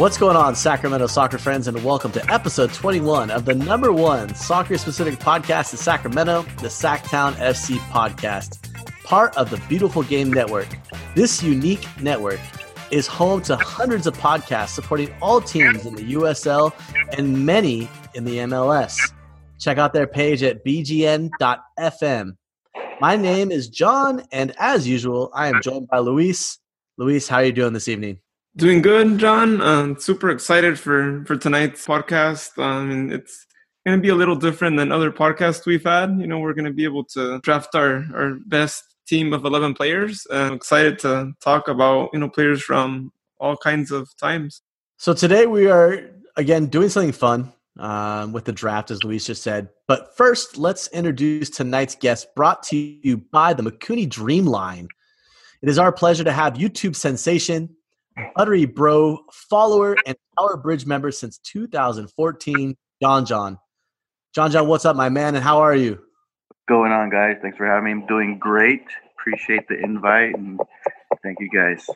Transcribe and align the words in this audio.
What's 0.00 0.16
going 0.16 0.34
on, 0.34 0.56
Sacramento 0.56 1.08
soccer 1.08 1.36
friends, 1.36 1.68
and 1.68 1.84
welcome 1.84 2.10
to 2.12 2.32
episode 2.32 2.72
21 2.72 3.30
of 3.30 3.44
the 3.44 3.54
number 3.54 3.92
one 3.92 4.34
soccer 4.34 4.78
specific 4.78 5.18
podcast 5.18 5.72
in 5.74 5.78
Sacramento, 5.78 6.40
the 6.62 6.68
Sacktown 6.68 7.34
FC 7.34 7.76
podcast, 7.90 8.66
part 9.04 9.36
of 9.36 9.50
the 9.50 9.58
Beautiful 9.68 10.02
Game 10.02 10.32
Network. 10.32 10.68
This 11.14 11.42
unique 11.42 11.86
network 12.00 12.40
is 12.90 13.06
home 13.06 13.42
to 13.42 13.56
hundreds 13.56 14.06
of 14.06 14.16
podcasts 14.16 14.70
supporting 14.70 15.12
all 15.20 15.38
teams 15.38 15.84
in 15.84 15.94
the 15.94 16.14
USL 16.14 16.72
and 17.18 17.44
many 17.44 17.86
in 18.14 18.24
the 18.24 18.38
MLS. 18.38 18.96
Check 19.58 19.76
out 19.76 19.92
their 19.92 20.06
page 20.06 20.42
at 20.42 20.64
bgn.fm. 20.64 22.36
My 23.02 23.16
name 23.16 23.50
is 23.50 23.68
John, 23.68 24.22
and 24.32 24.54
as 24.58 24.88
usual, 24.88 25.30
I 25.34 25.48
am 25.48 25.60
joined 25.60 25.88
by 25.88 25.98
Luis. 25.98 26.58
Luis, 26.96 27.28
how 27.28 27.36
are 27.36 27.44
you 27.44 27.52
doing 27.52 27.74
this 27.74 27.86
evening? 27.86 28.20
Doing 28.56 28.82
good, 28.82 29.18
John. 29.18 29.60
Um, 29.60 29.96
super 30.00 30.28
excited 30.28 30.76
for 30.76 31.24
for 31.24 31.36
tonight's 31.36 31.86
podcast. 31.86 32.58
Um, 32.58 33.12
it's 33.12 33.46
going 33.86 33.96
to 33.96 34.02
be 34.02 34.08
a 34.08 34.14
little 34.16 34.34
different 34.34 34.76
than 34.76 34.90
other 34.90 35.12
podcasts 35.12 35.66
we've 35.66 35.84
had. 35.84 36.18
You 36.18 36.26
know, 36.26 36.40
we're 36.40 36.54
going 36.54 36.64
to 36.64 36.72
be 36.72 36.82
able 36.82 37.04
to 37.14 37.38
draft 37.44 37.76
our 37.76 38.04
our 38.12 38.38
best 38.46 38.82
team 39.06 39.32
of 39.32 39.44
eleven 39.44 39.72
players. 39.72 40.26
I'm 40.32 40.54
excited 40.54 40.98
to 41.00 41.32
talk 41.40 41.68
about 41.68 42.10
you 42.12 42.18
know 42.18 42.28
players 42.28 42.60
from 42.60 43.12
all 43.38 43.56
kinds 43.56 43.92
of 43.92 44.08
times. 44.16 44.62
So 44.96 45.14
today 45.14 45.46
we 45.46 45.68
are 45.68 46.10
again 46.36 46.66
doing 46.66 46.88
something 46.88 47.12
fun 47.12 47.52
um, 47.78 48.32
with 48.32 48.46
the 48.46 48.52
draft, 48.52 48.90
as 48.90 49.04
Luis 49.04 49.26
just 49.26 49.44
said. 49.44 49.68
But 49.86 50.16
first, 50.16 50.56
let's 50.56 50.88
introduce 50.88 51.50
tonight's 51.50 51.94
guest, 51.94 52.34
brought 52.34 52.64
to 52.64 52.76
you 52.76 53.18
by 53.18 53.54
the 53.54 53.62
Makuni 53.62 54.08
Dreamline. 54.08 54.88
It 55.62 55.68
is 55.68 55.78
our 55.78 55.92
pleasure 55.92 56.24
to 56.24 56.32
have 56.32 56.54
YouTube 56.54 56.96
sensation 56.96 57.76
Buttery 58.34 58.64
Bro 58.64 59.18
follower 59.32 59.96
and 60.06 60.16
Tower 60.38 60.56
Bridge 60.56 60.86
member 60.86 61.10
since 61.10 61.38
2014, 61.38 62.76
John 63.02 63.26
John. 63.26 63.58
John 64.34 64.50
John, 64.50 64.68
what's 64.68 64.84
up, 64.84 64.96
my 64.96 65.08
man, 65.08 65.34
and 65.34 65.44
how 65.44 65.60
are 65.60 65.74
you? 65.74 65.92
What's 65.92 66.62
going 66.68 66.92
on, 66.92 67.10
guys? 67.10 67.36
Thanks 67.42 67.56
for 67.56 67.66
having 67.66 67.84
me. 67.84 67.90
I'm 67.92 68.06
doing 68.06 68.38
great. 68.38 68.84
Appreciate 69.18 69.68
the 69.68 69.78
invite 69.82 70.34
and 70.34 70.60
thank 71.22 71.38
you, 71.40 71.50
guys. 71.50 71.86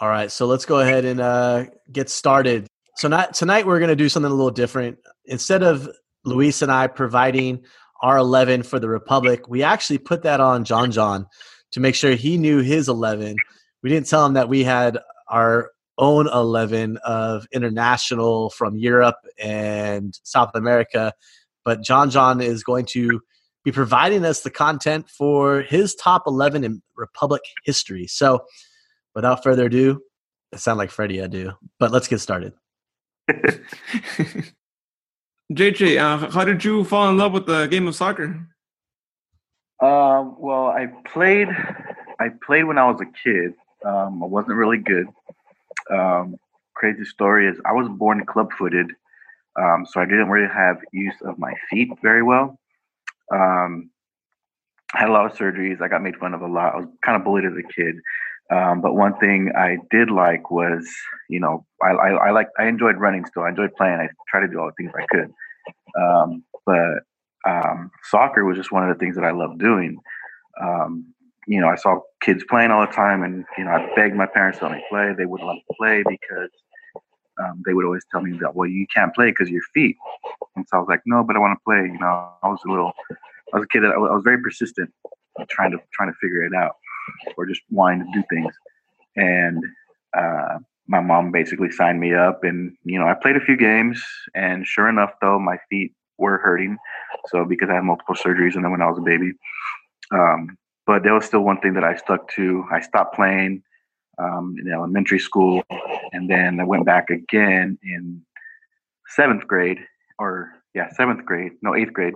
All 0.00 0.08
right, 0.08 0.30
so 0.30 0.46
let's 0.46 0.64
go 0.64 0.80
ahead 0.80 1.04
and 1.04 1.20
uh, 1.20 1.64
get 1.90 2.08
started. 2.08 2.68
So 2.96 3.08
not, 3.08 3.34
tonight 3.34 3.66
we're 3.66 3.78
going 3.78 3.88
to 3.88 3.96
do 3.96 4.08
something 4.08 4.30
a 4.30 4.34
little 4.34 4.50
different. 4.50 4.98
Instead 5.24 5.62
of 5.62 5.88
Luis 6.24 6.62
and 6.62 6.70
I 6.70 6.86
providing 6.86 7.64
our 8.02 8.16
11 8.16 8.62
for 8.62 8.78
the 8.78 8.88
Republic, 8.88 9.48
we 9.48 9.62
actually 9.62 9.98
put 9.98 10.22
that 10.22 10.40
on 10.40 10.64
John 10.64 10.92
John 10.92 11.26
to 11.72 11.80
make 11.80 11.94
sure 11.94 12.12
he 12.12 12.38
knew 12.38 12.58
his 12.58 12.88
11 12.88 13.36
we 13.82 13.90
didn't 13.90 14.06
tell 14.06 14.24
him 14.24 14.34
that 14.34 14.48
we 14.48 14.64
had 14.64 14.98
our 15.28 15.70
own 15.98 16.28
11 16.28 16.96
of 16.98 17.46
international 17.52 18.50
from 18.50 18.76
Europe 18.76 19.18
and 19.38 20.18
South 20.22 20.50
America. 20.54 21.12
But 21.64 21.82
John 21.82 22.10
John 22.10 22.40
is 22.40 22.62
going 22.62 22.86
to 22.86 23.20
be 23.64 23.72
providing 23.72 24.24
us 24.24 24.40
the 24.40 24.50
content 24.50 25.10
for 25.10 25.62
his 25.62 25.94
top 25.94 26.22
11 26.26 26.64
in 26.64 26.82
Republic 26.96 27.42
history. 27.64 28.06
So 28.06 28.44
without 29.14 29.42
further 29.42 29.66
ado, 29.66 30.00
it 30.52 30.60
sounds 30.60 30.78
like 30.78 30.90
Freddie, 30.90 31.22
I 31.22 31.26
do. 31.26 31.52
But 31.78 31.90
let's 31.90 32.08
get 32.08 32.20
started. 32.20 32.54
JJ, 35.52 35.98
uh, 35.98 36.30
how 36.30 36.44
did 36.44 36.64
you 36.64 36.84
fall 36.84 37.10
in 37.10 37.16
love 37.18 37.32
with 37.32 37.46
the 37.46 37.66
game 37.66 37.88
of 37.88 37.94
soccer? 37.94 38.46
Um, 39.80 40.36
well, 40.38 40.68
I 40.68 40.86
played. 41.06 41.48
I 42.20 42.28
played 42.44 42.64
when 42.64 42.78
I 42.78 42.90
was 42.90 43.00
a 43.00 43.06
kid. 43.22 43.54
Um, 43.84 44.22
I 44.22 44.26
wasn't 44.26 44.56
really 44.56 44.78
good. 44.78 45.06
Um, 45.90 46.36
crazy 46.74 47.04
story 47.04 47.48
is 47.48 47.58
I 47.64 47.72
was 47.72 47.88
born 47.88 48.24
club-footed, 48.26 48.90
um, 49.60 49.86
so 49.88 50.00
I 50.00 50.04
didn't 50.04 50.28
really 50.28 50.52
have 50.52 50.78
use 50.92 51.16
of 51.24 51.38
my 51.38 51.54
feet 51.70 51.88
very 52.02 52.22
well. 52.22 52.58
Um, 53.32 53.90
I 54.94 55.00
had 55.00 55.10
a 55.10 55.12
lot 55.12 55.26
of 55.26 55.36
surgeries. 55.36 55.82
I 55.82 55.88
got 55.88 56.02
made 56.02 56.16
fun 56.16 56.34
of 56.34 56.42
a 56.42 56.46
lot. 56.46 56.74
I 56.74 56.78
was 56.78 56.88
kind 57.04 57.16
of 57.16 57.24
bullied 57.24 57.44
as 57.44 57.52
a 57.52 57.72
kid. 57.72 57.96
Um, 58.50 58.80
but 58.80 58.94
one 58.94 59.18
thing 59.18 59.52
I 59.54 59.76
did 59.90 60.10
like 60.10 60.50
was, 60.50 60.88
you 61.28 61.38
know, 61.38 61.66
I, 61.82 61.88
I, 61.90 62.10
I 62.28 62.30
like 62.30 62.48
I 62.58 62.66
enjoyed 62.66 62.96
running 62.96 63.26
still. 63.26 63.42
I 63.42 63.50
enjoyed 63.50 63.74
playing. 63.76 64.00
I 64.00 64.08
tried 64.28 64.46
to 64.46 64.48
do 64.48 64.58
all 64.58 64.66
the 64.66 64.72
things 64.72 64.92
I 64.96 65.04
could. 65.14 65.32
Um, 66.00 66.44
but 66.64 67.02
soccer 68.04 68.44
was 68.44 68.56
just 68.56 68.72
one 68.72 68.88
of 68.88 68.94
the 68.96 68.98
things 68.98 69.16
that 69.16 69.24
I 69.24 69.32
loved 69.32 69.58
doing. 69.58 69.98
Um, 70.60 71.12
you 71.48 71.60
know, 71.62 71.68
I 71.68 71.76
saw 71.76 72.00
kids 72.20 72.44
playing 72.48 72.70
all 72.70 72.86
the 72.86 72.92
time, 72.92 73.22
and 73.22 73.44
you 73.56 73.64
know, 73.64 73.70
I 73.70 73.90
begged 73.96 74.14
my 74.14 74.26
parents 74.26 74.58
to 74.58 74.66
let 74.66 74.76
me 74.76 74.84
play. 74.90 75.14
They 75.16 75.24
wouldn't 75.24 75.48
let 75.48 75.54
me 75.54 75.64
play 75.78 76.04
because 76.06 76.50
um, 77.42 77.62
they 77.64 77.72
would 77.72 77.86
always 77.86 78.04
tell 78.12 78.20
me 78.20 78.38
that, 78.38 78.54
well, 78.54 78.68
you 78.68 78.86
can't 78.94 79.14
play 79.14 79.30
because 79.30 79.48
your 79.48 79.62
feet. 79.72 79.96
And 80.56 80.66
so 80.68 80.76
I 80.76 80.80
was 80.80 80.88
like, 80.88 81.00
no, 81.06 81.24
but 81.24 81.36
I 81.36 81.38
want 81.38 81.58
to 81.58 81.64
play. 81.64 81.90
You 81.90 81.98
know, 81.98 82.30
I 82.42 82.48
was 82.48 82.60
a 82.66 82.70
little, 82.70 82.92
I 83.54 83.56
was 83.56 83.64
a 83.64 83.68
kid 83.68 83.82
that 83.82 83.92
I 83.92 83.96
was, 83.96 84.10
I 84.10 84.14
was 84.14 84.24
very 84.24 84.42
persistent, 84.42 84.92
trying 85.48 85.70
to 85.70 85.78
trying 85.92 86.12
to 86.12 86.18
figure 86.20 86.42
it 86.42 86.52
out, 86.54 86.76
or 87.38 87.46
just 87.46 87.62
wanting 87.70 88.00
to 88.04 88.20
do 88.20 88.24
things. 88.28 88.54
And 89.16 89.64
uh, 90.14 90.58
my 90.86 91.00
mom 91.00 91.32
basically 91.32 91.70
signed 91.70 91.98
me 91.98 92.14
up, 92.14 92.44
and 92.44 92.76
you 92.84 92.98
know, 92.98 93.08
I 93.08 93.14
played 93.14 93.36
a 93.36 93.40
few 93.40 93.56
games, 93.56 94.04
and 94.34 94.66
sure 94.66 94.90
enough, 94.90 95.12
though, 95.22 95.38
my 95.38 95.56
feet 95.70 95.94
were 96.18 96.36
hurting. 96.36 96.76
So 97.28 97.46
because 97.46 97.70
I 97.70 97.76
had 97.76 97.84
multiple 97.84 98.16
surgeries, 98.16 98.54
and 98.54 98.62
then 98.64 98.70
when 98.70 98.82
I 98.82 98.90
was 98.90 98.98
a 98.98 99.02
baby. 99.02 99.32
Um, 100.10 100.58
but 100.88 101.02
there 101.02 101.12
was 101.12 101.26
still 101.26 101.42
one 101.42 101.60
thing 101.60 101.74
that 101.74 101.84
I 101.84 101.96
stuck 101.96 102.32
to. 102.36 102.64
I 102.72 102.80
stopped 102.80 103.14
playing 103.14 103.62
um, 104.18 104.56
in 104.58 104.72
elementary 104.72 105.18
school, 105.18 105.62
and 106.12 106.28
then 106.30 106.58
I 106.58 106.64
went 106.64 106.86
back 106.86 107.10
again 107.10 107.78
in 107.82 108.22
seventh 109.08 109.46
grade, 109.46 109.80
or 110.18 110.50
yeah, 110.74 110.88
seventh 110.94 111.26
grade, 111.26 111.52
no, 111.60 111.76
eighth 111.76 111.92
grade. 111.92 112.14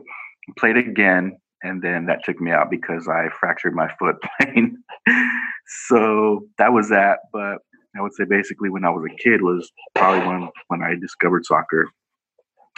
Played 0.59 0.78
again, 0.78 1.37
and 1.62 1.82
then 1.82 2.06
that 2.06 2.25
took 2.25 2.41
me 2.41 2.50
out 2.50 2.71
because 2.71 3.09
I 3.09 3.28
fractured 3.38 3.75
my 3.75 3.88
foot 3.99 4.16
playing. 4.41 4.82
so 5.87 6.47
that 6.56 6.72
was 6.72 6.88
that. 6.88 7.19
But 7.31 7.59
I 7.94 8.00
would 8.00 8.15
say 8.15 8.25
basically 8.25 8.71
when 8.71 8.87
I 8.87 8.91
was 8.91 9.05
a 9.05 9.15
kid 9.22 9.43
was 9.43 9.71
probably 9.94 10.27
when 10.27 10.49
when 10.69 10.82
I 10.82 10.94
discovered 10.99 11.44
soccer, 11.44 11.91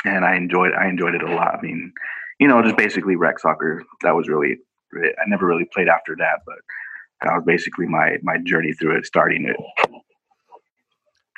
and 0.05 0.25
I 0.25 0.35
enjoyed 0.35 0.73
I 0.73 0.89
enjoyed 0.89 1.15
it 1.15 1.23
a 1.23 1.33
lot. 1.33 1.55
I 1.55 1.63
mean, 1.63 1.93
you 2.41 2.49
know, 2.49 2.61
just 2.63 2.77
basically 2.77 3.15
rec 3.15 3.39
soccer. 3.39 3.85
That 4.03 4.17
was 4.17 4.27
really 4.27 4.59
I 5.03 5.29
never 5.29 5.47
really 5.47 5.67
played 5.73 5.89
after 5.89 6.17
that, 6.19 6.41
but 6.47 6.57
that 7.23 7.35
was 7.35 7.45
basically 7.47 7.87
my 7.87 8.19
my 8.23 8.39
journey 8.39 8.73
through 8.73 8.99
it, 8.99 9.07
starting 9.07 9.47
it. 9.47 9.57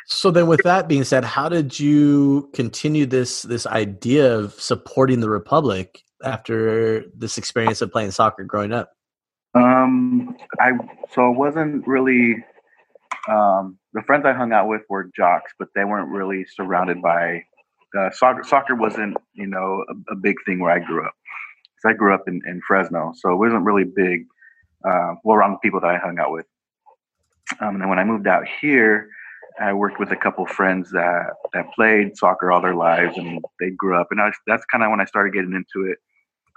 So 0.09 0.31
then, 0.31 0.47
with 0.47 0.62
that 0.62 0.89
being 0.89 1.05
said, 1.05 1.25
how 1.25 1.49
did 1.49 1.81
you 1.81 2.49
continue 2.55 3.06
this 3.06 3.43
this 3.43 3.66
idea 3.66 4.37
of 4.37 4.55
supporting 4.55 5.21
the 5.21 5.28
Republic 5.28 6.03
after 6.25 7.05
this 7.16 7.39
experience 7.39 7.83
of 7.83 7.91
playing 7.91 8.12
soccer 8.12 8.45
growing 8.45 8.72
up? 8.72 8.93
Um, 9.55 10.37
I 10.61 10.72
so 11.11 11.31
it 11.33 11.37
wasn't 11.37 11.87
really 11.89 12.37
um, 13.28 13.78
the 13.95 14.03
friends 14.03 14.25
I 14.25 14.33
hung 14.33 14.53
out 14.53 14.69
with 14.69 14.83
were 14.89 15.11
jocks, 15.16 15.53
but 15.59 15.69
they 15.75 15.84
weren't 15.84 16.11
really 16.11 16.45
surrounded 16.55 17.03
by 17.03 17.43
uh, 17.99 18.11
soccer. 18.12 18.45
Soccer 18.45 18.75
wasn't 18.77 19.16
you 19.34 19.47
know 19.47 19.84
a, 19.89 20.12
a 20.12 20.16
big 20.16 20.37
thing 20.45 20.61
where 20.61 20.72
I 20.72 20.78
grew 20.78 21.05
up. 21.05 21.15
I 21.85 21.93
grew 21.93 22.15
up 22.15 22.25
in, 22.27 22.41
in 22.47 22.61
Fresno, 22.67 23.13
so 23.17 23.33
it 23.33 23.37
wasn't 23.37 23.65
really 23.65 23.85
big. 23.85 24.27
Uh, 24.85 25.15
well, 25.25 25.37
around 25.37 25.53
the 25.53 25.59
people 25.59 25.81
that 25.81 25.91
I 25.91 25.99
hung 25.99 26.19
out 26.19 26.31
with. 26.31 26.47
Um, 27.61 27.75
and 27.75 27.81
then 27.81 27.89
when 27.89 27.99
I 27.99 28.05
moved 28.05 28.27
out 28.27 28.45
here, 28.61 29.09
I 29.59 29.73
worked 29.73 29.99
with 29.99 30.13
a 30.13 30.17
couple 30.17 30.45
friends 30.47 30.91
that 30.91 31.31
that 31.53 31.73
played 31.73 32.17
soccer 32.17 32.53
all 32.53 32.61
their 32.61 32.75
lives, 32.75 33.17
and 33.17 33.43
they 33.59 33.71
grew 33.71 33.99
up. 33.99 34.09
And 34.11 34.21
I, 34.21 34.31
that's 34.47 34.65
kind 34.67 34.85
of 34.85 34.91
when 34.91 35.01
I 35.01 35.05
started 35.07 35.33
getting 35.33 35.55
into 35.55 35.91
it 35.91 35.99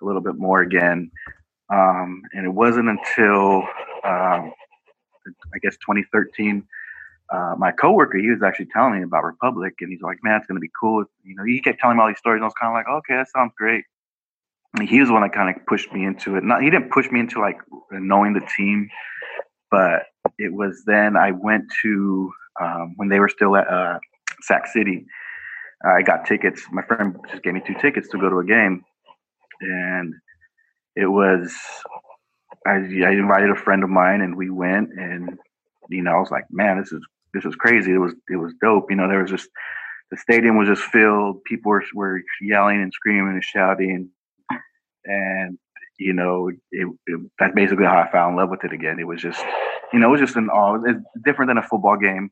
a 0.01 0.05
little 0.05 0.21
bit 0.21 0.35
more 0.35 0.61
again. 0.61 1.11
Um, 1.71 2.23
and 2.33 2.45
it 2.45 2.49
wasn't 2.49 2.89
until 2.89 3.63
um, 4.03 4.53
I 5.53 5.59
guess 5.61 5.75
2013. 5.77 6.67
Uh, 7.31 7.53
my 7.59 7.71
coworker, 7.71 8.17
he 8.17 8.31
was 8.31 8.41
actually 8.41 8.65
telling 8.73 8.95
me 8.97 9.03
about 9.03 9.23
Republic, 9.23 9.75
and 9.81 9.91
he's 9.91 10.01
like, 10.01 10.17
"Man, 10.23 10.37
it's 10.37 10.47
gonna 10.47 10.59
be 10.59 10.71
cool." 10.79 11.05
You 11.23 11.35
know, 11.35 11.43
he 11.43 11.61
kept 11.61 11.79
telling 11.79 11.97
me 11.97 12.01
all 12.01 12.07
these 12.07 12.17
stories, 12.17 12.37
and 12.37 12.43
I 12.43 12.47
was 12.47 12.55
kind 12.59 12.71
of 12.71 12.73
like, 12.73 12.87
"Okay, 12.87 13.15
that 13.15 13.29
sounds 13.29 13.53
great." 13.55 13.85
He 14.87 14.99
was 14.99 15.09
the 15.09 15.13
one 15.13 15.23
that 15.23 15.33
kind 15.33 15.55
of 15.55 15.65
pushed 15.65 15.91
me 15.91 16.05
into 16.05 16.35
it. 16.35 16.43
Not 16.43 16.61
he 16.61 16.69
didn't 16.69 16.91
push 16.91 17.09
me 17.09 17.19
into 17.19 17.39
like 17.39 17.57
knowing 17.91 18.33
the 18.33 18.47
team, 18.55 18.87
but 19.71 20.03
it 20.37 20.53
was 20.53 20.83
then 20.85 21.17
I 21.17 21.31
went 21.31 21.65
to 21.81 22.31
um, 22.61 22.93
when 22.97 23.09
they 23.09 23.19
were 23.19 23.29
still 23.29 23.55
at 23.55 23.67
uh, 23.67 23.99
Sac 24.41 24.67
City. 24.67 25.05
I 25.83 26.01
got 26.01 26.25
tickets. 26.25 26.63
My 26.71 26.83
friend 26.83 27.15
just 27.31 27.41
gave 27.41 27.53
me 27.53 27.61
two 27.65 27.75
tickets 27.81 28.09
to 28.09 28.19
go 28.19 28.29
to 28.29 28.39
a 28.39 28.45
game, 28.45 28.83
and 29.61 30.13
it 30.95 31.07
was 31.07 31.55
I, 32.67 32.73
I 32.73 33.11
invited 33.11 33.49
a 33.49 33.55
friend 33.55 33.83
of 33.83 33.89
mine, 33.89 34.21
and 34.21 34.35
we 34.35 34.49
went. 34.49 34.89
And 34.97 35.39
you 35.89 36.03
know, 36.03 36.11
I 36.11 36.19
was 36.19 36.31
like, 36.31 36.45
man, 36.51 36.79
this 36.79 36.91
is 36.91 37.01
this 37.33 37.45
is 37.45 37.55
crazy. 37.55 37.93
It 37.93 37.97
was 37.97 38.13
it 38.29 38.35
was 38.35 38.53
dope. 38.61 38.91
You 38.91 38.97
know, 38.97 39.07
there 39.07 39.21
was 39.21 39.31
just 39.31 39.49
the 40.11 40.17
stadium 40.17 40.57
was 40.57 40.67
just 40.67 40.83
filled. 40.83 41.43
People 41.45 41.71
were 41.71 41.83
were 41.95 42.21
yelling 42.41 42.81
and 42.81 42.93
screaming 42.93 43.33
and 43.33 43.43
shouting 43.43 44.09
and 45.05 45.57
you 45.99 46.13
know, 46.13 46.49
it, 46.71 46.87
it, 47.07 47.31
that's 47.37 47.53
basically 47.53 47.85
how 47.85 47.99
I 47.99 48.09
fell 48.09 48.29
in 48.29 48.35
love 48.37 48.49
with 48.49 48.63
it 48.63 48.71
again. 48.71 48.99
It 48.99 49.07
was 49.07 49.21
just, 49.21 49.43
you 49.91 49.99
know, 49.99 50.07
it 50.07 50.11
was 50.11 50.21
just 50.21 50.37
an 50.37 50.49
all. 50.49 50.81
It's 50.85 50.99
different 51.25 51.49
than 51.49 51.57
a 51.57 51.63
football 51.63 51.97
game. 51.97 52.31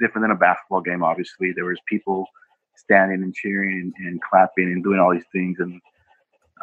Different 0.00 0.24
than 0.24 0.30
a 0.30 0.36
basketball 0.36 0.80
game. 0.80 1.04
Obviously, 1.04 1.52
there 1.54 1.66
was 1.66 1.78
people 1.88 2.26
standing 2.74 3.22
and 3.22 3.34
cheering 3.34 3.92
and, 3.98 4.20
clapping 4.22 4.64
and 4.64 4.82
doing 4.82 4.98
all 4.98 5.12
these 5.12 5.26
things, 5.30 5.58
and 5.60 5.80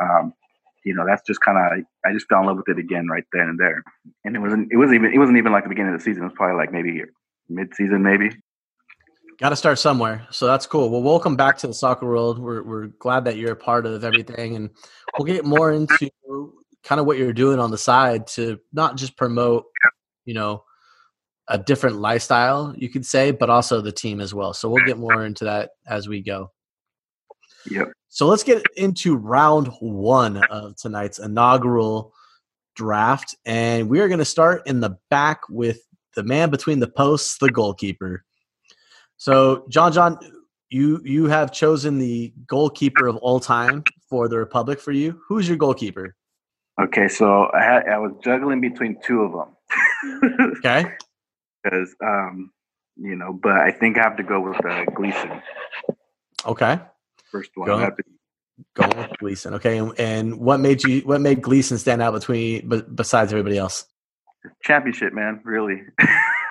um, 0.01 0.33
you 0.83 0.93
know, 0.93 1.05
that's 1.05 1.21
just 1.25 1.39
kind 1.39 1.57
of 1.57 1.85
I 2.05 2.11
just 2.11 2.27
fell 2.27 2.41
in 2.41 2.47
love 2.47 2.57
with 2.57 2.67
it 2.67 2.79
again 2.79 3.07
right 3.07 3.23
then 3.31 3.49
and 3.49 3.59
there. 3.59 3.83
And 4.25 4.35
it 4.35 4.39
wasn't 4.39 4.71
it 4.71 4.77
wasn't 4.77 4.95
even 4.95 5.13
it 5.13 5.19
wasn't 5.19 5.37
even 5.37 5.51
like 5.51 5.63
the 5.63 5.69
beginning 5.69 5.93
of 5.93 5.99
the 5.99 6.03
season. 6.03 6.23
It 6.23 6.27
was 6.27 6.35
probably 6.35 6.57
like 6.57 6.73
maybe 6.73 7.03
mid 7.47 7.73
season, 7.75 8.03
maybe. 8.03 8.31
Got 9.39 9.49
to 9.49 9.55
start 9.55 9.79
somewhere. 9.79 10.27
So 10.31 10.45
that's 10.45 10.67
cool. 10.67 10.89
Well, 10.89 11.01
welcome 11.01 11.35
back 11.35 11.57
to 11.59 11.67
the 11.67 11.73
soccer 11.73 12.05
world. 12.05 12.39
We're 12.39 12.63
we're 12.63 12.87
glad 12.87 13.25
that 13.25 13.37
you're 13.37 13.53
a 13.53 13.55
part 13.55 13.85
of 13.85 14.03
everything, 14.03 14.55
and 14.55 14.69
we'll 15.17 15.25
get 15.25 15.45
more 15.45 15.71
into 15.71 16.09
kind 16.83 16.99
of 16.99 17.05
what 17.05 17.17
you're 17.17 17.33
doing 17.33 17.59
on 17.59 17.71
the 17.71 17.77
side 17.77 18.27
to 18.27 18.59
not 18.71 18.97
just 18.97 19.15
promote, 19.15 19.65
you 20.25 20.33
know, 20.33 20.63
a 21.47 21.57
different 21.57 21.97
lifestyle, 21.97 22.73
you 22.77 22.89
could 22.89 23.05
say, 23.05 23.31
but 23.31 23.49
also 23.49 23.81
the 23.81 23.91
team 23.91 24.21
as 24.21 24.33
well. 24.33 24.53
So 24.53 24.69
we'll 24.69 24.85
get 24.85 24.97
more 24.97 25.25
into 25.25 25.45
that 25.45 25.71
as 25.87 26.07
we 26.07 26.21
go. 26.21 26.51
Yep. 27.69 27.91
So 28.09 28.27
let's 28.27 28.43
get 28.43 28.63
into 28.77 29.15
round 29.15 29.67
one 29.79 30.37
of 30.45 30.75
tonight's 30.75 31.19
inaugural 31.19 32.13
draft. 32.75 33.35
And 33.45 33.89
we 33.89 33.99
are 33.99 34.07
going 34.07 34.19
to 34.19 34.25
start 34.25 34.67
in 34.67 34.79
the 34.79 34.97
back 35.09 35.41
with 35.49 35.79
the 36.15 36.23
man 36.23 36.49
between 36.49 36.79
the 36.79 36.87
posts, 36.87 37.37
the 37.39 37.49
goalkeeper. 37.49 38.23
So, 39.17 39.65
John, 39.69 39.91
John, 39.91 40.19
you 40.69 41.01
you 41.03 41.25
have 41.25 41.51
chosen 41.51 41.99
the 41.99 42.33
goalkeeper 42.47 43.07
of 43.07 43.17
all 43.17 43.39
time 43.39 43.83
for 44.13 44.27
the 44.27 44.37
Republic 44.37 44.79
for 44.79 44.91
you. 44.91 45.19
Who's 45.27 45.47
your 45.47 45.57
goalkeeper? 45.57 46.15
Okay, 46.79 47.07
so 47.07 47.49
I 47.53 47.63
had 47.63 47.87
I 47.87 47.97
was 47.97 48.11
juggling 48.23 48.61
between 48.61 48.97
two 49.03 49.21
of 49.21 49.31
them. 49.31 50.51
okay. 50.57 50.85
Because 51.63 51.95
um, 52.03 52.51
you 52.97 53.15
know, 53.15 53.33
but 53.33 53.53
I 53.53 53.71
think 53.71 53.97
I 53.97 54.03
have 54.03 54.17
to 54.17 54.23
go 54.23 54.39
with 54.39 54.63
uh, 54.65 54.85
Gleason. 54.95 55.41
Okay 56.45 56.79
first 57.33 57.51
one. 57.55 57.67
Go, 57.67 57.89
going 58.75 58.97
with 58.97 59.17
Gleason. 59.17 59.55
Okay, 59.55 59.77
and, 59.79 59.99
and, 59.99 60.39
what 60.39 60.59
made 60.59 60.83
you? 60.83 61.01
What 61.01 61.19
made 61.19 61.41
Gleason 61.41 61.77
stand 61.77 62.01
out 62.01 62.13
between, 62.13 62.69
besides 62.95 63.33
everybody 63.33 63.57
else? 63.57 63.85
Championship, 64.63 65.13
man. 65.13 65.41
Really, 65.43 65.81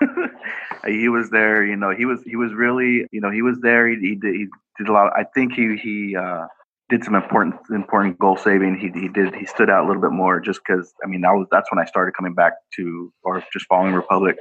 he 0.86 1.08
was 1.08 1.30
there. 1.30 1.64
You 1.64 1.76
know, 1.76 1.90
he 1.90 2.04
was 2.04 2.20
he 2.24 2.36
was 2.36 2.52
really. 2.52 3.06
You 3.12 3.20
know, 3.20 3.30
he 3.30 3.42
was 3.42 3.58
there. 3.60 3.88
He, 3.88 3.96
he 3.96 4.14
did 4.16 4.34
he 4.34 4.46
did 4.76 4.88
a 4.88 4.92
lot. 4.92 5.12
I 5.16 5.24
think 5.24 5.52
he 5.52 5.76
he 5.76 6.16
uh, 6.16 6.46
did 6.88 7.04
some 7.04 7.14
important 7.14 7.54
important 7.70 8.18
goal 8.18 8.36
saving. 8.36 8.78
He 8.78 8.88
he 9.00 9.08
did 9.08 9.34
he 9.34 9.46
stood 9.46 9.70
out 9.70 9.84
a 9.84 9.86
little 9.86 10.02
bit 10.02 10.12
more 10.12 10.40
just 10.40 10.60
because 10.66 10.92
I 11.02 11.06
mean 11.06 11.22
that 11.22 11.30
was 11.32 11.46
that's 11.50 11.70
when 11.72 11.78
I 11.78 11.86
started 11.86 12.14
coming 12.14 12.34
back 12.34 12.52
to 12.76 13.12
or 13.22 13.42
just 13.52 13.66
following 13.66 13.94
Republic, 13.94 14.36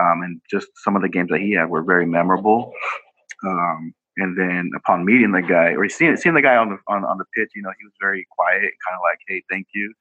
um, 0.00 0.22
and 0.22 0.40
just 0.50 0.68
some 0.76 0.96
of 0.96 1.02
the 1.02 1.08
games 1.08 1.30
that 1.30 1.40
he 1.40 1.52
had 1.52 1.68
were 1.68 1.82
very 1.82 2.06
memorable. 2.06 2.72
Um, 3.44 3.94
and 4.18 4.38
then 4.38 4.70
upon 4.76 5.04
meeting 5.04 5.32
the 5.32 5.42
guy 5.42 5.74
or 5.74 5.88
seeing 5.88 6.16
seeing 6.16 6.34
the 6.34 6.42
guy 6.42 6.56
on 6.56 6.70
the 6.70 6.78
on, 6.88 7.04
on 7.04 7.18
the 7.18 7.24
pitch, 7.34 7.50
you 7.54 7.62
know, 7.62 7.72
he 7.78 7.84
was 7.84 7.94
very 8.00 8.26
quiet, 8.36 8.60
kind 8.60 8.94
of 8.94 9.00
like, 9.02 9.18
"Hey, 9.26 9.42
thank 9.50 9.68
you." 9.74 9.92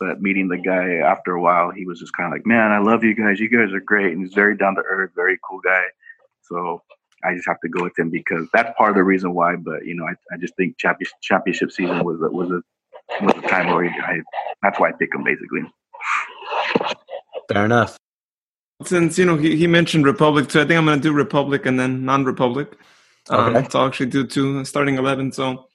But 0.00 0.20
meeting 0.20 0.48
the 0.48 0.58
guy 0.58 0.96
after 0.96 1.32
a 1.32 1.40
while, 1.40 1.70
he 1.70 1.86
was 1.86 1.98
just 1.98 2.12
kind 2.12 2.26
of 2.26 2.32
like, 2.32 2.46
"Man, 2.46 2.70
I 2.70 2.78
love 2.78 3.02
you 3.02 3.14
guys. 3.14 3.40
You 3.40 3.48
guys 3.48 3.72
are 3.72 3.80
great." 3.80 4.12
And 4.12 4.22
he's 4.22 4.34
very 4.34 4.56
down 4.56 4.76
to 4.76 4.82
earth, 4.82 5.10
very 5.16 5.38
cool 5.48 5.60
guy. 5.60 5.84
So 6.42 6.82
I 7.24 7.34
just 7.34 7.46
have 7.48 7.60
to 7.60 7.68
go 7.68 7.82
with 7.82 7.98
him 7.98 8.10
because 8.10 8.48
that's 8.52 8.76
part 8.76 8.90
of 8.90 8.96
the 8.96 9.04
reason 9.04 9.34
why. 9.34 9.56
But 9.56 9.84
you 9.86 9.94
know, 9.94 10.04
I, 10.04 10.14
I 10.32 10.36
just 10.38 10.54
think 10.56 10.78
championship 10.78 11.16
championship 11.22 11.72
season 11.72 12.04
was 12.04 12.20
a, 12.20 12.30
was 12.30 12.50
a 12.50 12.62
was 13.24 13.34
a 13.36 13.48
time 13.48 13.72
where 13.72 13.86
I 13.86 14.20
that's 14.62 14.78
why 14.78 14.90
I 14.90 14.92
pick 14.92 15.14
him 15.14 15.24
basically. 15.24 15.62
Fair 17.52 17.64
enough. 17.64 17.96
Since 18.82 19.18
you 19.18 19.24
know 19.24 19.36
he, 19.36 19.56
he 19.56 19.66
mentioned 19.66 20.04
Republic 20.04 20.48
too, 20.48 20.60
I 20.60 20.64
think 20.64 20.78
I'm 20.78 20.84
gonna 20.84 21.00
do 21.00 21.12
Republic 21.12 21.66
and 21.66 21.80
then 21.80 22.04
non-Republic. 22.04 22.76
Um, 23.28 23.56
okay. 23.56 23.68
So 23.70 23.86
actually 23.86 24.06
do 24.06 24.26
two 24.26 24.64
starting 24.64 24.96
eleven. 24.96 25.32
So 25.32 25.68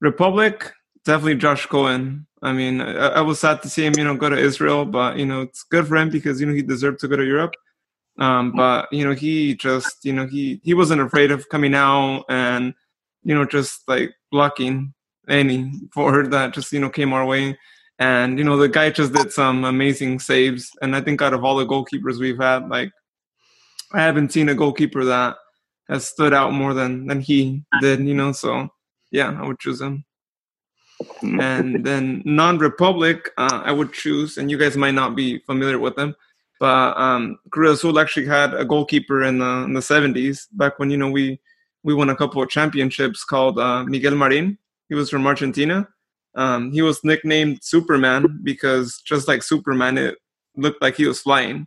Republic 0.00 0.72
definitely 1.04 1.36
Josh 1.36 1.66
Cohen. 1.66 2.26
I 2.42 2.52
mean, 2.52 2.80
I, 2.80 3.08
I, 3.08 3.20
was 3.22 3.40
sad 3.40 3.62
to 3.62 3.68
see 3.68 3.84
him, 3.84 3.94
you 3.96 4.04
know, 4.04 4.14
go 4.14 4.28
to 4.28 4.36
Israel, 4.36 4.84
but 4.84 5.16
you 5.16 5.26
know, 5.26 5.40
it's 5.40 5.64
good 5.64 5.88
for 5.88 5.96
him 5.96 6.10
because 6.10 6.40
you 6.40 6.46
know 6.46 6.52
he 6.52 6.62
deserved 6.62 7.00
to 7.00 7.08
go 7.08 7.16
to 7.16 7.24
Europe. 7.24 7.54
Um, 8.18 8.52
but 8.52 8.92
you 8.92 9.04
know, 9.04 9.14
he 9.14 9.54
just 9.54 10.04
you 10.04 10.12
know 10.12 10.26
he 10.26 10.60
he 10.64 10.74
wasn't 10.74 11.00
afraid 11.00 11.30
of 11.30 11.48
coming 11.48 11.74
out 11.74 12.24
and 12.28 12.74
you 13.22 13.34
know 13.34 13.44
just 13.44 13.86
like 13.88 14.14
blocking 14.30 14.92
any 15.28 15.70
forward 15.92 16.30
that 16.32 16.54
just 16.54 16.72
you 16.72 16.80
know 16.80 16.90
came 16.90 17.12
our 17.12 17.26
way. 17.26 17.58
And 18.00 18.38
you 18.38 18.44
know, 18.44 18.56
the 18.56 18.68
guy 18.68 18.90
just 18.90 19.12
did 19.12 19.32
some 19.32 19.64
amazing 19.64 20.20
saves. 20.20 20.70
And 20.82 20.94
I 20.94 21.00
think 21.00 21.20
out 21.20 21.34
of 21.34 21.44
all 21.44 21.56
the 21.56 21.66
goalkeepers 21.66 22.18
we've 22.18 22.38
had, 22.38 22.68
like 22.68 22.92
I 23.92 24.02
haven't 24.02 24.32
seen 24.32 24.48
a 24.48 24.54
goalkeeper 24.54 25.04
that 25.04 25.36
has 25.88 26.06
stood 26.06 26.32
out 26.32 26.52
more 26.52 26.74
than 26.74 27.06
than 27.06 27.20
he 27.20 27.62
did. 27.80 28.00
You 28.00 28.14
know, 28.14 28.32
so 28.32 28.68
yeah, 29.10 29.36
I 29.40 29.46
would 29.46 29.58
choose 29.58 29.80
him. 29.80 30.04
And 31.22 31.86
then 31.86 32.22
non-republic, 32.24 33.30
uh, 33.38 33.62
I 33.64 33.70
would 33.70 33.92
choose, 33.92 34.36
and 34.36 34.50
you 34.50 34.58
guys 34.58 34.76
might 34.76 34.94
not 34.94 35.14
be 35.14 35.38
familiar 35.46 35.78
with 35.78 35.94
them, 35.94 36.16
but 36.60 36.96
um, 36.96 37.38
Cruz 37.50 37.78
Azul 37.78 37.98
actually 37.98 38.26
had 38.26 38.54
a 38.54 38.64
goalkeeper 38.64 39.22
in 39.22 39.38
the 39.38 39.64
in 39.64 39.74
the 39.74 39.80
70s, 39.80 40.46
back 40.52 40.78
when 40.78 40.90
you 40.90 40.96
know 40.96 41.10
we 41.10 41.40
we 41.82 41.94
won 41.94 42.10
a 42.10 42.16
couple 42.16 42.42
of 42.42 42.48
championships 42.48 43.24
called 43.24 43.58
uh, 43.58 43.84
Miguel 43.84 44.14
Marin. 44.14 44.58
He 44.88 44.94
was 44.94 45.10
from 45.10 45.26
Argentina. 45.26 45.88
Um, 46.34 46.72
he 46.72 46.82
was 46.82 47.04
nicknamed 47.04 47.62
Superman 47.62 48.40
because 48.42 49.00
just 49.04 49.28
like 49.28 49.42
Superman, 49.42 49.98
it 49.98 50.18
looked 50.56 50.82
like 50.82 50.96
he 50.96 51.06
was 51.06 51.20
flying. 51.20 51.66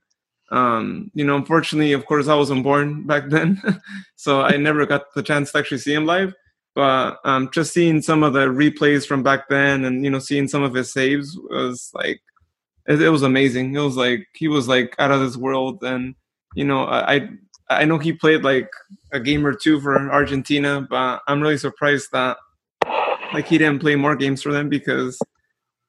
Um, 0.51 1.11
you 1.13 1.23
know, 1.23 1.37
unfortunately, 1.37 1.93
of 1.93 2.05
course, 2.05 2.27
I 2.27 2.35
wasn't 2.35 2.63
born 2.63 3.07
back 3.07 3.29
then, 3.29 3.61
so 4.15 4.41
I 4.41 4.57
never 4.57 4.85
got 4.85 5.13
the 5.15 5.23
chance 5.23 5.51
to 5.51 5.59
actually 5.59 5.77
see 5.77 5.93
him 5.93 6.05
live. 6.05 6.33
But 6.75 7.19
um, 7.25 7.49
just 7.53 7.73
seeing 7.73 8.01
some 8.01 8.23
of 8.23 8.33
the 8.33 8.47
replays 8.47 9.05
from 9.05 9.23
back 9.23 9.49
then, 9.49 9.85
and 9.85 10.03
you 10.03 10.09
know, 10.09 10.19
seeing 10.19 10.47
some 10.47 10.63
of 10.63 10.73
his 10.73 10.91
saves 10.91 11.37
was 11.49 11.89
like, 11.93 12.21
it, 12.91 13.01
it 13.01 13.09
was 13.09 13.23
amazing. 13.23 13.75
It 13.75 13.79
was 13.79 13.97
like 13.97 14.27
he 14.33 14.47
was 14.47 14.67
like 14.67 14.95
out 14.99 15.11
of 15.11 15.21
this 15.21 15.37
world, 15.37 15.83
and 15.83 16.15
you 16.55 16.65
know, 16.65 16.85
I 16.85 17.29
I 17.69 17.85
know 17.85 17.97
he 17.97 18.13
played 18.13 18.43
like 18.43 18.69
a 19.13 19.19
game 19.19 19.45
or 19.45 19.53
two 19.53 19.79
for 19.79 19.95
Argentina, 20.11 20.85
but 20.89 21.21
I'm 21.27 21.41
really 21.41 21.57
surprised 21.57 22.09
that 22.11 22.37
like 23.33 23.47
he 23.47 23.57
didn't 23.57 23.79
play 23.79 23.95
more 23.95 24.15
games 24.15 24.41
for 24.41 24.51
them 24.51 24.67
because 24.69 25.17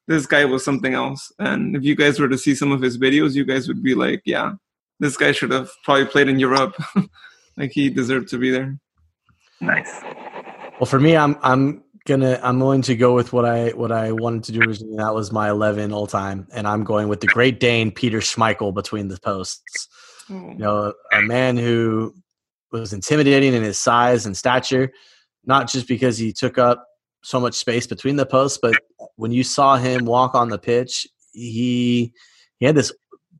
this 0.07 0.25
guy 0.25 0.45
was 0.45 0.63
something 0.63 0.93
else. 0.93 1.31
And 1.39 1.75
if 1.75 1.83
you 1.83 1.95
guys 1.95 2.19
were 2.19 2.29
to 2.29 2.37
see 2.37 2.55
some 2.55 2.71
of 2.71 2.81
his 2.81 2.97
videos, 2.97 3.35
you 3.35 3.45
guys 3.45 3.67
would 3.67 3.83
be 3.83 3.95
like, 3.95 4.21
yeah, 4.25 4.53
this 4.99 5.17
guy 5.17 5.31
should 5.31 5.51
have 5.51 5.69
probably 5.83 6.05
played 6.05 6.29
in 6.29 6.39
Europe. 6.39 6.75
like 7.57 7.71
he 7.71 7.89
deserved 7.89 8.29
to 8.29 8.37
be 8.37 8.51
there. 8.51 8.77
Nice. 9.59 10.01
Well, 10.79 10.85
for 10.85 10.99
me, 10.99 11.15
I'm 11.15 11.37
I'm 11.41 11.83
gonna 12.05 12.39
I'm 12.43 12.59
going 12.59 12.81
to 12.83 12.95
go 12.95 13.13
with 13.13 13.33
what 13.33 13.45
I 13.45 13.69
what 13.69 13.91
I 13.91 14.11
wanted 14.11 14.43
to 14.45 14.51
do 14.51 14.61
originally. 14.61 14.97
That 14.97 15.13
was 15.13 15.31
my 15.31 15.49
11 15.49 15.91
all 15.93 16.07
time, 16.07 16.47
and 16.51 16.67
I'm 16.67 16.83
going 16.83 17.07
with 17.07 17.21
the 17.21 17.27
Great 17.27 17.59
Dane 17.59 17.91
Peter 17.91 18.19
Schmeichel 18.19 18.73
between 18.73 19.07
the 19.07 19.19
posts. 19.19 19.87
Oh. 20.29 20.33
You 20.33 20.55
know, 20.55 20.93
a 21.11 21.21
man 21.21 21.57
who 21.57 22.13
was 22.71 22.93
intimidating 22.93 23.53
in 23.53 23.63
his 23.63 23.77
size 23.77 24.25
and 24.25 24.35
stature, 24.35 24.91
not 25.45 25.69
just 25.69 25.87
because 25.87 26.17
he 26.17 26.33
took 26.33 26.57
up 26.57 26.85
so 27.23 27.39
much 27.39 27.53
space 27.53 27.87
between 27.87 28.15
the 28.15 28.25
posts, 28.25 28.59
but 28.61 28.73
when 29.15 29.31
you 29.31 29.43
saw 29.43 29.77
him 29.77 30.05
walk 30.05 30.35
on 30.35 30.49
the 30.49 30.57
pitch, 30.57 31.07
he 31.31 32.13
he 32.59 32.65
had 32.65 32.75
this 32.75 32.91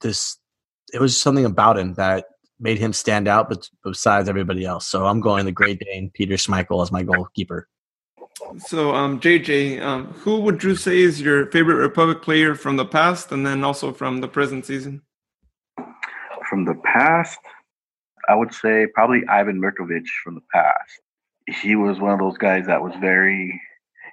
this 0.01 0.37
it 0.93 1.01
was 1.01 1.19
something 1.19 1.45
about 1.45 1.77
him 1.77 1.95
that 1.95 2.25
made 2.59 2.77
him 2.77 2.93
stand 2.93 3.27
out 3.27 3.49
but 3.49 3.69
besides 3.83 4.29
everybody 4.29 4.63
else. 4.63 4.87
So 4.87 5.05
I'm 5.05 5.19
going 5.19 5.45
the 5.45 5.51
Great 5.51 5.79
Dane 5.79 6.11
Peter 6.13 6.35
Schmeichel 6.35 6.81
as 6.81 6.91
my 6.91 7.03
goalkeeper. 7.03 7.67
So 8.57 8.93
um, 8.93 9.19
JJ, 9.19 9.81
um, 9.81 10.07
who 10.07 10.41
would 10.41 10.63
you 10.63 10.75
say 10.75 10.99
is 10.99 11.21
your 11.21 11.47
favorite 11.47 11.75
Republic 11.75 12.21
player 12.21 12.55
from 12.55 12.77
the 12.77 12.85
past 12.85 13.31
and 13.31 13.45
then 13.45 13.63
also 13.63 13.93
from 13.93 14.21
the 14.21 14.27
present 14.27 14.65
season? 14.65 15.01
From 16.49 16.65
the 16.65 16.75
past, 16.83 17.39
I 18.29 18.35
would 18.35 18.53
say 18.53 18.87
probably 18.93 19.25
Ivan 19.27 19.61
Mirkovic 19.61 20.07
from 20.23 20.35
the 20.35 20.41
past. 20.51 21.01
He 21.47 21.75
was 21.75 21.99
one 21.99 22.13
of 22.13 22.19
those 22.19 22.37
guys 22.37 22.67
that 22.67 22.81
was 22.81 22.93
very 22.99 23.61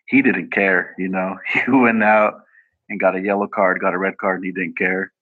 he 0.07 0.23
didn't 0.23 0.51
care. 0.53 0.95
You 0.99 1.09
know, 1.09 1.37
he 1.53 1.71
went 1.71 2.03
out 2.03 2.43
and 2.89 3.01
got 3.01 3.17
a 3.17 3.21
yellow 3.21 3.47
card, 3.47 3.81
got 3.81 3.95
a 3.95 3.99
red 3.99 4.19
card, 4.19 4.37
and 4.37 4.45
he 4.45 4.53
didn't 4.53 4.77
care. 4.77 5.13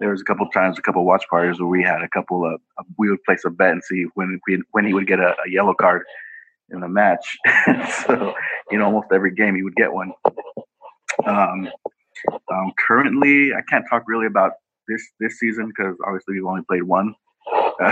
There 0.00 0.10
was 0.10 0.20
a 0.20 0.24
couple 0.24 0.48
times, 0.48 0.78
a 0.78 0.82
couple 0.82 1.04
watch 1.04 1.24
parties 1.30 1.60
where 1.60 1.68
we 1.68 1.82
had 1.82 2.02
a 2.02 2.08
couple 2.08 2.44
of 2.44 2.60
we 2.98 3.08
would 3.08 3.22
place 3.24 3.44
a 3.44 3.50
bet 3.50 3.70
and 3.70 3.84
see 3.84 4.06
when 4.14 4.40
when 4.72 4.84
he 4.84 4.94
would 4.94 5.06
get 5.06 5.20
a, 5.20 5.36
a 5.46 5.50
yellow 5.50 5.74
card 5.74 6.02
in 6.72 6.80
the 6.80 6.88
match. 6.88 7.38
so 8.06 8.34
you 8.70 8.78
know, 8.78 8.86
almost 8.86 9.08
every 9.12 9.34
game 9.34 9.54
he 9.54 9.62
would 9.62 9.76
get 9.76 9.92
one. 9.92 10.12
Um, 11.26 11.68
um, 12.50 12.72
currently, 12.78 13.52
I 13.52 13.60
can't 13.68 13.84
talk 13.88 14.04
really 14.06 14.26
about 14.26 14.52
this 14.88 15.02
this 15.20 15.38
season 15.38 15.68
because 15.68 15.96
obviously 16.06 16.34
we've 16.34 16.46
only 16.46 16.62
played 16.68 16.84
one. 16.84 17.14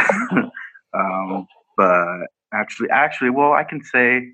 um, 0.94 1.46
but 1.76 2.26
actually, 2.52 2.88
actually, 2.90 3.30
well, 3.30 3.52
I 3.52 3.64
can 3.64 3.82
say 3.82 4.28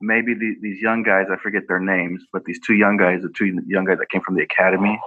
maybe 0.00 0.34
the, 0.34 0.56
these 0.60 0.80
young 0.80 1.02
guys, 1.02 1.26
I 1.30 1.36
forget 1.36 1.62
their 1.68 1.80
names, 1.80 2.24
but 2.32 2.44
these 2.44 2.60
two 2.64 2.74
young 2.74 2.96
guys, 2.96 3.22
the 3.22 3.32
two 3.36 3.60
young 3.66 3.84
guys 3.84 3.98
that 3.98 4.10
came 4.10 4.22
from 4.22 4.36
the 4.36 4.42
academy, 4.42 5.00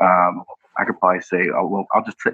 um, 0.00 0.44
I 0.78 0.84
could 0.84 0.98
probably 1.00 1.20
say, 1.20 1.48
oh, 1.54 1.66
well, 1.66 1.86
I'll 1.92 2.04
just 2.04 2.20
say, 2.20 2.30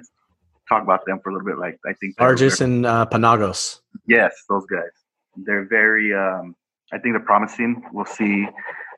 talk 0.69 0.83
about 0.83 1.05
them 1.05 1.19
for 1.23 1.29
a 1.29 1.33
little 1.33 1.47
bit. 1.47 1.57
Like 1.57 1.79
I 1.85 1.93
think 1.93 2.15
Argis 2.17 2.61
and 2.61 2.85
uh, 2.85 3.05
Panagos. 3.11 3.79
Yes, 4.07 4.33
those 4.49 4.65
guys. 4.65 5.04
They're 5.37 5.65
very. 5.65 6.13
Um, 6.13 6.55
I 6.93 6.99
think 6.99 7.15
they're 7.15 7.25
promising. 7.25 7.83
We'll 7.91 8.05
see. 8.05 8.47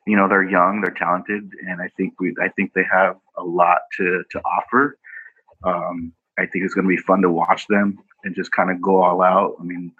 You 0.06 0.16
know, 0.16 0.28
they're 0.28 0.48
young, 0.48 0.80
they're 0.80 0.94
talented, 0.94 1.50
and 1.66 1.82
I 1.82 1.88
think 1.96 2.20
we. 2.20 2.34
I 2.40 2.48
think 2.48 2.72
they 2.74 2.84
have 2.90 3.16
a 3.36 3.44
lot 3.44 3.78
to 3.98 4.24
to 4.30 4.40
offer. 4.40 4.98
Um, 5.64 6.12
I 6.38 6.46
think 6.46 6.64
it's 6.64 6.74
going 6.74 6.86
to 6.86 6.96
be 6.96 7.02
fun 7.02 7.20
to 7.22 7.30
watch 7.30 7.66
them 7.66 7.98
and 8.24 8.34
just 8.34 8.52
kind 8.52 8.70
of 8.70 8.80
go 8.80 9.02
all 9.02 9.22
out. 9.22 9.56
I 9.60 9.64
mean, 9.64 9.92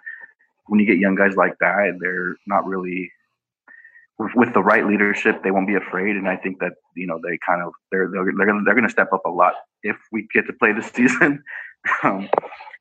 when 0.67 0.79
you 0.79 0.85
get 0.85 0.97
young 0.97 1.15
guys 1.15 1.35
like 1.35 1.57
that, 1.59 1.97
they're 1.99 2.37
not 2.47 2.65
really 2.65 3.11
with 4.35 4.53
the 4.53 4.61
right 4.61 4.85
leadership, 4.85 5.43
they 5.43 5.51
won't 5.51 5.67
be 5.67 5.75
afraid. 5.75 6.15
And 6.17 6.27
I 6.27 6.35
think 6.35 6.59
that 6.59 6.73
you 6.95 7.07
know 7.07 7.19
they 7.23 7.37
kind 7.45 7.61
of 7.61 7.73
they're 7.91 8.09
they're 8.11 8.25
they're 8.37 8.61
they're 8.65 8.75
gonna 8.75 8.89
step 8.89 9.13
up 9.13 9.25
a 9.25 9.29
lot 9.29 9.53
if 9.83 9.95
we 10.11 10.27
get 10.33 10.45
to 10.47 10.53
play 10.53 10.73
this 10.73 10.87
season. 10.93 11.43
um, 12.03 12.29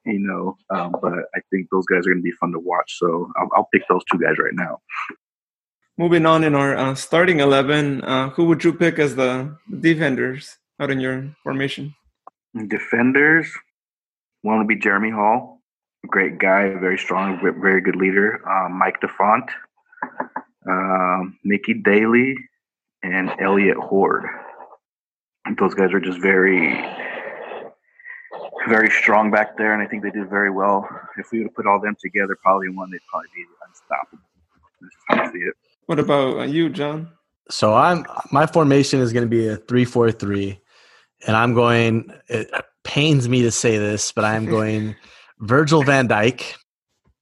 you 0.04 0.18
know, 0.18 0.56
um, 0.70 0.94
but 1.02 1.14
I 1.34 1.40
think 1.50 1.68
those 1.70 1.86
guys 1.86 2.06
are 2.06 2.12
gonna 2.12 2.22
be 2.22 2.32
fun 2.32 2.52
to 2.52 2.58
watch. 2.58 2.98
So 2.98 3.30
I'll, 3.36 3.48
I'll 3.54 3.68
pick 3.72 3.82
those 3.88 4.02
two 4.10 4.18
guys 4.18 4.38
right 4.38 4.54
now. 4.54 4.78
Moving 5.96 6.26
on 6.26 6.44
in 6.44 6.54
our 6.54 6.76
uh, 6.76 6.94
starting 6.94 7.40
eleven, 7.40 8.02
uh, 8.04 8.30
who 8.30 8.44
would 8.46 8.64
you 8.64 8.72
pick 8.72 8.98
as 8.98 9.16
the 9.16 9.56
defenders 9.80 10.56
out 10.80 10.90
in 10.90 11.00
your 11.00 11.34
formation? 11.42 11.94
Defenders, 12.68 13.50
one 14.42 14.58
would 14.58 14.68
be 14.68 14.76
Jeremy 14.76 15.10
Hall, 15.10 15.60
great 16.06 16.38
guy, 16.38 16.70
very 16.80 16.98
strong, 16.98 17.40
very 17.60 17.80
good 17.80 17.96
leader. 17.96 18.40
Um, 18.48 18.78
Mike 18.78 19.00
DeFont 19.00 19.50
um, 20.68 21.38
Mickey 21.44 21.74
Daly, 21.74 22.36
and 23.02 23.30
Elliot 23.40 23.76
Horde. 23.76 24.26
Those 25.58 25.74
guys 25.74 25.92
are 25.92 26.00
just 26.00 26.20
very, 26.20 26.72
very 28.68 28.90
strong 28.90 29.30
back 29.30 29.56
there, 29.56 29.72
and 29.72 29.82
I 29.82 29.86
think 29.86 30.02
they 30.02 30.10
did 30.10 30.28
very 30.28 30.50
well. 30.50 30.88
If 31.16 31.32
we 31.32 31.38
would 31.38 31.48
have 31.48 31.54
put 31.54 31.66
all 31.66 31.80
them 31.80 31.96
together, 32.00 32.36
probably 32.42 32.68
one, 32.68 32.90
they'd 32.90 33.00
probably 33.10 33.28
be 33.34 33.44
unstoppable. 33.66 34.22
This 34.80 34.88
is 34.88 34.96
how 35.08 35.22
I 35.22 35.32
see 35.32 35.38
it. 35.38 35.54
What 35.86 35.98
about 35.98 36.38
uh, 36.38 36.42
you, 36.42 36.68
John? 36.68 37.10
So 37.50 37.74
I'm 37.74 38.04
my 38.30 38.46
formation 38.46 39.00
is 39.00 39.12
going 39.12 39.24
to 39.24 39.30
be 39.30 39.48
a 39.48 39.56
three-four-three, 39.56 40.60
and 41.26 41.36
I'm 41.36 41.54
going. 41.54 42.12
It 42.28 42.50
pains 42.84 43.28
me 43.28 43.42
to 43.42 43.50
say 43.50 43.78
this, 43.78 44.12
but 44.12 44.24
I'm 44.24 44.46
going 44.50 44.94
Virgil 45.40 45.82
Van 45.82 46.08
Dijk 46.08 46.54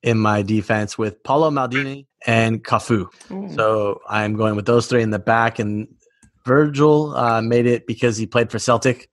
in 0.03 0.19
my 0.19 0.43
defense 0.43 0.97
with 0.97 1.23
Paolo 1.25 1.51
Maldini 1.51 2.07
and 2.27 2.65
Cafu. 2.65 3.07
Ooh. 3.31 3.55
So 3.55 4.01
I'm 4.09 4.37
going 4.37 4.57
with 4.57 4.67
those 4.67 4.87
three 4.87 5.03
in 5.03 5.11
the 5.11 5.19
back. 5.19 5.59
And 5.59 5.89
Virgil 6.45 7.15
uh, 7.17 7.43
made 7.43 7.67
it 7.67 7.87
because 7.87 8.17
he 8.17 8.27
played 8.27 8.51
for 8.51 8.59
Celtic, 8.59 9.11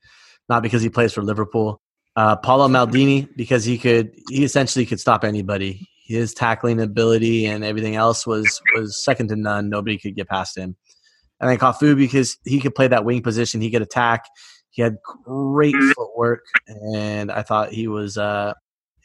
not 0.49 0.61
because 0.61 0.81
he 0.81 0.89
plays 0.89 1.11
for 1.11 1.23
Liverpool. 1.23 1.81
Uh, 2.15 2.36
Paolo 2.36 2.67
Maldini 2.67 3.27
because 3.36 3.65
he 3.65 3.77
could 3.77 4.13
he 4.29 4.43
essentially 4.43 4.86
could 4.86 5.00
stop 5.00 5.24
anybody. 5.24 5.88
His 6.05 6.34
tackling 6.34 6.79
ability 6.79 7.46
and 7.46 7.63
everything 7.63 7.96
else 7.96 8.27
was 8.27 8.62
was 8.75 9.03
second 9.03 9.29
to 9.29 9.36
none. 9.36 9.70
Nobody 9.70 9.98
could 9.98 10.15
get 10.15 10.29
past 10.29 10.58
him. 10.58 10.75
And 11.39 11.50
then 11.50 11.58
Cafu 11.58 11.96
because 11.96 12.38
he 12.46 12.60
could 12.60 12.75
play 12.75 12.88
that 12.88 13.03
wing 13.03 13.22
position. 13.22 13.62
He 13.62 13.72
could 13.72 13.82
attack. 13.82 14.25
He 14.70 14.82
had 14.82 14.98
great 15.24 15.75
footwork, 15.96 16.46
and 16.67 17.32
I 17.32 17.43
thought 17.43 17.72
he 17.72 17.88
was 17.88 18.17
uh, 18.17 18.53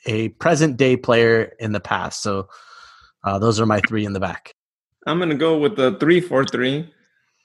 a 0.06 0.28
present 0.30 0.76
day 0.76 0.96
player 0.96 1.52
in 1.58 1.72
the 1.72 1.80
past. 1.80 2.22
So 2.22 2.48
uh, 3.24 3.38
those 3.38 3.60
are 3.60 3.66
my 3.66 3.80
three 3.80 4.04
in 4.04 4.12
the 4.12 4.20
back. 4.20 4.54
I'm 5.06 5.20
to 5.20 5.34
go 5.34 5.58
with 5.58 5.76
the 5.76 5.96
three 5.98 6.20
four 6.20 6.44
three. 6.44 6.92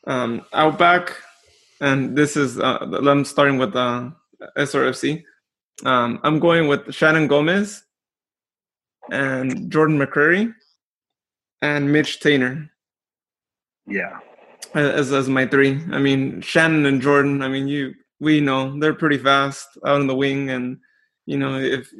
Um, 0.05 0.45
out 0.53 0.77
back, 0.77 1.15
and 1.79 2.17
this 2.17 2.35
is 2.35 2.59
uh, 2.59 2.77
I'm 2.81 3.25
starting 3.25 3.57
with 3.57 3.75
uh, 3.75 4.11
SRFC. 4.57 5.23
Um, 5.85 6.19
I'm 6.23 6.39
going 6.39 6.67
with 6.67 6.93
Shannon 6.93 7.27
Gomez 7.27 7.83
and 9.11 9.71
Jordan 9.71 9.97
McCrary 9.97 10.53
and 11.61 11.91
Mitch 11.91 12.19
Taintor. 12.19 12.69
Yeah, 13.85 14.19
as 14.73 15.11
as 15.11 15.27
my 15.27 15.45
three. 15.45 15.81
I 15.91 15.99
mean 15.99 16.41
Shannon 16.41 16.85
and 16.85 17.01
Jordan. 17.01 17.41
I 17.41 17.47
mean 17.47 17.67
you 17.67 17.93
we 18.19 18.39
know 18.39 18.79
they're 18.79 18.93
pretty 18.93 19.17
fast 19.17 19.67
out 19.85 19.99
on 19.99 20.07
the 20.07 20.15
wing, 20.15 20.49
and 20.49 20.77
you 21.25 21.37
know 21.37 21.59
if 21.59 21.91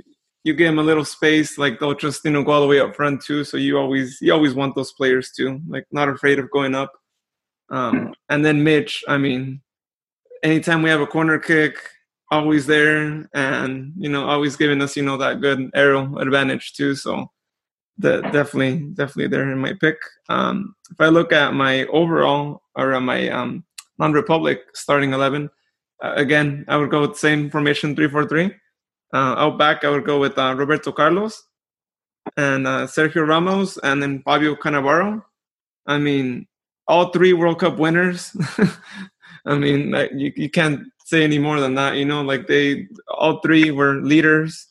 you 0.43 0.53
give 0.53 0.67
them 0.67 0.79
a 0.79 0.83
little 0.83 1.05
space, 1.05 1.57
like 1.57 1.79
they'll 1.79 1.95
just 1.95 2.23
you 2.23 2.31
know 2.31 2.43
go 2.43 2.51
all 2.51 2.61
the 2.61 2.67
way 2.67 2.79
up 2.79 2.95
front 2.95 3.21
too. 3.21 3.43
So 3.43 3.57
you 3.57 3.77
always 3.77 4.19
you 4.21 4.33
always 4.33 4.53
want 4.53 4.75
those 4.75 4.93
players 4.93 5.31
too, 5.31 5.61
like 5.67 5.85
not 5.91 6.09
afraid 6.09 6.39
of 6.39 6.51
going 6.51 6.75
up. 6.75 6.93
Um, 7.69 8.13
and 8.29 8.45
then 8.45 8.63
Mitch, 8.63 9.03
I 9.07 9.17
mean, 9.17 9.61
anytime 10.43 10.81
we 10.83 10.89
have 10.89 11.01
a 11.01 11.07
corner 11.07 11.39
kick, 11.39 11.77
always 12.33 12.65
there, 12.65 13.27
and 13.33 13.93
you 13.97 14.09
know 14.09 14.27
always 14.27 14.55
giving 14.55 14.81
us 14.81 14.97
you 14.97 15.03
know 15.03 15.17
that 15.17 15.41
good 15.41 15.69
aerial 15.73 16.17
advantage 16.19 16.73
too. 16.73 16.95
So 16.95 17.31
that 17.97 18.23
definitely 18.33 18.89
definitely 18.93 19.27
there 19.27 19.51
in 19.51 19.59
my 19.59 19.73
pick. 19.79 19.97
Um, 20.29 20.75
if 20.91 20.99
I 20.99 21.07
look 21.09 21.31
at 21.31 21.53
my 21.53 21.85
overall 21.87 22.63
or 22.75 22.99
my 22.99 23.29
um, 23.29 23.63
non-republic 23.99 24.61
starting 24.73 25.13
eleven, 25.13 25.49
uh, 26.03 26.13
again 26.15 26.65
I 26.67 26.77
would 26.77 26.91
go 26.91 27.01
with 27.01 27.17
same 27.17 27.49
formation 27.49 27.95
three 27.95 28.09
four 28.09 28.27
three. 28.27 28.51
Uh, 29.13 29.35
out 29.37 29.59
back, 29.59 29.83
I 29.83 29.89
would 29.89 30.05
go 30.05 30.19
with 30.19 30.37
uh, 30.39 30.55
Roberto 30.57 30.91
Carlos 30.91 31.43
and 32.35 32.65
uh, 32.65 32.87
Sergio 32.87 33.27
Ramos, 33.27 33.77
and 33.77 34.01
then 34.01 34.23
Fabio 34.23 34.55
Cannavaro. 34.55 35.23
I 35.85 35.99
mean, 35.99 36.47
all 36.87 37.09
three 37.09 37.33
World 37.33 37.59
Cup 37.59 37.77
winners. 37.77 38.35
I 39.45 39.55
mean, 39.55 39.91
like, 39.91 40.11
you 40.15 40.31
you 40.35 40.49
can't 40.49 40.87
say 41.13 41.24
any 41.24 41.39
more 41.39 41.60
than 41.60 41.75
that. 41.75 41.96
You 41.96 42.05
know, 42.05 42.22
like 42.22 42.48
they 42.48 42.88
all 43.08 43.39
three 43.39 43.72
were 43.72 44.01
leaders 44.01 44.67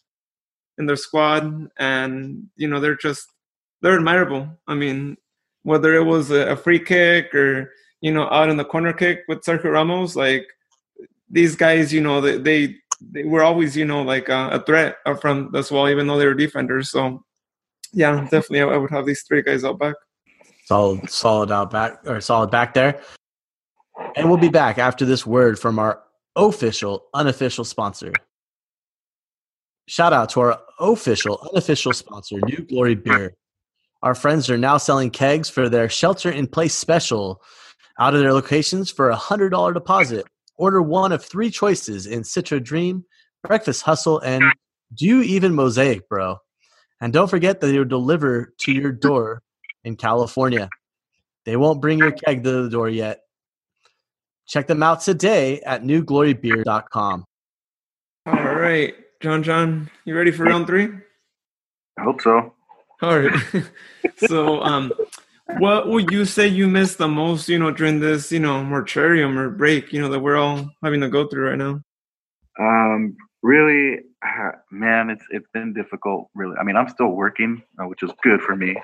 in 0.78 0.86
their 0.86 0.96
squad, 0.96 1.68
and 1.78 2.48
you 2.56 2.68
know 2.68 2.80
they're 2.80 2.96
just 2.96 3.26
they're 3.80 3.96
admirable. 3.96 4.48
I 4.66 4.74
mean, 4.74 5.16
whether 5.62 5.94
it 5.94 6.04
was 6.04 6.30
a, 6.30 6.52
a 6.52 6.56
free 6.56 6.80
kick 6.80 7.34
or 7.34 7.72
you 8.00 8.12
know 8.12 8.28
out 8.30 8.50
in 8.50 8.56
the 8.56 8.64
corner 8.64 8.92
kick 8.92 9.20
with 9.28 9.42
Sergio 9.42 9.72
Ramos, 9.72 10.16
like 10.16 10.46
these 11.32 11.56
guys, 11.56 11.92
you 11.92 12.00
know, 12.00 12.20
they, 12.20 12.36
they 12.36 12.76
they 13.00 13.24
were 13.24 13.42
always, 13.42 13.76
you 13.76 13.84
know, 13.84 14.02
like 14.02 14.28
uh, 14.28 14.50
a 14.52 14.60
threat 14.60 14.96
front 15.20 15.56
as 15.56 15.72
well, 15.72 15.88
even 15.88 16.06
though 16.06 16.18
they 16.18 16.26
were 16.26 16.34
defenders. 16.34 16.90
So, 16.90 17.24
yeah, 17.92 18.20
definitely, 18.30 18.60
I 18.60 18.76
would 18.76 18.90
have 18.90 19.06
these 19.06 19.22
three 19.22 19.42
guys 19.42 19.64
out 19.64 19.78
back. 19.78 19.96
Solid, 20.66 21.10
solid 21.10 21.50
out 21.50 21.70
back 21.70 21.98
or 22.06 22.20
solid 22.20 22.50
back 22.50 22.74
there. 22.74 23.00
And 24.16 24.28
we'll 24.28 24.38
be 24.38 24.48
back 24.48 24.78
after 24.78 25.04
this 25.04 25.26
word 25.26 25.58
from 25.58 25.78
our 25.78 26.02
official, 26.36 27.06
unofficial 27.14 27.64
sponsor. 27.64 28.12
Shout 29.86 30.12
out 30.12 30.30
to 30.30 30.40
our 30.40 30.60
official, 30.78 31.46
unofficial 31.52 31.92
sponsor, 31.92 32.36
New 32.46 32.64
Glory 32.68 32.94
Beer. 32.94 33.34
Our 34.02 34.14
friends 34.14 34.50
are 34.50 34.58
now 34.58 34.78
selling 34.78 35.10
kegs 35.10 35.48
for 35.48 35.68
their 35.68 35.88
shelter 35.88 36.30
in 36.30 36.46
place 36.46 36.74
special 36.74 37.42
out 37.98 38.14
of 38.14 38.20
their 38.20 38.32
locations 38.32 38.90
for 38.90 39.10
a 39.10 39.16
$100 39.16 39.74
deposit. 39.74 40.26
Order 40.56 40.82
one 40.82 41.12
of 41.12 41.24
three 41.24 41.50
choices 41.50 42.06
in 42.06 42.22
Citra 42.22 42.62
Dream, 42.62 43.04
Breakfast 43.42 43.82
Hustle, 43.82 44.18
and 44.20 44.44
Do 44.94 45.06
You 45.06 45.22
Even 45.22 45.54
Mosaic, 45.54 46.08
bro. 46.08 46.38
And 47.00 47.12
don't 47.12 47.28
forget 47.28 47.60
that 47.60 47.66
they'll 47.66 47.84
deliver 47.84 48.54
to 48.58 48.72
your 48.72 48.92
door 48.92 49.42
in 49.84 49.96
California. 49.96 50.68
They 51.44 51.56
won't 51.56 51.80
bring 51.80 51.98
your 51.98 52.12
keg 52.12 52.44
to 52.44 52.62
the 52.62 52.70
door 52.70 52.88
yet. 52.88 53.20
Check 54.46 54.66
them 54.66 54.82
out 54.82 55.00
today 55.00 55.60
at 55.60 55.82
newglorybeer.com. 55.82 57.24
All 58.26 58.34
right, 58.34 58.94
John, 59.20 59.42
John, 59.42 59.90
you 60.04 60.16
ready 60.16 60.30
for 60.30 60.44
round 60.44 60.66
three? 60.66 60.88
I 61.98 62.02
hope 62.02 62.20
so. 62.20 62.52
All 63.02 63.18
right. 63.18 63.64
so, 64.16 64.62
um, 64.62 64.92
what 65.58 65.88
would 65.88 66.10
you 66.10 66.24
say 66.24 66.46
you 66.46 66.68
missed 66.68 66.98
the 66.98 67.08
most, 67.08 67.48
you 67.48 67.58
know, 67.58 67.70
during 67.70 68.00
this, 68.00 68.30
you 68.30 68.38
know, 68.38 68.62
moratorium 68.62 69.38
or 69.38 69.50
break, 69.50 69.92
you 69.92 70.00
know, 70.00 70.08
that 70.08 70.20
we're 70.20 70.36
all 70.36 70.70
having 70.82 71.00
to 71.00 71.08
go 71.08 71.26
through 71.26 71.50
right 71.50 71.58
now? 71.58 71.80
Um, 72.58 73.16
really, 73.42 74.00
uh, 74.24 74.52
man, 74.70 75.10
it's 75.10 75.24
it's 75.30 75.48
been 75.52 75.72
difficult. 75.72 76.28
Really, 76.34 76.56
I 76.58 76.64
mean, 76.64 76.76
I'm 76.76 76.88
still 76.88 77.08
working, 77.08 77.62
uh, 77.78 77.86
which 77.86 78.02
is 78.02 78.10
good 78.22 78.40
for 78.40 78.56
me. 78.56 78.76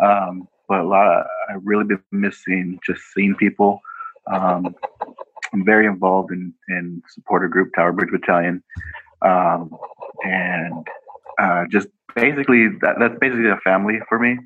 Um, 0.00 0.48
but 0.68 0.80
a 0.80 0.84
lot, 0.84 1.08
of, 1.08 1.26
I've 1.50 1.62
really 1.64 1.84
been 1.84 2.02
missing 2.12 2.78
just 2.86 3.00
seeing 3.14 3.34
people. 3.34 3.80
Um, 4.32 4.74
I'm 5.52 5.64
very 5.64 5.86
involved 5.86 6.32
in 6.32 6.52
in 6.68 7.02
supporter 7.08 7.48
group 7.48 7.72
Tower 7.74 7.92
Bridge 7.92 8.10
Battalion, 8.10 8.62
um, 9.22 9.76
and 10.24 10.86
uh, 11.38 11.64
just 11.70 11.88
basically 12.14 12.68
that, 12.82 12.96
that's 12.98 13.18
basically 13.20 13.48
a 13.48 13.56
family 13.58 13.98
for 14.08 14.18
me 14.18 14.38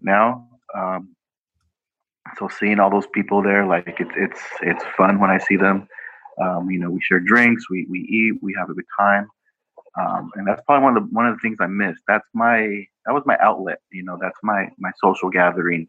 now. 0.00 0.48
Um, 0.74 1.14
so 2.38 2.48
seeing 2.48 2.78
all 2.80 2.90
those 2.90 3.06
people 3.08 3.42
there, 3.42 3.66
like 3.66 3.96
it's 3.98 4.10
it's 4.16 4.40
it's 4.62 4.84
fun 4.96 5.18
when 5.20 5.30
I 5.30 5.38
see 5.38 5.56
them. 5.56 5.88
Um, 6.42 6.70
you 6.70 6.78
know, 6.78 6.90
we 6.90 7.00
share 7.02 7.20
drinks, 7.20 7.68
we 7.70 7.86
we 7.90 8.00
eat, 8.00 8.42
we 8.42 8.54
have 8.58 8.70
a 8.70 8.74
good 8.74 8.84
time, 8.98 9.28
um, 10.00 10.30
and 10.36 10.46
that's 10.46 10.62
probably 10.66 10.84
one 10.84 10.96
of 10.96 11.02
the 11.02 11.14
one 11.14 11.26
of 11.26 11.34
the 11.34 11.40
things 11.40 11.58
I 11.60 11.66
missed. 11.66 12.02
That's 12.08 12.26
my 12.34 12.84
that 13.06 13.12
was 13.12 13.24
my 13.26 13.36
outlet. 13.40 13.80
You 13.92 14.04
know, 14.04 14.18
that's 14.20 14.38
my 14.42 14.68
my 14.78 14.90
social 15.02 15.30
gathering, 15.30 15.88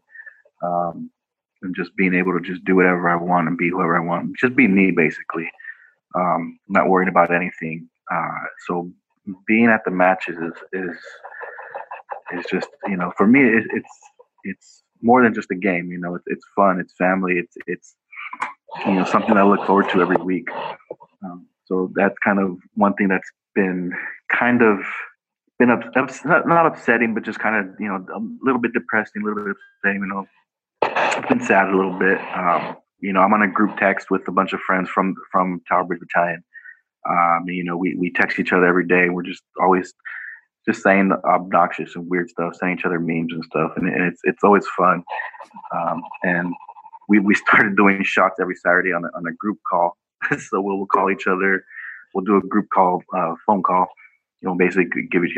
um, 0.62 1.10
and 1.62 1.74
just 1.74 1.94
being 1.96 2.14
able 2.14 2.32
to 2.32 2.40
just 2.40 2.64
do 2.64 2.76
whatever 2.76 3.08
I 3.08 3.16
want 3.16 3.48
and 3.48 3.56
be 3.56 3.70
whoever 3.70 3.96
I 3.96 4.04
want, 4.04 4.36
just 4.38 4.56
be 4.56 4.68
me 4.68 4.90
basically. 4.90 5.50
Um, 6.14 6.58
not 6.68 6.88
worrying 6.88 7.08
about 7.08 7.34
anything. 7.34 7.88
Uh, 8.10 8.40
so 8.66 8.90
being 9.46 9.66
at 9.66 9.80
the 9.84 9.90
matches 9.90 10.36
is 10.36 10.52
is 10.72 10.96
is 12.34 12.44
just 12.50 12.68
you 12.86 12.96
know 12.96 13.12
for 13.16 13.26
me 13.26 13.40
it, 13.40 13.64
it's 13.72 13.98
it's 14.44 14.82
more 15.02 15.22
than 15.22 15.34
just 15.34 15.50
a 15.50 15.54
game. 15.54 15.90
You 15.90 15.98
know, 15.98 16.14
it's 16.14 16.24
it's 16.26 16.44
fun, 16.56 16.80
it's 16.80 16.94
family, 16.94 17.34
it's 17.34 17.56
it's 17.66 17.94
you 18.86 18.94
know 18.94 19.04
something 19.04 19.36
I 19.36 19.42
look 19.42 19.66
forward 19.66 19.88
to 19.90 20.00
every 20.00 20.16
week. 20.16 20.48
Um, 21.24 21.46
so 21.66 21.92
that's 21.94 22.18
kind 22.24 22.38
of 22.38 22.58
one 22.74 22.94
thing 22.94 23.08
that's 23.08 23.30
been 23.54 23.92
kind 24.30 24.62
of 24.62 24.80
been 25.58 25.70
ups, 25.70 25.86
ups, 25.96 26.24
not, 26.24 26.48
not 26.48 26.66
upsetting, 26.66 27.14
but 27.14 27.24
just 27.24 27.38
kind 27.38 27.56
of 27.56 27.74
you 27.78 27.88
know 27.88 28.04
a 28.14 28.20
little 28.44 28.60
bit 28.60 28.72
depressing, 28.72 29.22
a 29.22 29.24
little 29.24 29.44
bit 29.44 29.56
upsetting. 29.84 30.00
You 30.00 30.08
know, 30.08 30.26
it's 31.16 31.28
been 31.28 31.40
sad 31.40 31.68
a 31.68 31.76
little 31.76 31.98
bit. 31.98 32.18
Um, 32.34 32.76
you 33.00 33.12
know, 33.12 33.20
I'm 33.20 33.34
on 33.34 33.42
a 33.42 33.48
group 33.48 33.76
text 33.76 34.10
with 34.10 34.26
a 34.28 34.32
bunch 34.32 34.52
of 34.52 34.60
friends 34.60 34.88
from 34.88 35.14
from 35.30 35.60
Tower 35.68 35.84
Bridge 35.84 36.00
Battalion. 36.00 36.42
Um, 37.08 37.44
you 37.46 37.64
know, 37.64 37.76
we 37.76 37.94
we 37.96 38.10
text 38.12 38.38
each 38.38 38.52
other 38.52 38.66
every 38.66 38.86
day. 38.86 39.08
We're 39.08 39.22
just 39.22 39.42
always 39.60 39.92
just 40.66 40.82
saying 40.82 41.12
obnoxious 41.24 41.96
and 41.96 42.08
weird 42.08 42.30
stuff, 42.30 42.54
saying 42.54 42.78
each 42.78 42.84
other 42.84 43.00
memes 43.00 43.32
and 43.32 43.44
stuff, 43.44 43.72
and, 43.76 43.88
and 43.88 44.04
it's 44.04 44.20
it's 44.24 44.44
always 44.44 44.66
fun. 44.76 45.02
Um, 45.74 46.02
and 46.22 46.54
we 47.08 47.18
we 47.18 47.34
started 47.34 47.76
doing 47.76 48.02
shots 48.04 48.36
every 48.40 48.56
Saturday 48.56 48.92
on 48.92 49.04
a, 49.04 49.08
on 49.16 49.26
a 49.26 49.32
group 49.34 49.58
call. 49.68 49.96
so 50.30 50.60
we'll, 50.60 50.78
we'll 50.78 50.86
call 50.86 51.10
each 51.10 51.26
other. 51.26 51.64
We'll 52.14 52.24
do 52.24 52.36
a 52.36 52.46
group 52.46 52.68
call, 52.72 53.02
uh, 53.16 53.34
phone 53.46 53.62
call. 53.62 53.86
You 54.40 54.48
know, 54.48 54.54
basically 54.54 55.08
give 55.10 55.24
each 55.24 55.36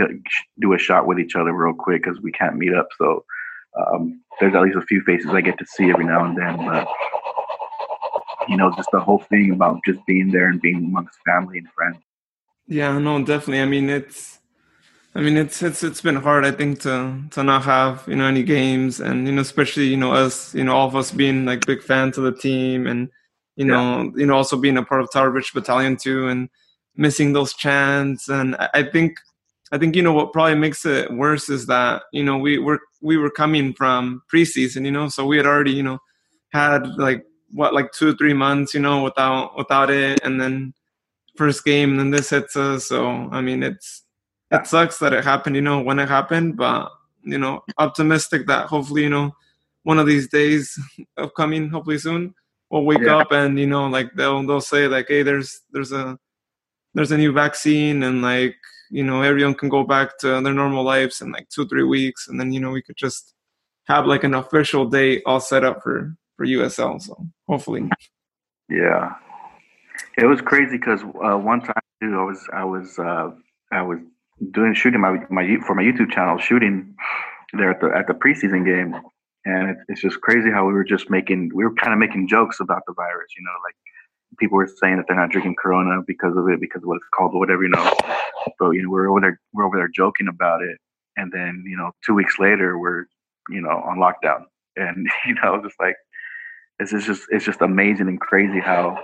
do 0.61 0.73
a 0.73 0.79
shot 0.79 1.07
with 1.07 1.19
each 1.19 1.37
other 1.37 1.53
real 1.53 1.75
quick 1.75 2.03
because 2.03 2.21
we 2.21 2.33
can't 2.33 2.57
meet 2.57 2.75
up. 2.75 2.89
So 2.99 3.25
um, 3.77 4.23
there's 4.41 4.55
at 4.55 4.63
least 4.63 4.77
a 4.77 4.83
few 4.83 5.03
faces 5.03 5.31
I 5.31 5.41
get 5.41 5.59
to 5.59 5.67
see 5.67 5.91
every 5.91 6.05
now 6.05 6.25
and 6.25 6.37
then. 6.37 6.57
But 6.57 6.89
you 8.49 8.57
know, 8.57 8.73
just 8.77 8.91
the 8.93 9.01
whole 9.01 9.19
thing 9.19 9.53
about 9.53 9.81
just 9.85 10.05
being 10.07 10.31
there 10.31 10.49
and 10.49 10.61
being 10.61 10.77
amongst 10.77 11.19
family 11.25 11.59
and 11.59 11.69
friends. 11.71 11.99
Yeah, 12.67 12.99
no, 12.99 13.19
definitely. 13.25 13.61
I 13.61 13.67
mean, 13.67 13.91
it's 13.91 14.39
I 15.17 15.21
mean, 15.21 15.37
it's 15.37 15.63
it's 15.63 15.85
it's 15.85 16.01
been 16.01 16.17
hard, 16.17 16.45
I 16.45 16.51
think, 16.51 16.81
to 16.81 17.23
to 17.31 17.45
not 17.45 17.63
have 17.65 18.05
you 18.09 18.17
know 18.17 18.27
any 18.27 18.43
games, 18.43 18.99
and 19.01 19.27
you 19.29 19.33
know, 19.33 19.43
especially 19.43 19.87
you 19.87 19.97
know 19.97 20.13
us, 20.13 20.55
you 20.55 20.65
know, 20.65 20.75
all 20.75 20.89
of 20.89 20.97
us 20.97 21.13
being 21.13 21.45
like 21.45 21.67
big 21.67 21.83
fans 21.83 22.19
of 22.19 22.25
the 22.25 22.33
team, 22.33 22.89
and 22.89 23.09
you 23.55 23.65
know, 23.65 24.03
yeah. 24.03 24.11
you 24.17 24.27
know, 24.27 24.35
also 24.35 24.57
being 24.57 24.77
a 24.77 24.83
part 24.83 25.03
of 25.03 25.13
Tower 25.13 25.31
Bridge 25.31 25.53
Battalion 25.55 25.97
too, 25.97 26.27
and 26.27 26.49
missing 26.97 27.33
those 27.33 27.55
chants, 27.55 28.29
and 28.29 28.57
I, 28.57 28.69
I 28.75 28.83
think, 28.83 29.13
I 29.75 29.79
think 29.79 29.97
you 29.97 30.03
know 30.03 30.13
what 30.13 30.33
probably 30.33 30.55
makes 30.55 30.87
it 30.87 31.11
worse 31.11 31.49
is 31.49 31.67
that 31.67 32.05
you 32.13 32.23
know 32.23 32.39
we 32.39 32.59
were 32.59 32.79
we 33.03 33.17
were 33.17 33.29
coming 33.29 33.75
from 33.75 34.23
preseason, 34.33 34.85
you 34.85 34.93
know, 34.93 35.09
so 35.09 35.27
we 35.27 35.37
had 35.37 35.47
already 35.47 35.73
you 35.73 35.83
know 35.83 35.99
had 36.53 36.87
like 36.97 37.27
what 37.51 37.75
like 37.75 37.91
two 37.91 38.11
or 38.11 38.13
three 38.13 38.35
months, 38.35 38.73
you 38.73 38.79
know, 38.79 39.03
without 39.03 39.59
without 39.59 39.91
it, 39.91 40.21
and 40.23 40.41
then 40.41 40.75
first 41.35 41.65
game, 41.65 41.91
and 41.91 41.99
then 41.99 42.11
this 42.13 42.31
hits 42.31 42.55
us, 42.55 42.87
so 42.87 43.29
I 43.33 43.41
mean, 43.41 43.65
it's 43.65 44.05
it 44.53 44.65
sucks 44.69 44.99
that 45.01 45.13
it 45.13 45.25
happened, 45.25 45.57
you 45.57 45.63
know, 45.63 45.81
when 45.81 45.99
it 45.99 46.09
happened, 46.09 46.57
but 46.57 46.93
you 47.25 47.39
know, 47.39 47.65
optimistic 47.79 48.47
that 48.47 48.69
hopefully, 48.69 49.03
you 49.03 49.11
know, 49.11 49.35
one 49.83 49.99
of 49.99 50.07
these 50.07 50.29
days 50.29 50.79
upcoming, 51.17 51.69
hopefully 51.69 51.99
soon, 51.99 52.33
we'll 52.71 52.85
wake 52.85 53.01
yeah. 53.01 53.17
up 53.17 53.33
and 53.33 53.59
you 53.59 53.67
know, 53.67 53.89
like 53.89 54.15
they'll 54.15 54.47
they'll 54.47 54.61
say 54.61 54.87
like, 54.87 55.07
hey, 55.09 55.25
there's 55.25 55.63
there's 55.73 55.91
a 55.91 56.17
there's 56.95 57.11
a 57.11 57.19
new 57.19 57.33
vaccine 57.33 58.05
and 58.05 58.23
like 58.23 58.55
you 58.95 59.05
know 59.09 59.23
everyone 59.23 59.55
can 59.55 59.69
go 59.69 59.83
back 59.95 60.09
to 60.19 60.29
their 60.41 60.59
normal 60.63 60.85
lives 60.85 61.21
in 61.21 61.33
like 61.33 61.49
two 61.49 61.67
three 61.67 61.89
weeks 61.97 62.29
and 62.29 62.39
then 62.39 62.53
you 62.53 62.61
know 62.61 62.71
we 62.71 62.83
could 62.87 62.97
just 62.97 63.35
have 63.87 64.07
like 64.07 64.25
an 64.25 64.35
official 64.35 64.87
date 64.87 65.23
all 65.27 65.41
set 65.41 65.65
up 65.65 65.83
for 65.83 66.15
for 66.37 66.47
USL. 66.47 67.01
So 67.01 67.17
hopefully, 67.49 67.89
yeah, 68.69 69.15
it 70.17 70.27
was 70.27 70.41
crazy 70.41 70.79
because 70.79 71.03
uh, 71.03 71.37
one 71.37 71.61
time 71.61 71.83
too, 72.03 72.17
I 72.19 72.25
was 72.25 72.49
I 72.53 72.65
was 72.65 72.99
uh, 72.99 73.31
I 73.73 73.83
was 73.83 73.99
doing 74.53 74.75
shooting 74.75 75.01
my 75.01 75.19
my 75.31 75.57
for 75.67 75.75
my 75.75 75.83
YouTube 75.83 76.11
channel, 76.11 76.39
shooting 76.39 76.95
there 77.53 77.71
at 77.71 77.81
the 77.81 77.91
at 77.95 78.07
the 78.07 78.15
preseason 78.15 78.65
game, 78.65 78.95
and 79.45 79.71
it's 79.71 79.81
it's 79.89 80.01
just 80.01 80.21
crazy 80.21 80.51
how 80.51 80.67
we 80.67 80.73
were 80.73 80.85
just 80.85 81.11
making 81.11 81.51
we 81.55 81.65
were 81.65 81.75
kind 81.75 81.93
of 81.93 81.99
making 81.99 82.29
jokes 82.29 82.61
about 82.61 82.83
the 82.87 82.95
virus, 82.95 83.29
you 83.37 83.45
know, 83.45 83.53
like 83.65 83.77
people 84.39 84.57
were 84.57 84.67
saying 84.67 84.97
that 84.97 85.07
they're 85.09 85.17
not 85.17 85.31
drinking 85.31 85.57
Corona 85.57 86.03
because 86.07 86.37
of 86.37 86.49
it, 86.49 86.61
because 86.61 86.83
of 86.83 86.89
what 86.89 86.97
it's 86.97 87.09
called 87.15 87.35
or 87.35 87.41
whatever, 87.41 87.63
you 87.63 87.71
know. 87.71 87.93
But 88.59 88.71
you 88.71 88.83
know, 88.83 88.91
we're 88.91 89.11
over 89.11 89.21
there 89.21 89.41
we're 89.53 89.65
over 89.65 89.77
there 89.77 89.89
joking 89.89 90.29
about 90.29 90.63
it, 90.63 90.79
and 91.17 91.33
then 91.33 91.65
you 91.67 91.77
know, 91.77 91.93
two 92.05 92.15
weeks 92.15 92.39
later 92.39 92.79
we're 92.79 93.07
you 93.49 93.61
know 93.61 93.71
on 93.71 93.99
lockdown, 93.99 94.45
and 94.77 95.09
you 95.27 95.35
know, 95.35 95.63
just 95.63 95.77
like 95.81 95.97
it's 96.79 96.91
just 96.91 97.27
it's 97.31 97.45
just 97.45 97.61
amazing 97.61 98.09
and 98.09 98.21
crazy 98.21 98.61
how 98.61 98.99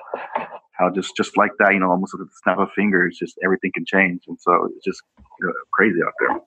how 0.72 0.90
just 0.90 1.16
just 1.16 1.36
like 1.36 1.52
that, 1.58 1.72
you 1.74 1.80
know, 1.80 1.90
almost 1.90 2.14
with 2.14 2.26
the 2.26 2.32
snap 2.42 2.58
of 2.58 2.70
fingers, 2.74 3.18
just 3.18 3.38
everything 3.44 3.70
can 3.72 3.84
change, 3.84 4.22
and 4.26 4.38
so 4.40 4.68
it's 4.74 4.84
just 4.84 5.02
you 5.40 5.46
know, 5.46 5.52
crazy 5.72 5.98
out 6.04 6.12
there. 6.20 6.40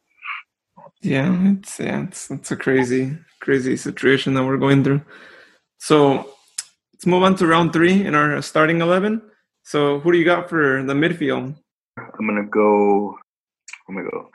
Yeah, 1.01 1.51
it's 1.51 1.79
yeah, 1.79 2.03
it's 2.03 2.31
it's 2.31 2.51
a 2.51 2.55
crazy 2.55 3.17
crazy 3.39 3.77
situation 3.77 4.33
that 4.33 4.43
we're 4.43 4.57
going 4.57 4.83
through. 4.83 5.01
So 5.77 6.29
let's 7.03 7.11
move 7.11 7.23
on 7.23 7.35
to 7.35 7.45
round 7.45 7.73
three 7.73 8.05
in 8.05 8.15
our 8.15 8.41
starting 8.41 8.79
eleven. 8.79 9.21
So 9.63 9.99
who 9.99 10.13
do 10.13 10.17
you 10.17 10.23
got 10.23 10.47
for 10.49 10.81
the 10.83 10.93
midfield? 10.93 11.53
I'm 11.97 12.25
gonna 12.25 12.45
go. 12.45 13.17
I'm 13.89 13.95
gonna 13.95 14.09
go. 14.09 14.29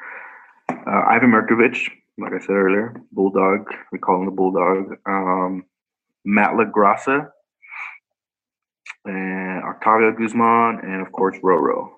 Uh, 0.68 1.02
Ivan 1.08 1.30
Mirkovic, 1.30 1.88
like 2.18 2.34
I 2.34 2.40
said 2.40 2.50
earlier, 2.50 2.94
Bulldog. 3.10 3.72
We 3.90 3.98
call 3.98 4.20
him 4.20 4.26
the 4.26 4.32
Bulldog. 4.32 4.98
Um, 5.06 5.64
Matt 6.26 6.50
LaGrassa, 6.56 7.30
and 9.06 9.62
Octavio 9.64 10.12
Guzman, 10.12 10.80
and 10.82 11.00
of 11.00 11.10
course 11.10 11.38
Roro, 11.42 11.88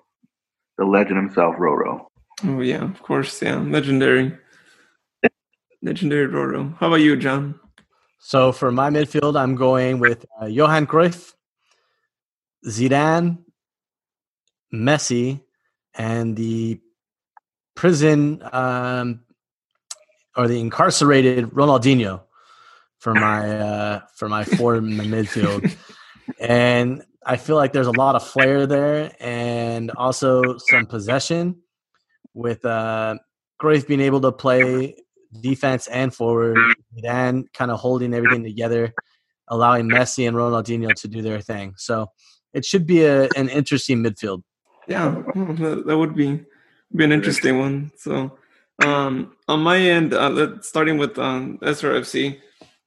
the 0.77 0.85
legend 0.85 1.17
himself, 1.17 1.57
Roro. 1.57 2.05
Oh 2.45 2.61
yeah, 2.61 2.85
of 2.85 3.01
course, 3.01 3.41
yeah, 3.41 3.57
legendary, 3.57 4.37
legendary 5.81 6.27
Roro. 6.27 6.77
How 6.77 6.87
about 6.87 7.01
you, 7.01 7.17
John? 7.17 7.59
So 8.23 8.51
for 8.51 8.71
my 8.71 8.91
midfield, 8.91 9.35
I'm 9.35 9.55
going 9.55 9.99
with 9.99 10.25
uh, 10.39 10.45
Johan 10.45 10.85
Cruyff, 10.85 11.33
Zidane, 12.67 13.39
Messi, 14.71 15.41
and 15.95 16.35
the 16.37 16.79
prison 17.75 18.43
um, 18.53 19.21
or 20.37 20.47
the 20.47 20.59
incarcerated 20.59 21.49
Ronaldinho 21.49 22.21
for 22.99 23.15
my 23.15 23.59
uh, 23.59 24.01
for 24.15 24.29
my 24.29 24.43
four 24.43 24.75
in 24.75 24.97
the 24.97 25.03
midfield. 25.03 25.75
And 26.39 27.03
I 27.25 27.37
feel 27.37 27.55
like 27.55 27.73
there's 27.73 27.87
a 27.87 27.91
lot 27.91 28.15
of 28.15 28.25
flair 28.25 28.67
there 28.67 29.11
and 29.19 29.89
also 29.91 30.57
some 30.57 30.85
possession 30.85 31.59
with 32.35 32.63
uh 32.65 33.17
Grace 33.57 33.83
being 33.83 33.99
able 33.99 34.21
to 34.21 34.31
play 34.31 34.95
defense 35.39 35.87
and 35.87 36.13
forward 36.13 36.57
and 37.03 37.51
kind 37.53 37.71
of 37.71 37.79
holding 37.79 38.13
everything 38.13 38.43
together, 38.43 38.93
allowing 39.47 39.87
Messi 39.87 40.27
and 40.27 40.35
Ronaldinho 40.35 40.93
to 40.93 41.07
do 41.07 41.21
their 41.21 41.39
thing. 41.39 41.73
So 41.77 42.07
it 42.53 42.65
should 42.65 42.85
be 42.85 43.03
a, 43.05 43.29
an 43.37 43.49
interesting 43.49 44.03
midfield. 44.03 44.43
Yeah, 44.87 45.21
that 45.35 45.95
would 45.97 46.15
be 46.15 46.43
be 46.95 47.03
an 47.03 47.11
interesting 47.11 47.59
one. 47.59 47.91
So 47.97 48.37
um, 48.83 49.33
on 49.47 49.61
my 49.61 49.77
end, 49.77 50.13
uh, 50.13 50.61
starting 50.61 50.97
with 50.97 51.17
um, 51.17 51.57
SRFC, 51.59 52.39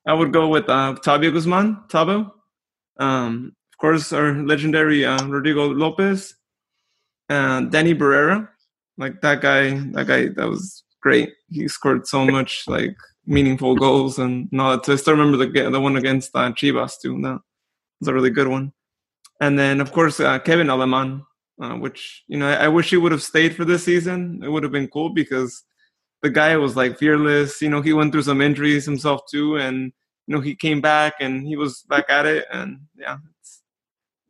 I 0.06 0.12
would 0.12 0.32
go 0.32 0.48
with 0.48 0.68
uh, 0.68 0.96
Tabio 1.02 1.32
Guzman, 1.32 1.84
Tabo. 1.88 2.30
Um, 2.98 3.52
of 3.72 3.78
course, 3.78 4.12
our 4.12 4.34
legendary 4.34 5.04
uh, 5.04 5.24
Rodrigo 5.26 5.68
Lopez, 5.68 6.34
and 7.28 7.70
Danny 7.70 7.94
Barrera. 7.94 8.48
Like 8.96 9.20
that 9.22 9.40
guy, 9.40 9.70
that 9.70 10.06
guy, 10.06 10.28
that 10.28 10.48
was 10.48 10.84
great. 11.04 11.34
He 11.50 11.68
scored 11.68 12.08
so 12.08 12.24
much 12.24 12.64
like 12.66 12.96
meaningful 13.26 13.76
goals, 13.76 14.18
and 14.18 14.48
not. 14.50 14.88
I 14.88 14.96
still 14.96 15.14
remember 15.16 15.36
the 15.36 15.70
the 15.70 15.80
one 15.80 15.96
against 15.96 16.34
uh, 16.34 16.50
Chivas 16.52 17.00
too. 17.00 17.20
That 17.22 17.40
was 18.00 18.08
a 18.08 18.14
really 18.14 18.30
good 18.30 18.48
one. 18.48 18.72
And 19.40 19.58
then, 19.58 19.80
of 19.80 19.92
course, 19.92 20.18
uh, 20.18 20.38
Kevin 20.38 20.70
Aleman, 20.70 21.22
uh, 21.62 21.74
which 21.74 22.24
you 22.26 22.38
know, 22.38 22.48
I, 22.48 22.64
I 22.64 22.68
wish 22.68 22.90
he 22.90 22.96
would 22.96 23.12
have 23.12 23.22
stayed 23.22 23.54
for 23.54 23.64
this 23.64 23.84
season. 23.84 24.40
It 24.42 24.48
would 24.48 24.62
have 24.64 24.72
been 24.72 24.88
cool 24.88 25.10
because 25.10 25.62
the 26.22 26.30
guy 26.30 26.56
was 26.56 26.74
like 26.74 26.98
fearless. 26.98 27.60
You 27.60 27.68
know, 27.68 27.82
he 27.82 27.92
went 27.92 28.12
through 28.12 28.22
some 28.30 28.40
injuries 28.40 28.86
himself 28.86 29.20
too, 29.30 29.58
and 29.58 29.92
you 30.26 30.34
know 30.34 30.40
he 30.40 30.54
came 30.54 30.80
back 30.80 31.14
and 31.20 31.46
he 31.46 31.56
was 31.56 31.82
back 31.88 32.06
at 32.08 32.26
it 32.26 32.46
and 32.52 32.80
yeah 32.96 33.18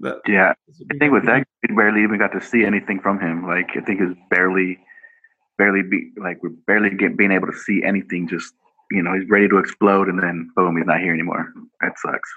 that, 0.00 0.16
yeah 0.26 0.52
i 0.90 0.94
think 0.98 1.12
with 1.12 1.24
that 1.26 1.46
we 1.62 1.74
barely 1.74 2.02
even 2.02 2.18
got 2.18 2.32
to 2.32 2.40
see 2.40 2.64
anything 2.64 3.00
from 3.00 3.20
him 3.20 3.46
like 3.46 3.68
i 3.76 3.80
think 3.80 4.00
it's 4.00 4.18
barely 4.30 4.78
barely 5.58 5.82
be 5.82 6.10
like 6.16 6.42
we're 6.42 6.50
barely 6.66 6.90
get, 6.90 7.16
being 7.16 7.32
able 7.32 7.46
to 7.46 7.58
see 7.58 7.82
anything 7.82 8.28
just 8.28 8.54
you 8.90 9.02
know 9.02 9.14
he's 9.14 9.28
ready 9.28 9.48
to 9.48 9.58
explode 9.58 10.08
and 10.08 10.22
then 10.22 10.50
boom 10.56 10.76
he's 10.76 10.86
not 10.86 11.00
here 11.00 11.14
anymore 11.14 11.52
that 11.80 11.98
sucks 11.98 12.30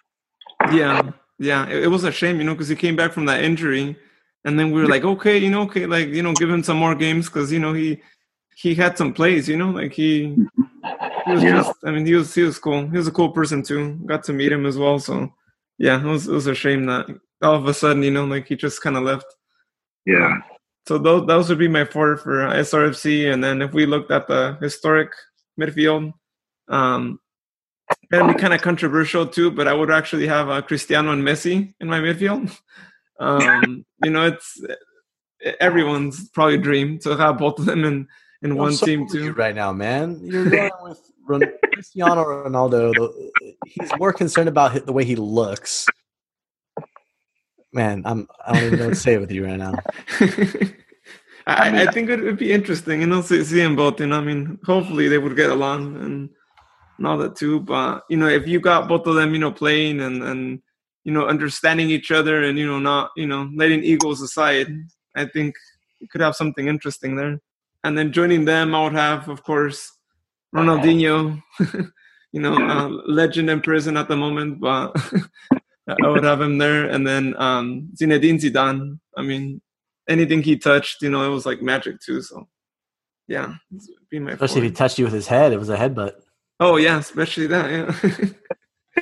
yeah 0.71 1.01
yeah 1.39 1.67
it, 1.67 1.83
it 1.83 1.87
was 1.87 2.03
a 2.03 2.11
shame 2.11 2.37
you 2.37 2.43
know 2.43 2.53
because 2.53 2.67
he 2.67 2.75
came 2.75 2.95
back 2.95 3.11
from 3.11 3.25
that 3.25 3.43
injury 3.43 3.97
and 4.45 4.57
then 4.57 4.71
we 4.71 4.81
were 4.81 4.87
like 4.87 5.03
okay 5.03 5.37
you 5.37 5.49
know 5.49 5.61
okay 5.61 5.85
like 5.85 6.07
you 6.09 6.21
know 6.21 6.33
give 6.33 6.49
him 6.49 6.63
some 6.63 6.77
more 6.77 6.95
games 6.95 7.27
because 7.27 7.51
you 7.51 7.59
know 7.59 7.73
he 7.73 8.01
he 8.55 8.73
had 8.73 8.97
some 8.97 9.13
plays 9.13 9.47
you 9.47 9.57
know 9.57 9.69
like 9.69 9.93
he 9.93 10.35
he 11.27 11.33
was 11.33 11.43
yeah. 11.43 11.51
just 11.51 11.73
I 11.83 11.91
mean 11.91 12.05
he 12.05 12.13
was 12.13 12.33
he 12.33 12.41
was 12.41 12.57
cool. 12.57 12.87
He 12.87 12.97
was 12.97 13.07
a 13.07 13.11
cool 13.11 13.31
person 13.31 13.61
too. 13.61 13.99
Got 14.05 14.23
to 14.25 14.33
meet 14.33 14.51
him 14.51 14.65
as 14.65 14.77
well. 14.77 14.97
So 14.99 15.33
yeah, 15.77 15.99
it 15.99 16.05
was 16.05 16.27
it 16.27 16.33
was 16.33 16.47
a 16.47 16.55
shame 16.55 16.85
that 16.85 17.07
all 17.41 17.55
of 17.55 17.67
a 17.67 17.73
sudden, 17.73 18.03
you 18.03 18.11
know, 18.11 18.25
like 18.25 18.47
he 18.47 18.55
just 18.55 18.81
kinda 18.81 19.01
left. 19.01 19.25
Yeah. 20.05 20.37
So 20.87 20.97
those 20.97 21.27
those 21.27 21.49
would 21.49 21.57
be 21.57 21.67
my 21.67 21.83
four 21.83 22.15
for 22.15 22.47
SRFC. 22.47 23.31
And 23.31 23.43
then 23.43 23.61
if 23.61 23.73
we 23.73 23.85
looked 23.85 24.09
at 24.09 24.27
the 24.27 24.57
historic 24.61 25.11
midfield, 25.59 26.13
um, 26.69 27.19
that'd 28.09 28.33
be 28.33 28.39
kind 28.39 28.53
of 28.53 28.61
controversial 28.61 29.27
too. 29.27 29.51
But 29.51 29.67
I 29.67 29.73
would 29.73 29.91
actually 29.91 30.27
have 30.27 30.47
uh, 30.47 30.61
Cristiano 30.61 31.11
and 31.11 31.23
Messi 31.23 31.73
in 31.79 31.87
my 31.87 31.99
midfield. 31.99 32.57
Um, 33.19 33.83
you 34.03 34.11
know, 34.11 34.27
it's 34.27 34.61
everyone's 35.59 36.29
probably 36.29 36.59
dream 36.59 36.99
to 36.99 37.17
have 37.17 37.39
both 37.39 37.57
of 37.57 37.65
them 37.65 37.83
in 37.83 38.07
in 38.43 38.55
one 38.55 38.73
so 38.73 38.85
team 38.85 39.09
too. 39.09 39.33
Right 39.33 39.55
now, 39.55 39.73
man, 39.73 40.19
you're 40.21 40.47
going 40.47 40.69
with 40.83 41.01
Cristiano 41.73 42.23
Ronaldo. 42.23 42.93
He's 43.65 43.89
more 43.97 44.13
concerned 44.13 44.49
about 44.49 44.85
the 44.85 44.93
way 44.93 45.03
he 45.03 45.15
looks. 45.15 45.87
Man, 47.73 48.03
I'm 48.05 48.27
I 48.45 48.53
don't 48.53 48.63
even 48.63 48.79
know 48.79 48.85
what 48.85 48.93
to 48.93 48.99
say 48.99 49.17
with 49.17 49.31
you 49.31 49.45
right 49.45 49.57
now. 49.57 49.73
I, 51.47 51.83
I, 51.83 51.91
think 51.91 52.09
it 52.09 52.21
would 52.21 52.37
be 52.37 52.51
interesting, 52.51 52.99
you 53.01 53.07
know, 53.07 53.21
see, 53.21 53.41
see 53.43 53.61
them 53.61 53.75
both. 53.77 53.99
You 54.01 54.07
know, 54.07 54.17
I 54.17 54.21
mean, 54.21 54.59
hopefully 54.65 55.07
they 55.07 55.17
would 55.17 55.37
get 55.37 55.49
along 55.49 55.95
and, 55.95 56.29
and 56.97 57.07
all 57.07 57.17
that 57.19 57.37
too. 57.37 57.61
But 57.61 58.03
you 58.09 58.17
know, 58.17 58.27
if 58.27 58.47
you 58.47 58.59
got 58.59 58.89
both 58.89 59.07
of 59.07 59.15
them, 59.15 59.33
you 59.33 59.39
know, 59.39 59.51
playing 59.51 60.01
and 60.01 60.23
and 60.23 60.61
you 61.03 61.13
know, 61.13 61.25
understanding 61.25 61.89
each 61.89 62.11
other 62.11 62.43
and 62.43 62.57
you 62.57 62.67
know, 62.67 62.79
not 62.79 63.11
you 63.15 63.27
know, 63.27 63.49
letting 63.55 63.83
egos 63.83 64.21
aside, 64.21 64.67
I 65.15 65.25
think 65.25 65.55
you 65.99 66.07
could 66.09 66.21
have 66.21 66.35
something 66.35 66.67
interesting 66.67 67.15
there. 67.15 67.39
And 67.83 67.97
then 67.97 68.11
joining 68.11 68.43
them, 68.43 68.75
I 68.75 68.83
would 68.83 68.93
have, 68.93 69.29
of 69.29 69.43
course, 69.43 69.91
Ronaldinho. 70.53 71.41
you 72.33 72.41
know, 72.41 72.55
uh, 72.55 72.89
legend 73.07 73.49
in 73.49 73.61
prison 73.61 73.97
at 73.97 74.07
the 74.07 74.17
moment, 74.17 74.59
but 74.59 74.95
I 75.87 76.07
would 76.07 76.23
have 76.23 76.41
him 76.41 76.57
there. 76.57 76.85
And 76.85 77.07
then 77.07 77.35
um, 77.37 77.89
Zinedine 77.95 78.39
Zidane. 78.41 78.99
I 79.15 79.21
mean, 79.21 79.61
anything 80.07 80.43
he 80.43 80.57
touched, 80.57 81.01
you 81.01 81.09
know, 81.09 81.23
it 81.23 81.33
was 81.33 81.45
like 81.45 81.61
magic 81.61 81.99
too. 82.01 82.21
So, 82.21 82.47
yeah, 83.27 83.55
be 84.09 84.19
my 84.19 84.31
especially 84.31 84.61
if 84.61 84.63
he 84.65 84.71
touched 84.71 84.97
you 84.99 85.05
with 85.05 85.13
his 85.13 85.27
head, 85.27 85.53
it 85.53 85.59
was 85.59 85.69
a 85.69 85.77
headbutt. 85.77 86.13
Oh 86.59 86.77
yeah, 86.77 86.97
especially 86.97 87.47
that. 87.47 87.71
Yeah, 87.71 88.29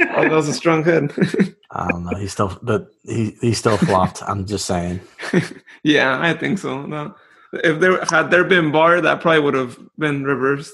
oh, 0.15 0.21
that 0.23 0.31
was 0.31 0.49
a 0.49 0.53
strong 0.53 0.83
head. 0.83 1.13
I 1.71 1.89
don't 1.89 2.05
know. 2.05 2.17
He 2.17 2.27
still, 2.27 2.57
but 2.61 2.87
he 3.03 3.35
he 3.41 3.53
still 3.53 3.77
flopped. 3.77 4.23
I'm 4.23 4.45
just 4.45 4.65
saying. 4.65 5.01
yeah, 5.83 6.19
I 6.21 6.33
think 6.33 6.59
so. 6.59 6.85
No. 6.85 7.15
If 7.53 7.79
there 7.79 8.03
had 8.05 8.31
there 8.31 8.43
been 8.43 8.71
VAR, 8.71 8.99
that 9.01 9.21
probably 9.21 9.41
would 9.41 9.53
have 9.53 9.79
been 9.97 10.23
reversed. 10.23 10.73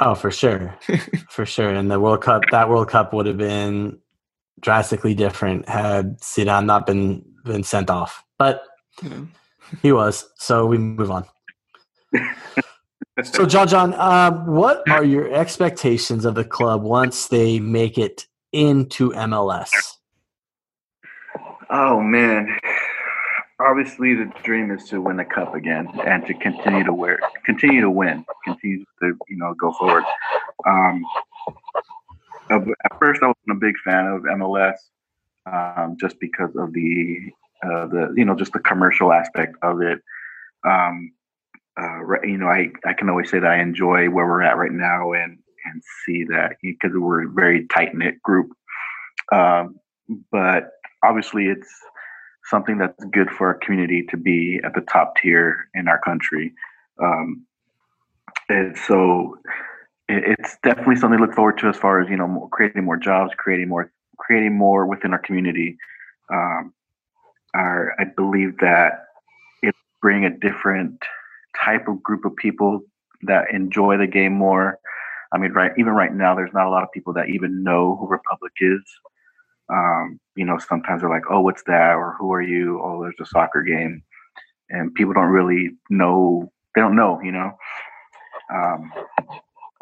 Oh, 0.00 0.14
for 0.14 0.30
sure, 0.30 0.76
for 1.30 1.46
sure. 1.46 1.70
And 1.70 1.90
the 1.90 2.00
World 2.00 2.22
Cup, 2.22 2.42
that 2.50 2.68
World 2.68 2.88
Cup 2.88 3.12
would 3.12 3.26
have 3.26 3.38
been 3.38 3.98
drastically 4.60 5.14
different 5.14 5.68
had 5.68 6.20
Zidane 6.20 6.66
not 6.66 6.86
been 6.86 7.24
been 7.44 7.62
sent 7.62 7.90
off. 7.90 8.24
But 8.38 8.62
yeah. 9.02 9.20
he 9.82 9.92
was, 9.92 10.28
so 10.36 10.66
we 10.66 10.78
move 10.78 11.10
on. 11.10 11.24
so, 13.22 13.46
John, 13.46 13.68
John, 13.68 13.94
um, 13.94 14.46
what 14.46 14.88
are 14.90 15.04
your 15.04 15.32
expectations 15.32 16.24
of 16.24 16.34
the 16.34 16.44
club 16.44 16.82
once 16.82 17.28
they 17.28 17.60
make 17.60 17.98
it 17.98 18.26
into 18.52 19.10
MLS? 19.10 19.70
Oh 21.68 22.00
man, 22.00 22.58
obviously 23.58 24.14
the 24.14 24.30
dream 24.44 24.70
is 24.70 24.84
to 24.88 25.00
win 25.00 25.16
the 25.16 25.24
cup 25.24 25.54
again 25.54 25.88
and 26.06 26.24
to 26.26 26.34
continue 26.34 26.84
to 26.84 26.92
wear, 26.92 27.18
continue 27.44 27.80
to 27.80 27.90
win, 27.90 28.24
continue 28.44 28.84
to 29.00 29.16
you 29.28 29.36
know 29.36 29.54
go 29.54 29.72
forward. 29.72 30.04
Um, 30.66 31.04
at 32.50 32.98
first, 32.98 33.22
I 33.22 33.26
wasn't 33.26 33.50
a 33.50 33.54
big 33.54 33.74
fan 33.84 34.06
of 34.06 34.22
MLS 34.22 34.76
um, 35.46 35.96
just 36.00 36.18
because 36.20 36.50
of 36.56 36.72
the 36.72 37.32
uh, 37.62 37.86
the 37.86 38.14
you 38.16 38.24
know 38.24 38.34
just 38.34 38.52
the 38.52 38.60
commercial 38.60 39.12
aspect 39.12 39.56
of 39.62 39.80
it. 39.80 40.00
Um, 40.66 41.12
uh, 41.78 41.98
you 42.22 42.38
know, 42.38 42.46
I, 42.46 42.70
I 42.86 42.94
can 42.94 43.10
always 43.10 43.30
say 43.30 43.38
that 43.38 43.50
I 43.50 43.60
enjoy 43.60 44.08
where 44.08 44.26
we're 44.26 44.42
at 44.42 44.56
right 44.56 44.72
now 44.72 45.12
and 45.12 45.38
and 45.64 45.82
see 46.04 46.24
that 46.24 46.56
because 46.62 46.92
we're 46.94 47.26
a 47.26 47.30
very 47.30 47.66
tight 47.68 47.94
knit 47.94 48.22
group. 48.22 48.50
Um, 49.32 49.80
but 50.30 50.70
obviously, 51.02 51.46
it's 51.46 51.68
something 52.44 52.78
that's 52.78 53.04
good 53.06 53.30
for 53.30 53.48
our 53.48 53.54
community 53.54 54.04
to 54.10 54.16
be 54.16 54.60
at 54.64 54.74
the 54.74 54.80
top 54.82 55.16
tier 55.16 55.68
in 55.74 55.88
our 55.88 55.98
country. 55.98 56.52
Um, 57.02 57.44
and 58.48 58.78
so 58.78 59.38
it's 60.08 60.56
definitely 60.62 60.96
something 60.96 61.18
to 61.18 61.24
look 61.24 61.34
forward 61.34 61.58
to 61.58 61.68
as 61.68 61.76
far 61.76 62.00
as 62.00 62.08
you 62.08 62.16
know 62.16 62.48
creating 62.52 62.84
more 62.84 62.96
jobs 62.96 63.32
creating 63.36 63.68
more 63.68 63.92
creating 64.18 64.56
more 64.56 64.86
within 64.86 65.12
our 65.12 65.18
community. 65.18 65.76
Um, 66.32 66.72
our, 67.54 67.94
i 67.98 68.04
believe 68.04 68.58
that 68.58 69.04
it 69.62 69.74
bring 70.02 70.24
a 70.24 70.30
different 70.38 71.00
type 71.64 71.88
of 71.88 72.02
group 72.02 72.24
of 72.24 72.36
people 72.36 72.80
that 73.22 73.50
enjoy 73.52 73.96
the 73.96 74.06
game 74.06 74.32
more. 74.32 74.78
I 75.32 75.38
mean 75.38 75.52
right 75.52 75.72
even 75.78 75.92
right 75.92 76.14
now 76.14 76.34
there's 76.34 76.52
not 76.52 76.66
a 76.66 76.70
lot 76.70 76.82
of 76.82 76.92
people 76.92 77.12
that 77.14 77.28
even 77.28 77.62
know 77.62 77.96
who 77.98 78.06
republic 78.08 78.52
is. 78.60 78.82
Um, 79.68 80.20
you 80.36 80.44
know 80.44 80.58
sometimes 80.58 81.00
they're 81.00 81.10
like 81.10 81.30
oh 81.30 81.40
what's 81.40 81.62
that? 81.64 81.94
or 81.96 82.14
who 82.18 82.32
are 82.32 82.42
you? 82.42 82.80
Oh 82.82 83.02
there's 83.02 83.14
a 83.20 83.26
soccer 83.26 83.62
game. 83.62 84.02
And 84.68 84.94
people 84.94 85.14
don't 85.14 85.30
really 85.30 85.70
know 85.90 86.52
they 86.74 86.80
don't 86.80 86.96
know 86.96 87.20
you 87.22 87.32
know? 87.32 87.52
Um, 88.52 88.92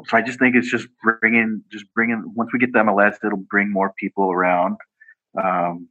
so 0.07 0.17
I 0.17 0.23
just 0.23 0.39
think 0.39 0.55
it's 0.57 0.71
just 0.71 0.89
bringing, 1.03 1.63
just 1.71 1.87
bringing. 1.95 2.23
Once 2.35 2.51
we 2.53 2.59
get 2.59 2.73
the 2.73 2.81
MLS, 2.81 3.17
it'll 3.25 3.45
bring 3.51 3.73
more 3.73 3.93
people 3.99 4.31
around, 4.31 4.77
um, 5.43 5.89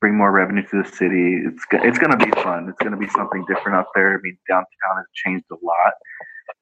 bring 0.00 0.16
more 0.16 0.30
revenue 0.30 0.62
to 0.68 0.82
the 0.82 0.88
city. 0.88 1.40
It's 1.44 1.64
it's 1.72 1.98
going 1.98 2.16
to 2.16 2.24
be 2.24 2.30
fun. 2.42 2.68
It's 2.68 2.78
going 2.78 2.92
to 2.92 2.98
be 2.98 3.08
something 3.08 3.44
different 3.46 3.78
up 3.78 3.88
there. 3.94 4.14
I 4.14 4.20
mean, 4.22 4.36
downtown 4.48 4.96
has 4.96 5.06
changed 5.14 5.46
a 5.50 5.56
lot, 5.62 5.92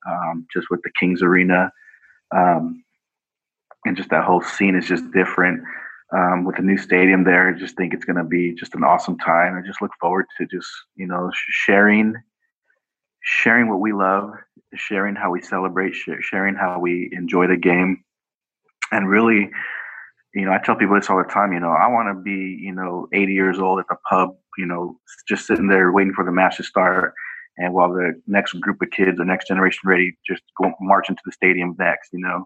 um, 0.08 0.46
just 0.52 0.68
with 0.70 0.80
the 0.82 0.90
Kings 0.98 1.22
Arena, 1.22 1.70
um, 2.34 2.84
and 3.84 3.96
just 3.96 4.10
that 4.10 4.24
whole 4.24 4.42
scene 4.42 4.76
is 4.76 4.86
just 4.86 5.04
different. 5.12 5.62
Um, 6.14 6.44
with 6.44 6.56
the 6.56 6.62
new 6.62 6.76
stadium 6.76 7.24
there, 7.24 7.48
I 7.48 7.58
just 7.58 7.74
think 7.74 7.94
it's 7.94 8.04
going 8.04 8.16
to 8.16 8.24
be 8.24 8.54
just 8.54 8.74
an 8.74 8.84
awesome 8.84 9.16
time. 9.18 9.56
I 9.56 9.66
just 9.66 9.80
look 9.80 9.92
forward 9.98 10.26
to 10.38 10.46
just 10.46 10.68
you 10.96 11.06
know 11.06 11.30
sharing 11.34 12.14
sharing 13.22 13.68
what 13.68 13.80
we 13.80 13.92
love, 13.92 14.32
sharing 14.74 15.14
how 15.14 15.30
we 15.30 15.40
celebrate, 15.40 15.94
sharing 15.94 16.54
how 16.54 16.78
we 16.78 17.08
enjoy 17.12 17.46
the 17.46 17.56
game, 17.56 18.02
and 18.90 19.08
really, 19.08 19.50
you 20.34 20.44
know, 20.44 20.52
I 20.52 20.58
tell 20.58 20.76
people 20.76 20.96
this 20.96 21.08
all 21.08 21.18
the 21.18 21.28
time. 21.28 21.52
You 21.52 21.60
know, 21.60 21.70
I 21.70 21.86
want 21.88 22.08
to 22.08 22.20
be, 22.20 22.58
you 22.60 22.72
know, 22.72 23.08
80 23.12 23.32
years 23.32 23.58
old 23.58 23.78
at 23.80 23.86
the 23.88 23.96
pub, 24.08 24.30
you 24.58 24.66
know, 24.66 24.98
just 25.28 25.46
sitting 25.46 25.68
there 25.68 25.92
waiting 25.92 26.12
for 26.12 26.24
the 26.24 26.32
match 26.32 26.56
to 26.58 26.62
start, 26.62 27.14
and 27.58 27.72
while 27.72 27.92
the 27.92 28.20
next 28.26 28.52
group 28.60 28.82
of 28.82 28.90
kids, 28.90 29.18
the 29.18 29.24
next 29.24 29.48
generation, 29.48 29.80
ready, 29.88 30.16
just 30.26 30.42
go 30.60 30.72
march 30.80 31.08
into 31.08 31.22
the 31.24 31.32
stadium 31.32 31.76
next. 31.78 32.10
You 32.12 32.20
know, 32.20 32.44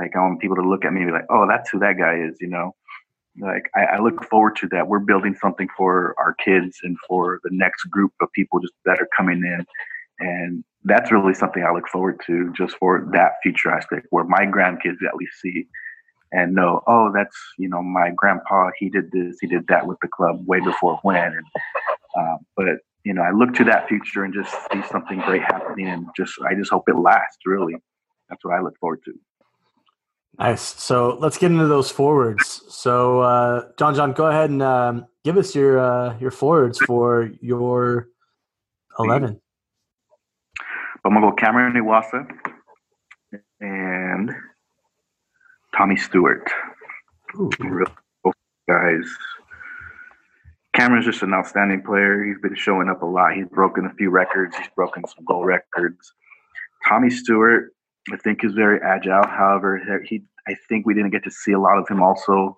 like 0.00 0.16
I 0.16 0.20
want 0.20 0.40
people 0.40 0.56
to 0.56 0.68
look 0.68 0.84
at 0.84 0.92
me 0.92 1.02
and 1.02 1.10
be 1.10 1.12
like, 1.12 1.26
"Oh, 1.30 1.46
that's 1.48 1.70
who 1.70 1.78
that 1.80 1.98
guy 1.98 2.16
is." 2.16 2.36
You 2.40 2.48
know, 2.48 2.74
like 3.40 3.68
I, 3.74 3.96
I, 3.96 3.98
look 3.98 4.24
forward 4.24 4.56
to 4.56 4.68
that. 4.68 4.86
We're 4.88 5.00
building 5.00 5.34
something 5.34 5.68
for 5.76 6.14
our 6.18 6.34
kids 6.34 6.78
and 6.82 6.96
for 7.08 7.40
the 7.42 7.50
next 7.52 7.84
group 7.84 8.12
of 8.20 8.30
people 8.32 8.60
just 8.60 8.74
that 8.84 9.00
are 9.00 9.08
coming 9.16 9.38
in 9.38 9.66
and 10.18 10.64
that's 10.84 11.10
really 11.10 11.34
something 11.34 11.64
I 11.64 11.72
look 11.72 11.88
forward 11.88 12.20
to 12.26 12.52
just 12.56 12.76
for 12.76 13.08
that 13.12 13.32
future 13.42 13.70
aspect 13.70 14.06
where 14.10 14.24
my 14.24 14.44
grandkids 14.46 15.02
at 15.06 15.16
least 15.16 15.40
see 15.40 15.66
and 16.32 16.54
know, 16.54 16.82
oh, 16.86 17.12
that's, 17.14 17.36
you 17.58 17.68
know, 17.68 17.82
my 17.82 18.10
grandpa, 18.14 18.70
he 18.78 18.90
did 18.90 19.10
this, 19.12 19.36
he 19.40 19.46
did 19.46 19.66
that 19.68 19.86
with 19.86 19.98
the 20.02 20.08
club 20.08 20.46
way 20.46 20.60
before 20.60 20.98
when. 21.02 21.16
And, 21.16 21.46
uh, 22.18 22.36
but, 22.56 22.66
you 23.04 23.14
know, 23.14 23.22
I 23.22 23.30
look 23.30 23.54
to 23.54 23.64
that 23.64 23.88
future 23.88 24.24
and 24.24 24.34
just 24.34 24.52
see 24.72 24.82
something 24.90 25.20
great 25.20 25.42
happening 25.42 25.88
and 25.88 26.06
just, 26.16 26.34
I 26.42 26.54
just 26.54 26.70
hope 26.70 26.88
it 26.88 26.96
lasts 26.96 27.38
really. 27.46 27.76
That's 28.28 28.44
what 28.44 28.54
I 28.54 28.60
look 28.60 28.76
forward 28.78 29.00
to. 29.04 29.12
Nice. 30.38 30.62
So 30.62 31.16
let's 31.20 31.38
get 31.38 31.52
into 31.52 31.68
those 31.68 31.90
forwards. 31.92 32.62
So, 32.68 33.20
uh, 33.20 33.68
John, 33.78 33.94
John, 33.94 34.12
go 34.12 34.26
ahead 34.26 34.50
and 34.50 34.62
um, 34.62 35.06
give 35.22 35.36
us 35.36 35.54
your 35.54 35.78
uh, 35.78 36.18
your 36.18 36.32
forwards 36.32 36.80
for 36.80 37.30
your 37.40 38.08
eleven. 38.98 39.40
I'm 41.04 41.12
gonna 41.12 41.30
go 41.30 41.32
Cameron 41.32 41.74
Iwasa 41.74 42.26
and 43.60 44.30
Tommy 45.76 45.96
Stewart. 45.96 46.50
Real 47.58 47.86
guys. 48.68 49.04
Cameron's 50.74 51.04
just 51.04 51.22
an 51.22 51.34
outstanding 51.34 51.82
player. 51.82 52.24
He's 52.24 52.40
been 52.40 52.56
showing 52.56 52.88
up 52.88 53.02
a 53.02 53.06
lot. 53.06 53.34
He's 53.34 53.48
broken 53.48 53.86
a 53.86 53.94
few 53.94 54.10
records. 54.10 54.56
He's 54.56 54.68
broken 54.74 55.04
some 55.06 55.24
goal 55.24 55.44
records. 55.44 56.12
Tommy 56.88 57.10
Stewart, 57.10 57.72
I 58.12 58.16
think, 58.16 58.42
is 58.42 58.52
very 58.54 58.80
agile. 58.82 59.26
However, 59.26 60.02
he 60.06 60.22
I 60.46 60.54
think 60.68 60.86
we 60.86 60.94
didn't 60.94 61.10
get 61.10 61.24
to 61.24 61.30
see 61.30 61.52
a 61.52 61.60
lot 61.60 61.78
of 61.78 61.88
him. 61.88 62.02
Also, 62.02 62.56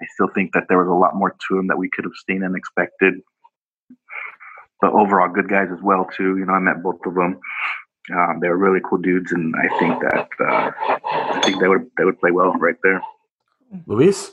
I 0.00 0.06
still 0.14 0.28
think 0.34 0.52
that 0.52 0.64
there 0.68 0.78
was 0.78 0.88
a 0.88 0.92
lot 0.92 1.16
more 1.16 1.34
to 1.48 1.58
him 1.58 1.66
that 1.68 1.78
we 1.78 1.88
could 1.88 2.04
have 2.04 2.12
seen 2.28 2.42
and 2.42 2.56
expected. 2.56 3.14
But 4.80 4.92
overall, 4.92 5.28
good 5.28 5.48
guys 5.48 5.68
as 5.72 5.82
well 5.82 6.06
too. 6.16 6.36
You 6.36 6.44
know, 6.44 6.52
I 6.52 6.60
met 6.60 6.82
both 6.82 7.00
of 7.06 7.14
them. 7.14 7.40
Um, 8.14 8.38
they're 8.40 8.56
really 8.56 8.80
cool 8.84 8.98
dudes, 8.98 9.32
and 9.32 9.54
I 9.56 9.78
think 9.78 10.00
that 10.00 10.28
uh, 10.40 10.70
I 10.78 11.40
think 11.44 11.60
they 11.60 11.68
would 11.68 11.90
they 11.98 12.04
would 12.04 12.20
play 12.20 12.30
well 12.30 12.52
right 12.52 12.76
there. 12.82 13.02
Luis, 13.86 14.30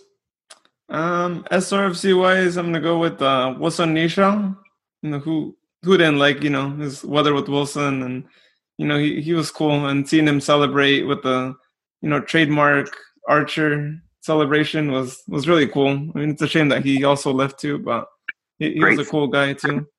um, 0.90 1.44
SRFC 1.52 2.18
wise, 2.18 2.58
I'm 2.58 2.68
gonna 2.68 2.82
go 2.82 3.00
with 3.00 3.22
uh, 3.22 3.56
Wasson 3.58 3.96
Nisha, 3.96 4.56
who 5.02 5.56
who 5.84 5.98
didn't 5.98 6.20
like 6.20 6.44
you 6.44 6.50
know 6.50 6.70
his 6.72 7.04
weather 7.04 7.34
with 7.34 7.50
Wilson 7.50 8.04
and 8.04 8.24
you 8.78 8.88
know 8.88 8.98
he, 8.98 9.22
he 9.22 9.34
was 9.34 9.52
cool 9.52 9.88
and 9.88 10.08
seeing 10.08 10.28
him 10.28 10.40
celebrate 10.40 11.04
with 11.04 11.24
the 11.24 11.56
you 12.02 12.10
know 12.10 12.20
trademark 12.20 12.96
Archer 13.28 13.96
celebration 14.22 14.92
was 14.92 15.24
was 15.28 15.48
really 15.48 15.68
cool. 15.68 15.90
I 15.90 16.20
mean, 16.20 16.30
it's 16.30 16.42
a 16.42 16.48
shame 16.48 16.70
that 16.70 16.86
he 16.86 17.04
also 17.04 17.32
left 17.34 17.60
too, 17.60 17.80
but 17.80 18.08
he, 18.60 18.74
he 18.74 18.84
was 18.84 19.00
a 19.00 19.06
cool 19.06 19.28
guy 19.28 19.54
too. 19.54 19.88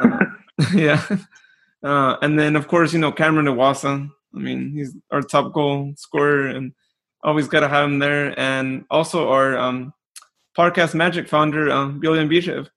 Uh, 0.00 0.24
yeah, 0.72 1.04
uh, 1.84 2.16
and 2.22 2.38
then 2.38 2.56
of 2.56 2.66
course 2.66 2.92
you 2.92 2.98
know 2.98 3.12
Cameron 3.12 3.46
Iwasa. 3.46 4.10
I 4.34 4.38
mean, 4.38 4.72
he's 4.72 4.96
our 5.12 5.22
top 5.22 5.52
goal 5.52 5.92
scorer, 5.96 6.48
and 6.48 6.72
always 7.22 7.46
got 7.46 7.60
to 7.60 7.68
have 7.68 7.84
him 7.84 7.98
there. 8.00 8.38
And 8.38 8.84
also 8.90 9.28
our 9.28 9.56
um, 9.56 9.94
podcast 10.56 10.94
Magic 10.94 11.28
founder, 11.28 11.70
um, 11.70 12.00
Billion 12.00 12.28
Bishev. 12.28 12.68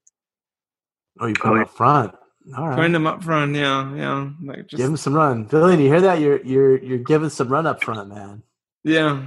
Oh, 1.20 1.26
you 1.28 1.34
put 1.34 1.54
him 1.54 1.62
up 1.62 1.70
front. 1.70 2.14
All 2.56 2.68
right. 2.68 2.76
Putting 2.76 2.96
him 2.96 3.08
up 3.08 3.24
front, 3.24 3.56
yeah, 3.56 3.94
yeah. 3.96 4.30
Like 4.42 4.68
just, 4.68 4.78
give 4.78 4.90
him 4.90 4.98
some 4.98 5.14
run, 5.14 5.44
Billion. 5.46 5.80
You 5.80 5.88
hear 5.88 6.02
that? 6.02 6.22
You're 6.22 6.42
you're 6.46 6.78
you're 6.78 6.98
giving 7.00 7.30
some 7.30 7.50
run 7.50 7.68
up 7.68 7.84
front, 7.84 8.10
man. 8.10 8.44
Yeah, 8.84 9.26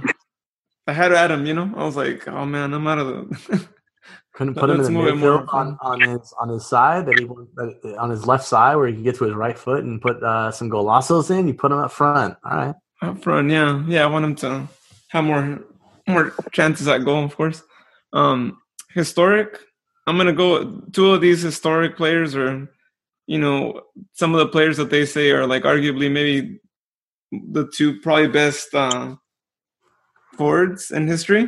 I 0.87 0.93
had 0.93 1.31
him. 1.31 1.45
You 1.45 1.53
know, 1.53 1.71
I 1.75 1.85
was 1.85 1.95
like, 1.95 2.27
oh 2.27 2.45
man, 2.45 2.73
I'm 2.73 2.87
out 2.87 2.97
of 2.99 3.07
the. 3.07 3.67
Couldn't 4.41 4.55
put 4.55 4.71
him 4.71 4.81
in 4.81 4.93
the 4.95 4.99
midfield 4.99 5.53
on, 5.53 5.77
on 5.81 6.01
his 6.01 6.33
on 6.39 6.49
his 6.49 6.65
side 6.65 7.05
that 7.05 7.19
he 7.19 7.27
on 7.95 8.09
his 8.09 8.25
left 8.25 8.43
side 8.43 8.75
where 8.75 8.87
he 8.87 8.93
can 8.93 9.03
get 9.03 9.15
to 9.17 9.25
his 9.25 9.35
right 9.35 9.55
foot 9.55 9.83
and 9.83 10.01
put 10.01 10.23
uh, 10.23 10.49
some 10.49 10.67
golazos 10.67 11.29
in. 11.29 11.47
You 11.47 11.53
put 11.53 11.71
him 11.71 11.77
up 11.77 11.91
front. 11.91 12.35
All 12.43 12.57
right. 12.57 12.75
Up 13.03 13.21
front, 13.21 13.51
yeah, 13.51 13.83
yeah. 13.87 14.03
I 14.03 14.07
want 14.07 14.25
him 14.25 14.35
to 14.37 14.67
have 15.09 15.25
more 15.25 15.63
more 16.07 16.33
chances 16.51 16.87
at 16.87 17.05
goal, 17.05 17.23
of 17.23 17.35
course. 17.35 17.61
Um, 18.13 18.57
historic. 18.95 19.59
I'm 20.07 20.17
gonna 20.17 20.33
go. 20.33 20.81
Two 20.91 21.11
of 21.11 21.21
these 21.21 21.43
historic 21.43 21.95
players 21.95 22.35
are, 22.35 22.67
you 23.27 23.37
know, 23.37 23.83
some 24.13 24.33
of 24.33 24.39
the 24.39 24.47
players 24.47 24.77
that 24.77 24.89
they 24.89 25.05
say 25.05 25.29
are 25.29 25.45
like 25.45 25.65
arguably 25.65 26.11
maybe 26.11 26.59
the 27.31 27.69
two 27.75 27.99
probably 27.99 28.27
best 28.27 28.73
uh, 28.73 29.17
forwards 30.35 30.89
in 30.89 31.05
history. 31.05 31.47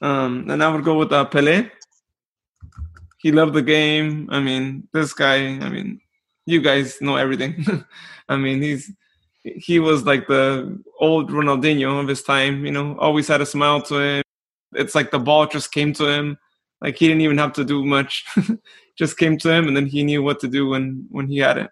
Um, 0.00 0.48
and 0.48 0.62
I 0.62 0.72
would 0.72 0.84
go 0.84 0.96
with 0.96 1.12
uh, 1.12 1.24
Pele 1.24 1.68
he 3.18 3.32
loved 3.32 3.54
the 3.54 3.62
game. 3.62 4.28
I 4.30 4.40
mean, 4.40 4.88
this 4.92 5.12
guy. 5.12 5.36
I 5.36 5.68
mean, 5.68 6.00
you 6.46 6.60
guys 6.62 7.00
know 7.00 7.16
everything. 7.16 7.84
I 8.28 8.36
mean, 8.36 8.62
he's 8.62 8.90
he 9.42 9.78
was 9.78 10.04
like 10.04 10.26
the 10.26 10.82
old 11.00 11.30
Ronaldinho 11.30 12.00
of 12.00 12.08
his 12.08 12.22
time. 12.22 12.64
You 12.64 12.72
know, 12.72 12.96
always 12.98 13.28
had 13.28 13.40
a 13.40 13.46
smile 13.46 13.82
to 13.82 13.98
him. 13.98 14.22
It's 14.72 14.94
like 14.94 15.10
the 15.10 15.18
ball 15.18 15.46
just 15.46 15.72
came 15.72 15.92
to 15.94 16.06
him. 16.06 16.38
Like 16.80 16.96
he 16.96 17.08
didn't 17.08 17.22
even 17.22 17.38
have 17.38 17.52
to 17.54 17.64
do 17.64 17.84
much. 17.84 18.24
just 18.98 19.18
came 19.18 19.36
to 19.38 19.50
him, 19.50 19.68
and 19.68 19.76
then 19.76 19.86
he 19.86 20.02
knew 20.02 20.22
what 20.22 20.40
to 20.40 20.48
do 20.48 20.68
when 20.68 21.06
when 21.10 21.26
he 21.26 21.38
had 21.38 21.58
it. 21.58 21.70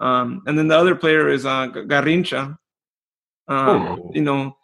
Um, 0.00 0.42
and 0.46 0.58
then 0.58 0.68
the 0.68 0.76
other 0.76 0.94
player 0.94 1.28
is 1.28 1.44
uh, 1.44 1.68
Garrincha. 1.68 2.56
Um, 3.48 3.86
oh. 3.86 4.10
You 4.14 4.22
know, 4.22 4.56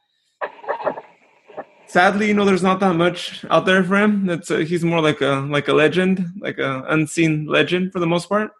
sadly, 1.87 2.29
you 2.29 2.35
know, 2.35 2.45
there's 2.45 2.63
not 2.63 2.81
that 2.81 2.95
much 2.95 3.45
out 3.51 3.67
there 3.67 3.83
for 3.85 3.97
him. 3.97 4.29
It's 4.31 4.51
a, 4.51 4.65
he's 4.65 4.85
more 4.85 5.01
like 5.01 5.21
a 5.21 5.47
like 5.49 5.69
a 5.69 5.73
legend, 5.73 6.25
like 6.39 6.59
a 6.59 6.85
unseen 6.89 7.47
legend 7.47 7.93
for 7.93 8.01
the 8.01 8.07
most 8.07 8.29
part. 8.29 8.51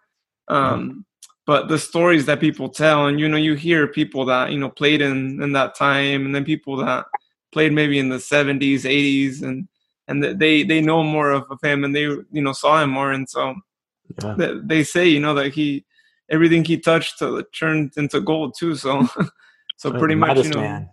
Um, 0.47 1.05
but 1.45 1.67
the 1.67 1.77
stories 1.77 2.25
that 2.25 2.39
people 2.39 2.69
tell, 2.69 3.05
and 3.07 3.19
you 3.19 3.27
know, 3.27 3.37
you 3.37 3.53
hear 3.53 3.87
people 3.87 4.25
that 4.25 4.51
you 4.51 4.59
know 4.59 4.69
played 4.69 5.01
in 5.01 5.41
in 5.41 5.53
that 5.53 5.75
time, 5.75 6.25
and 6.25 6.33
then 6.33 6.43
people 6.43 6.77
that 6.77 7.05
played 7.51 7.71
maybe 7.71 7.99
in 7.99 8.09
the 8.09 8.17
70s, 8.17 8.81
80s, 8.81 9.41
and 9.43 9.67
and 10.07 10.23
they 10.23 10.63
they 10.63 10.81
know 10.81 11.03
more 11.03 11.31
of 11.31 11.45
him, 11.63 11.83
and 11.83 11.95
they 11.95 12.01
you 12.01 12.25
know 12.31 12.53
saw 12.53 12.81
him 12.81 12.91
more, 12.91 13.11
and 13.11 13.29
so 13.29 13.55
yeah. 14.23 14.35
they, 14.37 14.53
they 14.63 14.83
say 14.83 15.07
you 15.07 15.19
know 15.19 15.33
that 15.35 15.53
he 15.53 15.85
everything 16.29 16.63
he 16.63 16.77
touched 16.77 17.21
turned 17.53 17.93
into 17.97 18.19
gold 18.21 18.55
too. 18.57 18.75
So 18.75 19.07
so 19.77 19.91
pretty 19.91 20.15
much 20.15 20.37
you 20.37 20.49
know. 20.49 20.61
Man. 20.61 20.89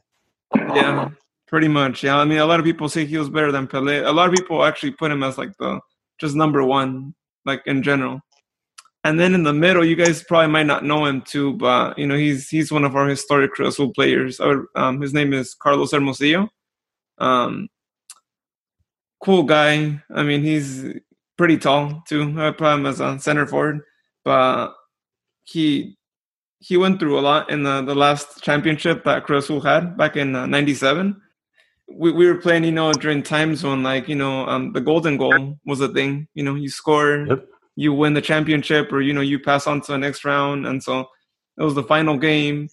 Yeah, 0.54 1.08
Pretty 1.52 1.68
much, 1.68 2.02
yeah. 2.02 2.16
I 2.16 2.24
mean, 2.24 2.38
a 2.38 2.46
lot 2.46 2.60
of 2.60 2.64
people 2.64 2.88
say 2.88 3.04
he 3.04 3.18
was 3.18 3.28
better 3.28 3.52
than 3.52 3.66
Pele. 3.66 3.98
A 3.98 4.10
lot 4.10 4.26
of 4.26 4.34
people 4.34 4.64
actually 4.64 4.92
put 4.92 5.12
him 5.12 5.22
as 5.22 5.36
like 5.36 5.54
the 5.58 5.80
just 6.18 6.34
number 6.34 6.64
one, 6.64 7.14
like 7.44 7.60
in 7.66 7.82
general. 7.82 8.22
And 9.04 9.20
then 9.20 9.34
in 9.34 9.42
the 9.42 9.52
middle, 9.52 9.84
you 9.84 9.94
guys 9.94 10.24
probably 10.24 10.50
might 10.50 10.64
not 10.64 10.82
know 10.82 11.04
him 11.04 11.20
too, 11.20 11.52
but 11.58 11.98
you 11.98 12.06
know 12.06 12.16
he's 12.16 12.48
he's 12.48 12.72
one 12.72 12.84
of 12.84 12.96
our 12.96 13.06
historic 13.06 13.52
Cruz 13.52 13.74
Azul 13.74 13.92
players. 13.92 14.40
Um, 14.40 15.02
his 15.02 15.12
name 15.12 15.34
is 15.34 15.52
Carlos 15.52 15.92
Hermosillo. 15.92 16.48
Um, 17.18 17.68
cool 19.22 19.42
guy. 19.42 20.02
I 20.10 20.22
mean, 20.22 20.42
he's 20.42 20.86
pretty 21.36 21.58
tall 21.58 22.02
too. 22.08 22.34
I 22.38 22.52
put 22.52 22.72
him 22.72 22.86
as 22.86 23.00
a 23.00 23.18
center 23.18 23.46
forward, 23.46 23.80
but 24.24 24.72
he 25.44 25.98
he 26.60 26.78
went 26.78 26.98
through 26.98 27.18
a 27.18 27.20
lot 27.20 27.50
in 27.50 27.62
the, 27.62 27.82
the 27.82 27.94
last 27.94 28.42
championship 28.42 29.04
that 29.04 29.24
Cruz 29.24 29.44
Azul 29.44 29.60
had 29.60 29.98
back 29.98 30.16
in 30.16 30.32
'97. 30.32 31.10
Uh, 31.10 31.18
we, 31.96 32.12
we 32.12 32.26
were 32.26 32.36
playing, 32.36 32.64
you 32.64 32.72
know, 32.72 32.92
during 32.92 33.22
time 33.22 33.54
zone, 33.56 33.82
like, 33.82 34.08
you 34.08 34.14
know, 34.14 34.46
um, 34.46 34.72
the 34.72 34.80
golden 34.80 35.16
goal 35.16 35.58
was 35.64 35.80
a 35.80 35.88
thing. 35.88 36.28
You 36.34 36.42
know, 36.42 36.54
you 36.54 36.68
score, 36.68 37.26
yep. 37.26 37.46
you 37.76 37.92
win 37.92 38.14
the 38.14 38.20
championship, 38.20 38.92
or, 38.92 39.00
you 39.00 39.12
know, 39.12 39.20
you 39.20 39.38
pass 39.38 39.66
on 39.66 39.80
to 39.82 39.92
the 39.92 39.98
next 39.98 40.24
round. 40.24 40.66
And 40.66 40.82
so 40.82 41.08
it 41.58 41.62
was 41.62 41.74
the 41.74 41.82
final 41.82 42.16
game. 42.16 42.68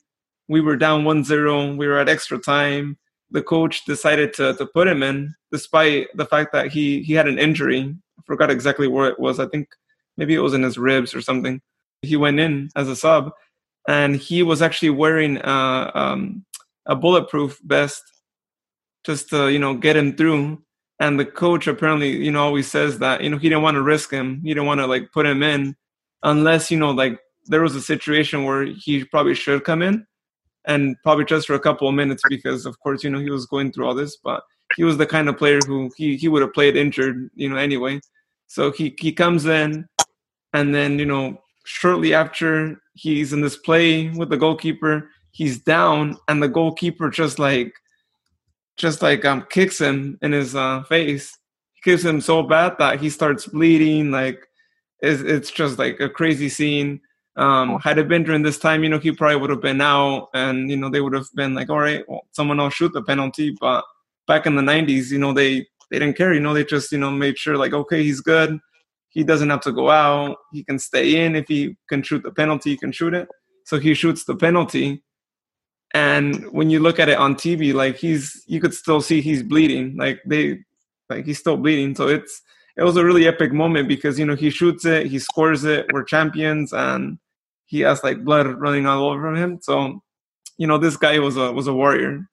We 0.47 0.61
were 0.61 0.75
down 0.75 1.03
1 1.03 1.23
0. 1.23 1.75
We 1.75 1.87
were 1.87 1.99
at 1.99 2.09
extra 2.09 2.39
time. 2.39 2.97
The 3.31 3.43
coach 3.43 3.85
decided 3.85 4.33
to, 4.35 4.55
to 4.55 4.65
put 4.65 4.87
him 4.87 5.03
in, 5.03 5.35
despite 5.51 6.07
the 6.15 6.25
fact 6.25 6.51
that 6.53 6.67
he, 6.67 7.03
he 7.03 7.13
had 7.13 7.27
an 7.27 7.37
injury. 7.37 7.95
I 8.17 8.21
forgot 8.25 8.49
exactly 8.49 8.87
where 8.87 9.07
it 9.07 9.19
was. 9.19 9.39
I 9.39 9.47
think 9.47 9.69
maybe 10.17 10.33
it 10.33 10.39
was 10.39 10.53
in 10.53 10.63
his 10.63 10.77
ribs 10.77 11.13
or 11.13 11.21
something. 11.21 11.61
He 12.01 12.15
went 12.15 12.39
in 12.39 12.69
as 12.75 12.87
a 12.87 12.95
sub, 12.95 13.31
and 13.87 14.15
he 14.15 14.41
was 14.41 14.61
actually 14.61 14.91
wearing 14.91 15.37
uh, 15.39 15.91
um, 15.93 16.45
a 16.85 16.95
bulletproof 16.95 17.59
vest 17.63 18.03
just 19.09 19.29
to 19.29 19.49
you 19.49 19.59
know 19.59 19.73
get 19.73 19.97
him 19.97 20.15
through. 20.15 20.61
And 21.01 21.17
the 21.17 21.25
coach 21.25 21.65
apparently 21.67 22.11
you 22.11 22.31
know 22.31 22.43
always 22.43 22.69
says 22.69 22.99
that 22.99 23.23
you 23.23 23.29
know 23.29 23.37
he 23.37 23.49
didn't 23.49 23.63
want 23.63 23.75
to 23.75 23.81
risk 23.81 24.11
him. 24.11 24.41
He 24.43 24.49
didn't 24.49 24.67
want 24.67 24.81
to 24.81 24.87
like 24.87 25.11
put 25.11 25.25
him 25.25 25.41
in 25.41 25.75
unless 26.23 26.69
you 26.69 26.77
know 26.77 26.91
like 26.91 27.19
there 27.45 27.61
was 27.61 27.75
a 27.75 27.81
situation 27.81 28.43
where 28.43 28.65
he 28.65 29.03
probably 29.05 29.33
should 29.33 29.63
come 29.63 29.81
in 29.81 30.05
and 30.65 30.95
probably 31.03 31.25
just 31.25 31.47
for 31.47 31.55
a 31.55 31.59
couple 31.59 31.87
of 31.87 31.95
minutes 31.95 32.21
because 32.29 32.65
of 32.65 32.79
course 32.79 33.03
you 33.03 33.09
know 33.09 33.19
he 33.19 33.31
was 33.31 33.45
going 33.47 33.71
through 33.71 33.87
all 33.87 33.95
this 33.95 34.17
but 34.23 34.43
he 34.75 34.83
was 34.83 34.97
the 34.97 35.05
kind 35.05 35.27
of 35.29 35.37
player 35.37 35.59
who 35.65 35.89
he, 35.97 36.15
he 36.17 36.27
would 36.27 36.41
have 36.41 36.53
played 36.53 36.75
injured 36.75 37.29
you 37.33 37.49
know 37.49 37.55
anyway 37.55 37.99
so 38.47 38.71
he 38.71 38.95
he 38.99 39.11
comes 39.11 39.45
in 39.45 39.87
and 40.53 40.75
then 40.75 40.99
you 40.99 41.05
know 41.05 41.41
shortly 41.63 42.13
after 42.13 42.79
he's 42.93 43.31
in 43.33 43.41
this 43.41 43.57
play 43.57 44.09
with 44.09 44.29
the 44.29 44.37
goalkeeper 44.37 45.09
he's 45.31 45.59
down 45.59 46.17
and 46.27 46.43
the 46.43 46.47
goalkeeper 46.49 47.09
just 47.09 47.39
like 47.39 47.73
just 48.79 49.01
like 49.01 49.25
um 49.25 49.45
kicks 49.49 49.79
him 49.79 50.17
in 50.23 50.31
his 50.31 50.55
uh, 50.55 50.81
face. 50.83 51.37
He 51.73 51.91
kicks 51.91 52.03
him 52.03 52.21
so 52.21 52.41
bad 52.41 52.77
that 52.79 52.99
he 52.99 53.09
starts 53.09 53.45
bleeding. 53.45 54.09
Like 54.09 54.47
it's, 55.01 55.21
it's 55.21 55.51
just 55.51 55.77
like 55.77 55.99
a 55.99 56.09
crazy 56.09 56.49
scene. 56.49 57.01
Um, 57.35 57.79
had 57.79 57.97
it 57.99 58.07
been 58.07 58.23
during 58.23 58.41
this 58.41 58.57
time, 58.57 58.83
you 58.83 58.89
know, 58.89 58.97
he 58.97 59.11
probably 59.11 59.37
would 59.37 59.49
have 59.49 59.61
been 59.61 59.81
out, 59.81 60.29
and 60.33 60.69
you 60.69 60.77
know, 60.77 60.89
they 60.89 61.01
would 61.01 61.13
have 61.13 61.27
been 61.35 61.53
like, 61.53 61.69
all 61.69 61.79
right, 61.79 62.03
well, 62.07 62.21
someone 62.31 62.59
else 62.59 62.73
shoot 62.73 62.91
the 62.93 63.03
penalty. 63.03 63.55
But 63.59 63.85
back 64.27 64.45
in 64.45 64.55
the 64.55 64.61
'90s, 64.61 65.11
you 65.11 65.19
know, 65.19 65.33
they 65.33 65.67
they 65.91 65.99
didn't 65.99 66.17
care. 66.17 66.33
You 66.33 66.39
know, 66.39 66.53
they 66.53 66.63
just 66.63 66.91
you 66.91 66.97
know 66.97 67.11
made 67.11 67.37
sure 67.37 67.57
like, 67.57 67.73
okay, 67.73 68.01
he's 68.01 68.21
good. 68.21 68.59
He 69.09 69.23
doesn't 69.23 69.49
have 69.49 69.61
to 69.61 69.71
go 69.71 69.89
out. 69.89 70.37
He 70.53 70.63
can 70.63 70.79
stay 70.79 71.25
in. 71.25 71.35
If 71.35 71.47
he 71.47 71.75
can 71.89 72.03
shoot 72.03 72.23
the 72.23 72.31
penalty, 72.31 72.71
he 72.71 72.77
can 72.77 72.91
shoot 72.91 73.13
it. 73.13 73.27
So 73.65 73.79
he 73.79 73.93
shoots 73.93 74.23
the 74.23 74.35
penalty 74.35 75.03
and 75.93 76.45
when 76.51 76.69
you 76.69 76.79
look 76.79 76.99
at 76.99 77.09
it 77.09 77.17
on 77.17 77.33
tv 77.33 77.73
like 77.73 77.97
he's 77.97 78.43
you 78.45 78.59
could 78.59 78.73
still 78.73 79.01
see 79.01 79.21
he's 79.21 79.41
bleeding 79.41 79.97
like 79.97 80.21
they 80.25 80.59
like 81.09 81.25
he's 81.25 81.39
still 81.39 81.57
bleeding. 81.57 81.95
So 81.95 82.07
it's 82.07 82.41
it 82.77 82.83
was 82.83 82.95
a 82.95 83.03
really 83.03 83.27
epic 83.27 83.51
moment 83.51 83.87
because 83.87 84.17
you 84.17 84.25
know 84.25 84.35
he 84.35 84.49
shoots 84.49 84.85
it 84.85 85.07
he 85.07 85.19
scores 85.19 85.65
it 85.65 85.87
we're 85.91 86.03
champions 86.03 86.71
and 86.71 87.17
he 87.65 87.81
has 87.81 88.03
like 88.03 88.23
blood 88.23 88.47
running 88.47 88.85
all 88.85 89.09
over 89.09 89.35
him. 89.35 89.59
So 89.61 90.01
you 90.57 90.67
know 90.67 90.77
this 90.77 90.97
guy 90.97 91.19
was 91.19 91.37
a 91.37 91.51
was 91.51 91.67
a 91.67 91.73
warrior 91.73 92.29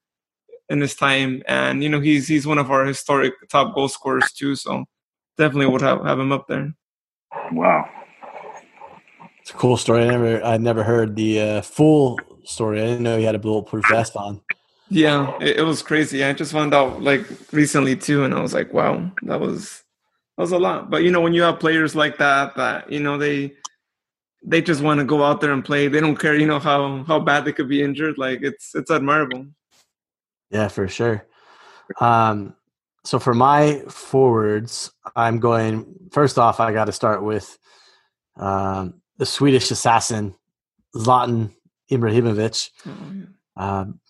in 0.69 0.81
his 0.81 0.95
time. 0.95 1.42
And 1.49 1.83
you 1.83 1.88
know 1.88 2.01
he's 2.01 2.29
he's 2.29 2.47
one 2.47 2.59
of 2.59 2.71
our 2.71 2.85
historic 2.85 3.35
top 3.49 3.75
goal 3.75 3.88
scorers 3.88 4.31
too. 4.33 4.55
So 4.57 4.85
definitely 5.38 5.66
would 5.66 5.83
have, 5.83 6.05
have 6.05 6.21
him 6.21 6.33
up 6.33 6.47
there. 6.49 6.73
Wow. 7.53 7.88
It's 9.40 9.51
a 9.51 9.55
cool 9.55 9.77
story. 9.77 10.03
I 10.03 10.11
never 10.11 10.42
i 10.42 10.57
never 10.57 10.83
heard 10.83 11.16
the 11.16 11.40
uh, 11.40 11.62
full 11.62 12.19
story. 12.48 12.80
I 12.80 12.87
didn't 12.87 13.02
know 13.02 13.18
he 13.18 13.24
had 13.24 13.35
a 13.35 13.40
bulletproof 13.40 13.85
vest 13.88 14.16
on. 14.16 14.40
Yeah, 14.88 15.37
it, 15.40 15.59
it, 15.59 15.62
was 15.62 15.82
crazy. 15.82 16.22
I 16.22 16.32
just 16.32 16.52
found 16.52 16.72
out 16.72 17.02
like 17.02 17.26
recently 17.52 17.96
too, 17.96 18.24
and 18.24 18.32
I 18.32 18.40
was 18.40 18.54
like, 18.54 18.72
wow, 18.72 19.11
that 19.22 19.40
was 19.40 19.82
that 20.37 20.42
was 20.42 20.52
a 20.52 20.59
lot. 20.59 20.90
But 20.90 21.02
you 21.02 21.11
know, 21.11 21.20
when 21.20 21.35
you 21.35 21.42
have 21.42 21.59
players 21.59 21.96
like 21.96 22.18
that, 22.18 22.56
that 22.56 22.90
you 22.90 23.00
know 23.00 23.18
they 23.18 23.52
they 24.44 24.62
just 24.62 24.82
want 24.82 25.00
to 25.00 25.04
go 25.04 25.24
out 25.24 25.40
there 25.40 25.52
and 25.52 25.64
play. 25.64 25.88
They 25.88 26.00
don't 26.00 26.16
care, 26.16 26.37
you 26.37 26.46
know, 26.46 26.61
how 26.61 27.02
how 27.04 27.18
bad 27.18 27.44
they 27.44 27.52
could 27.52 27.68
be 27.68 27.82
injured. 27.82 28.16
Like 28.16 28.42
it's 28.42 28.74
it's 28.74 28.90
admirable. 28.90 29.46
Yeah, 30.50 30.68
for 30.68 30.87
sure. 30.87 31.26
Um, 32.00 32.54
so 33.04 33.18
for 33.18 33.35
my 33.35 33.82
forwards, 33.88 34.92
I'm 35.16 35.40
going 35.40 36.09
first 36.12 36.38
off. 36.38 36.61
I 36.61 36.72
got 36.72 36.85
to 36.85 36.92
start 36.92 37.24
with 37.24 37.59
um, 38.37 39.00
the 39.18 39.26
Swedish 39.26 39.70
assassin, 39.72 40.37
Zlatan 40.94 41.52
Ibrahimovic. 41.90 42.70
Yeah. 42.85 43.22
um, 43.57 44.01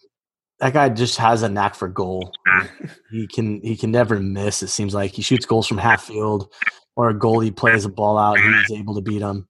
that 0.59 0.73
guy 0.73 0.89
just 0.89 1.19
has 1.19 1.43
a 1.43 1.49
knack 1.49 1.75
for 1.75 1.89
goal. 1.89 2.33
he 3.11 3.27
can 3.27 3.61
he 3.61 3.77
can 3.77 3.91
never 3.91 4.19
miss. 4.19 4.63
It 4.63 4.69
seems 4.69 4.95
like 4.95 5.13
he 5.13 5.23
shoots 5.23 5.45
goals 5.47 5.67
from 5.67 5.79
half 5.79 6.05
field, 6.05 6.53
or 6.97 7.11
a 7.11 7.15
goalie 7.15 7.55
plays 7.55 7.85
a 7.85 7.91
ball 7.91 8.19
out, 8.19 8.39
he's 8.39 8.79
able 8.79 8.95
to 8.95 9.03
beat 9.03 9.21
him. 9.21 9.47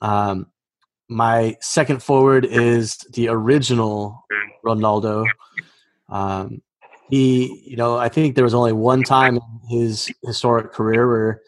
Um, 0.00 0.46
my 1.08 1.56
second 1.60 2.02
forward 2.02 2.44
is 2.44 2.98
the 3.12 3.28
original 3.28 4.24
Ronaldo. 4.64 5.26
Um, 6.08 6.62
he, 7.10 7.64
you 7.66 7.76
know, 7.76 7.96
I 7.96 8.08
think 8.08 8.34
there 8.34 8.44
was 8.44 8.54
only 8.54 8.72
one 8.72 9.02
time 9.02 9.36
in 9.36 9.42
his 9.68 10.10
historic 10.22 10.72
career 10.72 11.08
where 11.08 11.42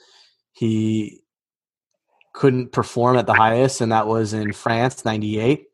he 0.52 1.20
couldn't 2.32 2.72
perform 2.72 3.16
at 3.16 3.26
the 3.26 3.34
highest, 3.34 3.80
and 3.80 3.92
that 3.92 4.06
was 4.06 4.32
in 4.32 4.52
France 4.52 5.04
'98, 5.04 5.66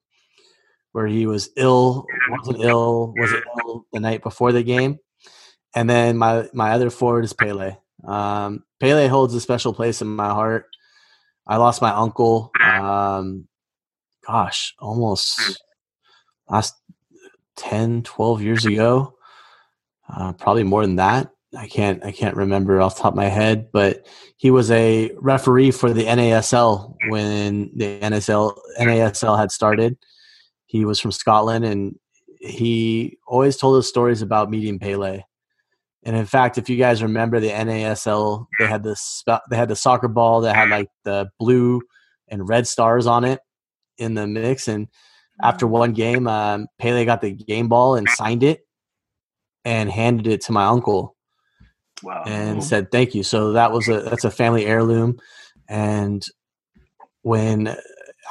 where 0.92 1.06
he 1.06 1.26
was 1.26 1.50
ill, 1.56 2.06
wasn't 2.30 2.60
ill, 2.60 3.14
wasn't 3.16 3.44
ill 3.64 3.86
the 3.92 4.00
night 4.00 4.22
before 4.22 4.52
the 4.52 4.62
game. 4.62 4.98
And 5.74 5.88
then 5.88 6.16
my 6.16 6.48
my 6.52 6.72
other 6.72 6.90
forward 6.90 7.24
is 7.24 7.32
Pele. 7.32 7.76
Um, 8.04 8.64
Pele 8.80 9.08
holds 9.08 9.34
a 9.34 9.40
special 9.40 9.74
place 9.74 10.00
in 10.00 10.08
my 10.08 10.28
heart. 10.28 10.66
I 11.46 11.56
lost 11.56 11.82
my 11.82 11.90
uncle. 11.90 12.50
Um, 12.60 13.46
gosh, 14.26 14.74
almost 14.78 15.60
last 16.48 16.74
10, 17.56 18.02
12 18.02 18.42
years 18.42 18.64
ago. 18.66 19.14
Uh, 20.08 20.32
probably 20.32 20.62
more 20.62 20.82
than 20.82 20.96
that. 20.96 21.30
I 21.56 21.68
can't 21.68 22.04
I 22.04 22.12
can't 22.12 22.36
remember 22.36 22.80
off 22.80 22.98
top 22.98 23.12
of 23.12 23.16
my 23.16 23.26
head, 23.28 23.70
but 23.72 24.06
he 24.36 24.50
was 24.50 24.70
a 24.70 25.12
referee 25.16 25.70
for 25.70 25.92
the 25.92 26.04
NASL 26.04 26.94
when 27.08 27.70
the 27.76 28.00
NSL 28.00 28.58
NASL 28.78 29.38
had 29.38 29.52
started. 29.52 29.96
He 30.66 30.84
was 30.84 30.98
from 30.98 31.12
Scotland 31.12 31.64
and 31.64 31.98
he 32.40 33.18
always 33.26 33.56
told 33.56 33.76
us 33.78 33.88
stories 33.88 34.22
about 34.22 34.50
meeting 34.50 34.78
Pele. 34.78 35.22
And 36.04 36.16
in 36.16 36.26
fact, 36.26 36.58
if 36.58 36.68
you 36.68 36.76
guys 36.76 37.02
remember 37.02 37.40
the 37.40 37.50
NASL, 37.50 38.46
they 38.58 38.66
had 38.66 38.82
this 38.82 39.24
they 39.50 39.56
had 39.56 39.68
the 39.68 39.76
soccer 39.76 40.08
ball 40.08 40.42
that 40.42 40.54
had 40.54 40.68
like 40.68 40.88
the 41.04 41.30
blue 41.38 41.80
and 42.28 42.48
red 42.48 42.66
stars 42.66 43.06
on 43.06 43.24
it 43.24 43.40
in 43.98 44.14
the 44.14 44.26
mix. 44.26 44.68
And 44.68 44.88
after 45.42 45.66
one 45.66 45.92
game, 45.92 46.28
um, 46.28 46.66
Pele 46.78 47.04
got 47.04 47.20
the 47.20 47.32
game 47.32 47.68
ball 47.68 47.96
and 47.96 48.08
signed 48.08 48.42
it 48.42 48.66
and 49.64 49.90
handed 49.90 50.26
it 50.28 50.42
to 50.42 50.52
my 50.52 50.66
uncle. 50.66 51.15
Wow. 52.02 52.24
And 52.26 52.62
said 52.62 52.90
thank 52.90 53.14
you. 53.14 53.22
So 53.22 53.52
that 53.52 53.72
was 53.72 53.88
a 53.88 54.00
that's 54.00 54.24
a 54.24 54.30
family 54.30 54.66
heirloom. 54.66 55.18
And 55.68 56.24
when 57.22 57.76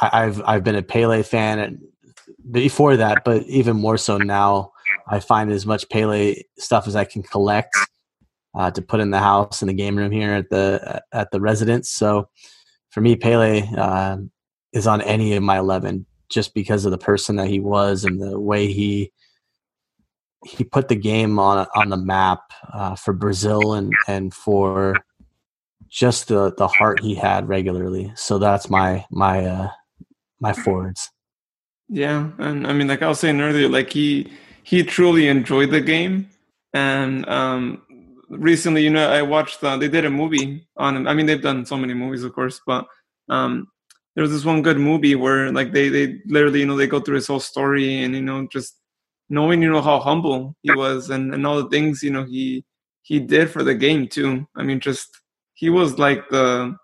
I've 0.01 0.41
I've 0.43 0.63
been 0.63 0.75
a 0.75 0.83
Pele 0.83 1.23
fan 1.23 1.59
and 1.59 1.79
before 2.51 2.97
that, 2.97 3.23
but 3.25 3.43
even 3.43 3.75
more 3.75 3.97
so 3.97 4.17
now 4.17 4.71
I 5.07 5.19
find 5.19 5.51
as 5.51 5.65
much 5.65 5.89
Pele 5.89 6.35
stuff 6.57 6.87
as 6.87 6.95
I 6.95 7.05
can 7.05 7.23
collect 7.23 7.75
uh, 8.55 8.71
to 8.71 8.81
put 8.81 8.99
in 8.99 9.11
the 9.11 9.19
house 9.19 9.61
in 9.61 9.67
the 9.67 9.73
game 9.73 9.97
room 9.97 10.11
here 10.11 10.33
at 10.33 10.49
the 10.49 11.01
at 11.11 11.31
the 11.31 11.41
residence. 11.41 11.89
So 11.89 12.29
for 12.89 13.01
me, 13.01 13.15
Pele 13.15 13.67
uh, 13.77 14.17
is 14.73 14.87
on 14.87 15.01
any 15.01 15.35
of 15.35 15.43
my 15.43 15.57
eleven 15.57 16.05
just 16.29 16.53
because 16.53 16.85
of 16.85 16.91
the 16.91 16.97
person 16.97 17.35
that 17.35 17.47
he 17.47 17.59
was 17.59 18.03
and 18.03 18.21
the 18.21 18.39
way 18.39 18.71
he 18.71 19.11
he 20.45 20.63
put 20.63 20.87
the 20.87 20.95
game 20.95 21.39
on 21.39 21.67
on 21.75 21.89
the 21.89 21.97
map 21.97 22.41
uh, 22.71 22.95
for 22.95 23.13
Brazil 23.13 23.73
and 23.73 23.91
and 24.07 24.33
for 24.33 24.95
just 25.89 26.27
the 26.27 26.53
the 26.55 26.67
heart 26.67 27.01
he 27.01 27.15
had 27.15 27.49
regularly. 27.49 28.11
So 28.15 28.37
that's 28.37 28.69
my 28.69 29.05
my 29.09 29.45
uh, 29.45 29.69
my 30.39 30.53
forwards. 30.53 31.11
Yeah, 31.89 32.29
and 32.37 32.67
I 32.67 32.73
mean, 32.73 32.87
like 32.87 33.01
I 33.01 33.07
was 33.07 33.19
saying 33.19 33.41
earlier, 33.41 33.67
like 33.67 33.91
he 33.91 34.31
he 34.63 34.83
truly 34.83 35.27
enjoyed 35.27 35.71
the 35.71 35.81
game. 35.81 36.29
And 36.73 37.27
um, 37.29 37.81
recently, 38.29 38.83
you 38.83 38.89
know, 38.89 39.09
I 39.09 39.21
watched. 39.21 39.63
Uh, 39.63 39.77
they 39.77 39.87
did 39.87 40.05
a 40.05 40.09
movie 40.09 40.67
on. 40.77 40.95
him. 40.95 41.07
I 41.07 41.13
mean, 41.13 41.25
they've 41.25 41.41
done 41.41 41.65
so 41.65 41.77
many 41.77 41.93
movies, 41.93 42.23
of 42.23 42.33
course, 42.33 42.61
but 42.67 42.85
um, 43.29 43.67
there 44.13 44.21
was 44.21 44.31
this 44.31 44.45
one 44.45 44.61
good 44.61 44.77
movie 44.77 45.15
where, 45.15 45.51
like, 45.51 45.71
they 45.71 45.89
they 45.89 46.19
literally, 46.25 46.59
you 46.59 46.65
know, 46.65 46.75
they 46.75 46.87
go 46.87 46.99
through 46.99 47.15
his 47.15 47.27
whole 47.27 47.39
story, 47.39 48.03
and 48.03 48.13
you 48.13 48.21
know, 48.21 48.47
just 48.51 48.75
knowing, 49.29 49.61
you 49.61 49.71
know, 49.71 49.81
how 49.81 49.99
humble 49.99 50.55
he 50.61 50.71
was, 50.71 51.09
and 51.09 51.33
and 51.33 51.45
all 51.45 51.61
the 51.61 51.69
things, 51.69 52.03
you 52.03 52.11
know, 52.11 52.23
he 52.23 52.63
he 53.01 53.19
did 53.19 53.49
for 53.49 53.63
the 53.63 53.75
game 53.75 54.07
too. 54.07 54.47
I 54.55 54.63
mean, 54.63 54.79
just 54.79 55.19
he 55.53 55.69
was 55.69 55.97
like 55.99 56.29
the 56.29 56.75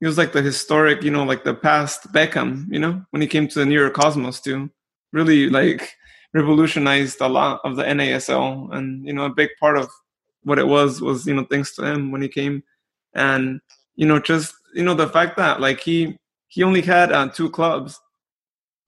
he 0.00 0.06
was 0.06 0.16
like 0.16 0.32
the 0.32 0.42
historic, 0.42 1.02
you 1.02 1.10
know, 1.10 1.24
like 1.24 1.44
the 1.44 1.54
past 1.54 2.12
Beckham, 2.12 2.66
you 2.70 2.78
know, 2.78 3.04
when 3.10 3.20
he 3.20 3.28
came 3.28 3.46
to 3.48 3.58
the 3.58 3.66
New 3.66 3.78
York 3.78 3.94
Cosmos 3.94 4.40
too. 4.40 4.70
Really 5.12 5.50
like 5.50 5.92
revolutionized 6.34 7.20
a 7.20 7.28
lot 7.28 7.60
of 7.64 7.76
the 7.76 7.84
NASL, 7.84 8.72
and 8.74 9.06
you 9.06 9.12
know 9.12 9.24
a 9.24 9.34
big 9.34 9.50
part 9.58 9.76
of 9.76 9.88
what 10.42 10.58
it 10.58 10.66
was 10.66 11.00
was 11.02 11.26
you 11.26 11.34
know 11.34 11.44
thanks 11.50 11.74
to 11.76 11.84
him 11.84 12.10
when 12.10 12.22
he 12.22 12.28
came, 12.28 12.62
and 13.14 13.60
you 13.96 14.06
know 14.06 14.18
just 14.18 14.54
you 14.74 14.84
know 14.84 14.94
the 14.94 15.08
fact 15.08 15.36
that 15.36 15.60
like 15.60 15.80
he 15.80 16.16
he 16.48 16.62
only 16.62 16.82
had 16.82 17.12
uh, 17.12 17.28
two 17.28 17.50
clubs, 17.50 18.00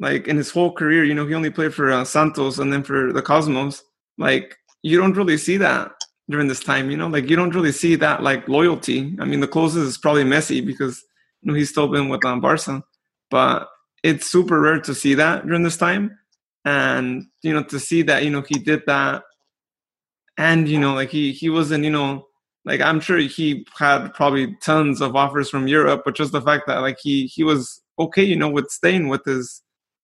like 0.02 0.28
in 0.28 0.36
his 0.36 0.50
whole 0.50 0.72
career, 0.72 1.04
you 1.04 1.14
know 1.14 1.26
he 1.26 1.34
only 1.34 1.50
played 1.50 1.72
for 1.72 1.90
uh, 1.90 2.04
Santos 2.04 2.58
and 2.58 2.72
then 2.72 2.82
for 2.82 3.12
the 3.12 3.22
Cosmos. 3.22 3.82
Like 4.18 4.56
you 4.82 4.98
don't 4.98 5.16
really 5.16 5.38
see 5.38 5.56
that 5.58 5.92
during 6.28 6.48
this 6.48 6.60
time, 6.60 6.90
you 6.90 6.96
know, 6.96 7.08
like 7.08 7.30
you 7.30 7.36
don't 7.36 7.54
really 7.54 7.72
see 7.72 7.94
that 7.96 8.22
like 8.22 8.48
loyalty. 8.48 9.16
I 9.20 9.24
mean, 9.24 9.40
the 9.40 9.48
closest 9.48 9.86
is 9.86 9.98
probably 9.98 10.24
Messi 10.24 10.64
because 10.64 11.02
you 11.40 11.50
know 11.50 11.56
he's 11.56 11.70
still 11.70 11.88
been 11.88 12.08
with 12.08 12.24
um, 12.24 12.40
Barca, 12.40 12.82
but 13.30 13.68
it's 14.02 14.26
super 14.26 14.60
rare 14.60 14.80
to 14.80 14.94
see 14.94 15.14
that 15.14 15.46
during 15.46 15.62
this 15.62 15.76
time 15.76 16.18
and 16.64 17.24
you 17.42 17.52
know 17.52 17.62
to 17.62 17.78
see 17.80 18.02
that 18.02 18.24
you 18.24 18.30
know 18.30 18.42
he 18.42 18.58
did 18.58 18.82
that 18.86 19.22
and 20.38 20.68
you 20.68 20.78
know 20.78 20.94
like 20.94 21.10
he 21.10 21.32
he 21.32 21.50
wasn't 21.50 21.82
you 21.82 21.90
know 21.90 22.26
like 22.64 22.80
i'm 22.80 23.00
sure 23.00 23.18
he 23.18 23.66
had 23.78 24.12
probably 24.14 24.56
tons 24.62 25.00
of 25.00 25.16
offers 25.16 25.50
from 25.50 25.66
europe 25.66 26.02
but 26.04 26.14
just 26.14 26.32
the 26.32 26.40
fact 26.40 26.66
that 26.66 26.78
like 26.78 26.98
he 27.02 27.26
he 27.26 27.42
was 27.42 27.82
okay 27.98 28.22
you 28.22 28.36
know 28.36 28.48
with 28.48 28.70
staying 28.70 29.08
with 29.08 29.24
his 29.24 29.62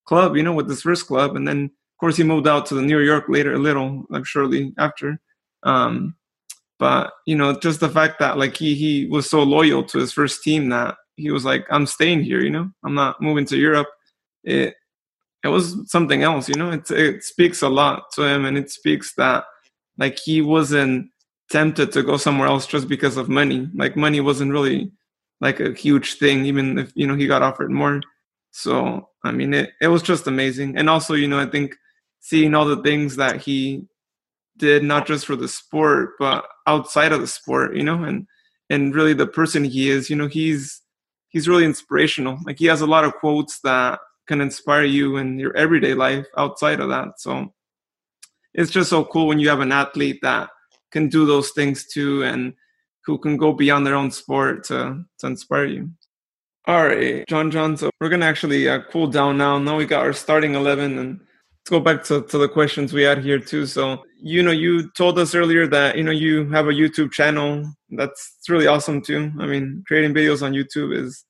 club 0.08 0.36
you 0.36 0.42
know 0.42 0.54
with 0.54 0.68
this 0.68 0.82
first 0.82 1.06
club. 1.06 1.36
And 1.36 1.46
then 1.46 1.64
of 1.64 1.98
course 2.00 2.16
he 2.16 2.24
moved 2.24 2.48
out 2.48 2.64
to 2.66 2.74
the 2.74 2.82
new 2.82 3.00
york 3.00 3.26
later 3.28 3.52
a 3.54 3.58
little 3.58 4.04
like 4.08 4.26
shortly 4.26 4.72
after. 4.78 5.20
Um 5.62 6.14
but 6.78 7.12
you 7.26 7.36
know 7.36 7.58
just 7.58 7.80
the 7.80 7.94
fact 7.98 8.18
that 8.20 8.38
like 8.38 8.56
he 8.56 8.74
he 8.74 9.06
was 9.06 9.28
so 9.28 9.42
loyal 9.42 9.82
to 9.84 9.98
his 9.98 10.12
first 10.12 10.42
team 10.42 10.68
that 10.70 10.96
he 11.16 11.32
was 11.32 11.44
like 11.44 11.66
i'm 11.70 11.86
staying 11.86 12.22
here 12.22 12.40
you 12.40 12.50
know? 12.50 12.70
I'm 12.84 12.94
not 12.94 13.20
moving 13.20 13.44
to 13.46 13.56
europe. 13.56 13.88
It 14.44 14.74
it 15.44 15.48
was 15.48 15.64
something 15.86 16.22
else 16.22 16.48
you 16.48 16.54
know? 16.54 16.70
It, 16.70 16.90
it 16.90 17.24
speaks 17.24 17.62
a 17.62 17.68
lot 17.68 18.10
to 18.14 18.22
him 18.22 18.44
and 18.46 18.56
it 18.56 18.70
speaks 18.70 19.14
that 19.16 19.44
like 19.98 20.18
he 20.18 20.40
wasn't 20.40 21.10
tempted 21.50 21.92
to 21.92 22.02
go 22.02 22.16
somewhere 22.16 22.48
else 22.48 22.66
just 22.66 22.88
because 22.88 23.16
of 23.16 23.28
money. 23.28 23.68
Like 23.74 23.96
money 23.96 24.20
wasn't 24.20 24.52
really 24.52 24.92
like 25.40 25.60
a 25.60 25.72
huge 25.72 26.14
thing 26.14 26.44
even 26.46 26.78
if 26.78 26.92
you 26.94 27.06
know 27.06 27.14
he 27.14 27.26
got 27.26 27.42
offered 27.42 27.70
more 27.70 28.00
so 28.50 29.08
i 29.24 29.30
mean 29.30 29.54
it, 29.54 29.70
it 29.80 29.88
was 29.88 30.02
just 30.02 30.26
amazing 30.26 30.76
and 30.76 30.88
also 30.88 31.14
you 31.14 31.28
know 31.28 31.38
i 31.38 31.46
think 31.46 31.74
seeing 32.20 32.54
all 32.54 32.64
the 32.64 32.82
things 32.82 33.16
that 33.16 33.40
he 33.40 33.82
did 34.56 34.82
not 34.82 35.06
just 35.06 35.26
for 35.26 35.36
the 35.36 35.48
sport 35.48 36.10
but 36.18 36.44
outside 36.66 37.12
of 37.12 37.20
the 37.20 37.26
sport 37.26 37.76
you 37.76 37.82
know 37.82 38.02
and 38.04 38.26
and 38.70 38.94
really 38.94 39.14
the 39.14 39.26
person 39.26 39.64
he 39.64 39.90
is 39.90 40.10
you 40.10 40.16
know 40.16 40.26
he's 40.26 40.82
he's 41.28 41.48
really 41.48 41.64
inspirational 41.64 42.38
like 42.44 42.58
he 42.58 42.66
has 42.66 42.80
a 42.80 42.86
lot 42.86 43.04
of 43.04 43.14
quotes 43.14 43.60
that 43.60 44.00
can 44.28 44.40
inspire 44.40 44.84
you 44.84 45.16
in 45.16 45.38
your 45.38 45.56
everyday 45.56 45.94
life 45.94 46.26
outside 46.36 46.78
of 46.78 46.90
that. 46.90 47.18
So 47.18 47.52
it's 48.54 48.70
just 48.70 48.90
so 48.90 49.04
cool 49.06 49.26
when 49.26 49.40
you 49.40 49.48
have 49.48 49.60
an 49.60 49.72
athlete 49.72 50.20
that 50.22 50.50
can 50.92 51.08
do 51.08 51.26
those 51.26 51.50
things 51.50 51.86
too 51.86 52.22
and 52.22 52.52
who 53.04 53.18
can 53.18 53.36
go 53.38 53.52
beyond 53.52 53.86
their 53.86 53.94
own 53.94 54.10
sport 54.10 54.64
to, 54.64 55.02
to 55.18 55.26
inspire 55.26 55.64
you. 55.64 55.90
All 56.68 56.86
right, 56.86 57.26
John 57.26 57.50
John. 57.50 57.78
So 57.78 57.88
we're 57.98 58.10
to 58.10 58.22
actually 58.22 58.68
uh, 58.68 58.80
cool 58.90 59.06
down 59.06 59.38
now. 59.38 59.58
Now 59.58 59.78
we 59.78 59.86
got 59.86 60.04
our 60.04 60.12
starting 60.12 60.54
11 60.54 60.98
and 60.98 61.18
let's 61.18 61.70
go 61.70 61.80
back 61.80 62.04
to, 62.04 62.20
to 62.20 62.36
the 62.36 62.46
questions 62.46 62.92
we 62.92 63.02
had 63.02 63.24
here 63.24 63.38
too. 63.38 63.64
So, 63.64 64.04
you 64.20 64.42
know, 64.42 64.50
you 64.50 64.90
told 64.90 65.18
us 65.18 65.34
earlier 65.34 65.66
that, 65.66 65.96
you 65.96 66.04
know, 66.04 66.10
you 66.10 66.46
have 66.50 66.68
a 66.68 66.72
YouTube 66.72 67.10
channel. 67.10 67.64
That's 67.88 68.36
it's 68.38 68.50
really 68.50 68.66
awesome 68.66 69.00
too. 69.00 69.32
I 69.40 69.46
mean, 69.46 69.82
creating 69.86 70.12
videos 70.12 70.42
on 70.42 70.52
YouTube 70.52 70.94
is, 70.94 71.24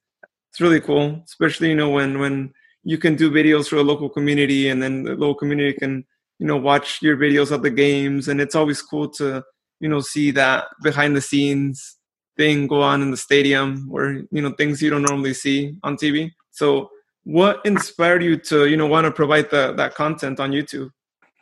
it's 0.51 0.61
really 0.61 0.81
cool, 0.81 1.23
especially, 1.25 1.69
you 1.69 1.77
know, 1.77 1.91
when, 1.91 2.19
when 2.19 2.53
you 2.83 2.99
can 2.99 3.15
do 3.15 3.31
videos 3.31 3.69
for 3.69 3.77
a 3.77 3.83
local 3.83 4.09
community 4.09 4.71
and 4.71 4.83
then 4.83 5.05
the 5.05 5.13
local 5.13 5.37
community 5.37 5.73
can 5.73 6.05
you 6.41 6.47
know 6.47 6.57
watch 6.57 7.03
your 7.03 7.17
videos 7.17 7.51
of 7.51 7.63
the 7.63 7.71
games 7.71 8.29
and 8.29 8.41
it's 8.41 8.55
always 8.55 8.81
cool 8.81 9.09
to 9.09 9.43
you 9.81 9.89
know 9.89 10.01
see 10.01 10.31
that 10.31 10.67
behind 10.83 11.15
the 11.15 11.21
scenes 11.21 11.98
thing 12.39 12.67
go 12.67 12.81
on 12.81 13.03
in 13.03 13.11
the 13.11 13.17
stadium 13.17 13.87
where 13.89 14.23
you 14.31 14.41
know 14.41 14.53
things 14.53 14.81
you 14.81 14.89
don't 14.89 15.03
normally 15.03 15.35
see 15.35 15.77
on 15.83 15.97
tv 15.97 16.31
so 16.51 16.89
what 17.25 17.61
inspired 17.67 18.23
you 18.23 18.37
to 18.37 18.67
you 18.67 18.77
know 18.77 18.87
want 18.87 19.05
to 19.05 19.11
provide 19.11 19.51
the, 19.51 19.75
that 19.77 19.95
content 19.95 20.41
on 20.41 20.53
youtube 20.53 20.89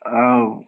oh 0.05 0.65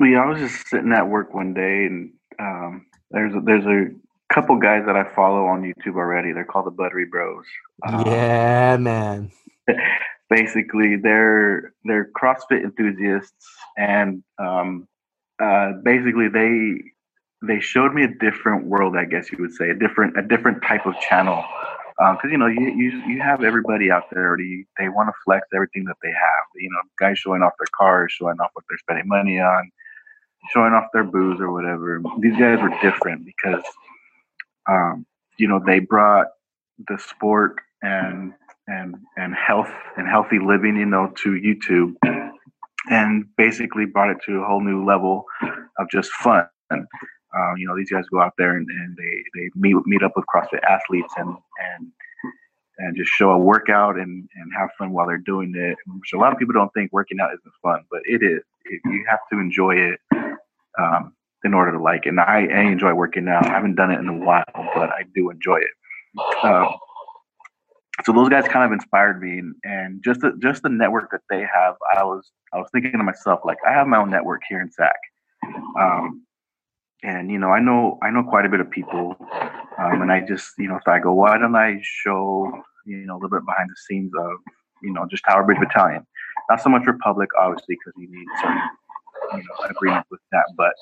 uh, 0.00 0.04
yeah 0.04 0.20
i 0.22 0.26
was 0.26 0.38
just 0.38 0.66
sitting 0.66 0.92
at 0.92 1.08
work 1.08 1.32
one 1.34 1.54
day 1.54 1.84
and 1.86 2.10
um, 2.40 2.86
there's 3.10 3.34
a, 3.34 3.40
there's 3.40 3.66
a 3.66 3.90
couple 4.32 4.56
guys 4.56 4.84
that 4.86 4.96
I 4.96 5.04
follow 5.14 5.46
on 5.46 5.62
YouTube 5.62 5.96
already. 5.96 6.32
They're 6.32 6.44
called 6.44 6.66
the 6.66 6.70
Buttery 6.70 7.06
Bros. 7.06 7.44
Um, 7.86 8.06
yeah, 8.06 8.76
man. 8.76 9.30
Basically, 10.30 10.96
they're 10.96 11.74
they're 11.84 12.10
CrossFit 12.16 12.62
enthusiasts, 12.62 13.52
and 13.76 14.22
um, 14.38 14.86
uh, 15.42 15.72
basically 15.82 16.28
they 16.28 16.82
they 17.46 17.60
showed 17.60 17.94
me 17.94 18.04
a 18.04 18.14
different 18.20 18.66
world. 18.66 18.96
I 18.96 19.04
guess 19.06 19.32
you 19.32 19.38
would 19.40 19.54
say 19.54 19.70
a 19.70 19.74
different 19.74 20.18
a 20.18 20.22
different 20.22 20.62
type 20.62 20.86
of 20.86 20.94
channel. 21.00 21.44
Because 21.98 22.24
um, 22.24 22.30
you 22.30 22.38
know 22.38 22.46
you, 22.46 22.72
you 22.76 22.90
you 23.08 23.20
have 23.22 23.44
everybody 23.44 23.90
out 23.90 24.04
there 24.12 24.26
already. 24.28 24.66
They 24.78 24.88
want 24.88 25.08
to 25.08 25.14
flex 25.24 25.46
everything 25.54 25.84
that 25.84 25.96
they 26.02 26.10
have. 26.10 26.44
You 26.56 26.70
know, 26.70 26.80
guys 26.98 27.18
showing 27.18 27.42
off 27.42 27.52
their 27.58 27.68
cars, 27.76 28.12
showing 28.12 28.38
off 28.40 28.50
what 28.54 28.64
they're 28.68 28.78
spending 28.78 29.08
money 29.08 29.40
on, 29.40 29.70
showing 30.52 30.72
off 30.74 30.86
their 30.94 31.04
booze 31.04 31.40
or 31.40 31.52
whatever. 31.52 32.02
These 32.20 32.38
guys 32.38 32.60
were 32.62 32.74
different 32.82 33.26
because 33.26 33.64
um, 34.68 35.06
you 35.38 35.48
know, 35.48 35.60
they 35.64 35.80
brought 35.80 36.28
the 36.88 36.98
sport 36.98 37.56
and 37.82 38.34
and 38.68 38.96
and 39.16 39.34
health 39.34 39.72
and 39.96 40.08
healthy 40.08 40.38
living, 40.38 40.76
you 40.76 40.86
know, 40.86 41.12
to 41.24 41.30
YouTube, 41.32 41.94
and 42.90 43.26
basically 43.36 43.86
brought 43.86 44.10
it 44.10 44.18
to 44.26 44.40
a 44.42 44.46
whole 44.46 44.62
new 44.62 44.84
level 44.84 45.24
of 45.78 45.88
just 45.90 46.10
fun. 46.12 46.46
Um, 47.36 47.54
you 47.56 47.66
know, 47.66 47.76
these 47.76 47.90
guys 47.90 48.04
go 48.10 48.20
out 48.20 48.34
there 48.38 48.56
and, 48.56 48.66
and 48.68 48.96
they 48.96 49.22
they 49.34 49.50
meet 49.54 49.76
meet 49.86 50.02
up 50.02 50.12
with 50.16 50.24
CrossFit 50.26 50.62
athletes 50.62 51.12
and 51.16 51.28
and 51.28 51.92
and 52.78 52.96
just 52.96 53.10
show 53.10 53.30
a 53.30 53.38
workout 53.38 53.98
and, 53.98 54.28
and 54.36 54.52
have 54.56 54.70
fun 54.78 54.92
while 54.92 55.06
they're 55.06 55.18
doing 55.18 55.52
it. 55.54 55.76
Which 55.86 56.12
a 56.14 56.18
lot 56.18 56.32
of 56.32 56.38
people 56.38 56.54
don't 56.54 56.72
think 56.72 56.92
working 56.92 57.20
out 57.20 57.30
isn't 57.32 57.54
fun, 57.62 57.84
but 57.90 58.00
it 58.04 58.22
is. 58.22 58.42
It, 58.64 58.80
you 58.86 59.04
have 59.08 59.20
to 59.32 59.38
enjoy 59.38 59.76
it. 59.76 60.00
Um, 60.78 61.14
in 61.44 61.54
order 61.54 61.72
to 61.72 61.82
like 61.82 62.06
it. 62.06 62.10
And 62.10 62.20
I, 62.20 62.46
I 62.46 62.60
enjoy 62.62 62.92
working 62.94 63.28
out. 63.28 63.46
I 63.46 63.50
haven't 63.50 63.74
done 63.74 63.90
it 63.90 63.98
in 63.98 64.08
a 64.08 64.16
while, 64.16 64.44
but 64.54 64.90
I 64.90 65.04
do 65.14 65.30
enjoy 65.30 65.56
it. 65.56 66.44
Um, 66.44 66.74
so 68.04 68.12
those 68.12 68.28
guys 68.28 68.48
kind 68.48 68.64
of 68.64 68.72
inspired 68.72 69.20
me, 69.22 69.38
and, 69.38 69.54
and 69.62 70.04
just 70.04 70.20
the, 70.20 70.32
just 70.40 70.62
the 70.62 70.68
network 70.68 71.10
that 71.12 71.20
they 71.28 71.40
have. 71.40 71.76
I 71.96 72.02
was 72.02 72.30
I 72.52 72.58
was 72.58 72.68
thinking 72.72 72.92
to 72.92 73.02
myself 73.02 73.40
like 73.44 73.58
I 73.66 73.72
have 73.72 73.86
my 73.86 73.98
own 73.98 74.10
network 74.10 74.42
here 74.48 74.60
in 74.60 74.70
SAC, 74.70 74.96
um, 75.78 76.24
and 77.02 77.30
you 77.30 77.38
know 77.38 77.50
I 77.50 77.60
know 77.60 77.98
I 78.02 78.10
know 78.10 78.22
quite 78.22 78.44
a 78.44 78.48
bit 78.48 78.60
of 78.60 78.70
people, 78.70 79.16
um, 79.78 80.02
and 80.02 80.12
I 80.12 80.20
just 80.20 80.52
you 80.58 80.68
know 80.68 80.76
if 80.76 80.86
I 80.86 80.98
go 80.98 81.12
why 81.12 81.38
don't 81.38 81.56
I 81.56 81.80
show 81.82 82.50
you 82.86 82.98
know 83.06 83.14
a 83.14 83.16
little 83.16 83.30
bit 83.30 83.46
behind 83.46 83.70
the 83.70 83.76
scenes 83.88 84.12
of 84.18 84.32
you 84.82 84.92
know 84.92 85.06
just 85.10 85.24
Tower 85.28 85.44
Bridge 85.44 85.58
Battalion, 85.60 86.06
not 86.48 86.60
so 86.60 86.70
much 86.70 86.86
Republic 86.86 87.30
obviously 87.38 87.76
because 87.76 87.94
you 87.96 88.08
need 88.10 88.26
certain 88.40 88.62
you 89.32 89.38
know 89.38 89.68
agreement 89.68 90.06
with 90.10 90.20
that, 90.32 90.44
but 90.56 90.72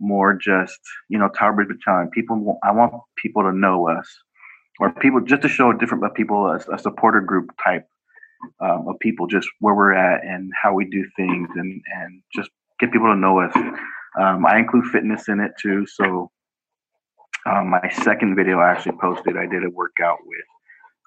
more 0.00 0.34
just 0.34 0.80
you 1.08 1.18
know 1.18 1.28
Tower 1.28 1.52
Bridge 1.52 1.68
Battalion. 1.68 2.10
People, 2.10 2.58
I 2.64 2.72
want 2.72 2.94
people 3.16 3.42
to 3.42 3.52
know 3.52 3.88
us, 3.88 4.08
or 4.80 4.92
people 4.94 5.20
just 5.20 5.42
to 5.42 5.48
show 5.48 5.72
different 5.72 6.02
but 6.02 6.14
people 6.14 6.46
a, 6.46 6.56
a 6.72 6.78
supporter 6.78 7.20
group 7.20 7.50
type 7.62 7.86
um, 8.60 8.86
of 8.88 8.98
people, 9.00 9.26
just 9.26 9.48
where 9.60 9.74
we're 9.74 9.92
at 9.92 10.24
and 10.24 10.50
how 10.60 10.74
we 10.74 10.84
do 10.86 11.04
things, 11.16 11.48
and 11.54 11.80
and 11.96 12.22
just 12.34 12.50
get 12.80 12.92
people 12.92 13.08
to 13.08 13.16
know 13.16 13.40
us. 13.40 13.54
Um, 14.18 14.46
I 14.46 14.58
include 14.58 14.86
fitness 14.86 15.28
in 15.28 15.40
it 15.40 15.52
too. 15.60 15.86
So 15.86 16.30
um, 17.46 17.70
my 17.70 17.88
second 18.02 18.36
video 18.36 18.58
I 18.58 18.72
actually 18.72 18.98
posted, 19.00 19.36
I 19.36 19.46
did 19.46 19.64
a 19.64 19.70
workout 19.70 20.18
with 20.24 20.44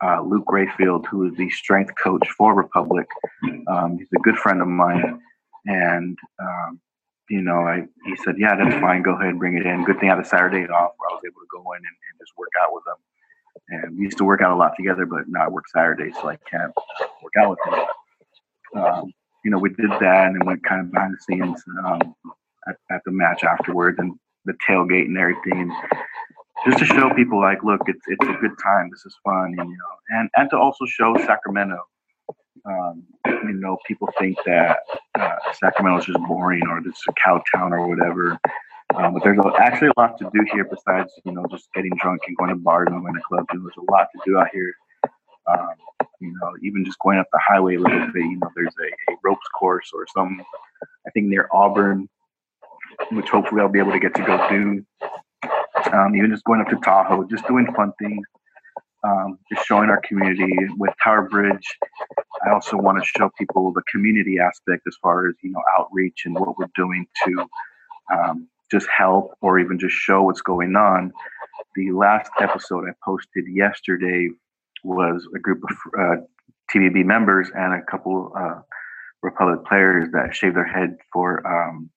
uh, 0.03 0.21
Luke 0.21 0.45
Rayfield, 0.47 1.05
who 1.07 1.27
is 1.27 1.37
the 1.37 1.49
strength 1.49 1.93
coach 2.01 2.27
for 2.37 2.53
Republic. 2.53 3.07
Um, 3.67 3.97
he's 3.97 4.07
a 4.15 4.19
good 4.19 4.37
friend 4.37 4.61
of 4.61 4.67
mine, 4.67 5.19
and 5.65 6.17
um, 6.41 6.79
you 7.29 7.41
know, 7.41 7.59
I 7.59 7.85
he 8.05 8.15
said, 8.17 8.35
yeah, 8.37 8.55
that's 8.55 8.75
fine. 8.81 9.01
Go 9.01 9.13
ahead 9.13 9.39
bring 9.39 9.57
it 9.57 9.65
in. 9.65 9.83
Good 9.85 9.99
thing 9.99 10.09
I 10.09 10.15
had 10.15 10.23
a 10.23 10.27
Saturday 10.27 10.63
off 10.63 10.91
where 10.97 11.09
I 11.09 11.13
was 11.13 11.21
able 11.25 11.41
to 11.41 11.47
go 11.51 11.71
in 11.71 11.77
and, 11.77 11.85
and 11.85 12.19
just 12.19 12.33
work 12.37 12.49
out 12.61 12.73
with 12.73 12.83
him. 12.87 12.99
And 13.69 13.97
we 13.97 14.03
used 14.03 14.17
to 14.17 14.25
work 14.25 14.41
out 14.41 14.51
a 14.51 14.55
lot 14.55 14.73
together, 14.75 15.05
but 15.05 15.27
now 15.27 15.45
I 15.45 15.47
work 15.47 15.65
Saturdays, 15.69 16.15
so 16.15 16.29
I 16.29 16.37
can't 16.49 16.73
work 17.21 17.33
out 17.39 17.49
with 17.51 17.59
him. 17.65 18.81
Um, 18.81 19.13
you 19.45 19.51
know, 19.51 19.57
we 19.57 19.69
did 19.69 19.91
that 20.01 20.27
and 20.27 20.43
went 20.45 20.63
kind 20.63 20.81
of 20.81 20.91
behind 20.91 21.13
the 21.13 21.21
scenes 21.23 21.63
um, 21.85 22.15
at, 22.67 22.75
at, 22.91 23.01
the 23.05 23.11
match 23.11 23.43
afterwards 23.43 23.97
and 23.99 24.13
the 24.45 24.53
tailgate 24.67 25.05
and 25.05 25.17
everything. 25.17 25.75
Just 26.65 26.79
to 26.79 26.85
show 26.85 27.13
people 27.13 27.41
like, 27.41 27.63
look, 27.63 27.81
it's 27.87 28.01
it's 28.07 28.27
a 28.27 28.39
good 28.39 28.55
time. 28.63 28.89
This 28.91 29.05
is 29.05 29.15
fun, 29.23 29.55
and 29.57 29.69
you 29.69 29.77
know, 29.77 30.17
and 30.19 30.29
and 30.35 30.49
to 30.51 30.57
also 30.57 30.85
show 30.85 31.15
Sacramento 31.17 31.79
um, 32.65 33.03
you 33.25 33.53
know, 33.53 33.77
people 33.85 34.09
think 34.19 34.37
that 34.45 34.79
uh, 35.19 35.35
Sacramento 35.53 35.99
is 35.99 36.05
just 36.05 36.19
boring 36.19 36.63
or 36.67 36.79
it's 36.79 37.01
a 37.07 37.13
cow 37.13 37.41
town 37.53 37.73
or 37.73 37.87
whatever. 37.87 38.39
Um, 38.95 39.13
but 39.13 39.23
there's 39.23 39.39
actually 39.59 39.89
a 39.89 39.99
lot 39.99 40.17
to 40.19 40.29
do 40.33 40.45
here 40.51 40.65
besides, 40.65 41.11
you 41.25 41.31
know, 41.31 41.45
just 41.49 41.67
getting 41.73 41.91
drunk 41.99 42.21
and 42.27 42.37
going 42.37 42.49
to 42.49 42.55
bars 42.55 42.87
and 42.91 43.01
going 43.01 43.15
to 43.15 43.21
clubs. 43.27 43.47
You 43.51 43.59
know, 43.59 43.65
there's 43.65 43.87
a 43.87 43.91
lot 43.91 44.07
to 44.13 44.21
do 44.25 44.37
out 44.37 44.47
here. 44.53 44.73
Um, 45.51 45.73
you 46.21 46.31
know, 46.31 46.51
even 46.61 46.85
just 46.85 46.99
going 46.99 47.17
up 47.17 47.27
the 47.33 47.39
highway 47.45 47.75
a 47.75 47.79
little 47.79 48.07
bit, 48.13 48.23
you 48.23 48.37
know, 48.37 48.49
there's 48.55 48.73
a, 48.79 49.11
a 49.11 49.15
ropes 49.23 49.47
course 49.59 49.89
or 49.93 50.05
some, 50.13 50.41
I 51.05 51.09
think 51.11 51.27
near 51.27 51.49
Auburn, 51.51 52.07
which 53.11 53.29
hopefully 53.29 53.61
I'll 53.61 53.69
be 53.69 53.79
able 53.79 53.91
to 53.91 53.99
get 53.99 54.13
to 54.15 54.23
go 54.23 54.49
do. 54.49 54.85
Um, 55.91 56.15
even 56.15 56.31
just 56.31 56.43
going 56.45 56.61
up 56.61 56.69
to 56.69 56.77
Tahoe, 56.77 57.27
just 57.29 57.45
doing 57.47 57.67
fun 57.75 57.91
things 57.99 58.25
um, 59.03 59.37
just 59.51 59.67
showing 59.67 59.89
our 59.89 60.01
community 60.01 60.53
with 60.77 60.93
Tower 61.03 61.27
Bridge. 61.29 61.77
I 62.45 62.51
also 62.51 62.77
want 62.77 63.01
to 63.01 63.05
show 63.17 63.29
people 63.37 63.71
the 63.73 63.83
community 63.91 64.39
aspect 64.39 64.83
as 64.87 64.95
far 65.01 65.27
as 65.27 65.35
you 65.43 65.51
know 65.51 65.61
outreach 65.77 66.23
and 66.25 66.35
what 66.35 66.57
we're 66.57 66.71
doing 66.75 67.05
to 67.25 67.45
um, 68.13 68.47
just 68.71 68.87
help 68.87 69.35
or 69.41 69.59
even 69.59 69.77
just 69.77 69.95
show 69.95 70.23
what's 70.23 70.41
going 70.41 70.75
on. 70.75 71.11
The 71.75 71.91
last 71.91 72.31
episode 72.39 72.85
I 72.87 72.93
posted 73.03 73.45
yesterday 73.47 74.29
was 74.83 75.27
a 75.35 75.39
group 75.39 75.63
of 75.63 75.77
uh, 75.99 76.15
TBB 76.73 77.05
members 77.05 77.49
and 77.55 77.73
a 77.73 77.81
couple 77.89 78.31
uh, 78.37 78.61
Republic 79.21 79.65
players 79.65 80.09
that 80.13 80.35
shaved 80.35 80.55
their 80.55 80.65
head 80.65 80.97
for 81.11 81.45
um, 81.47 81.89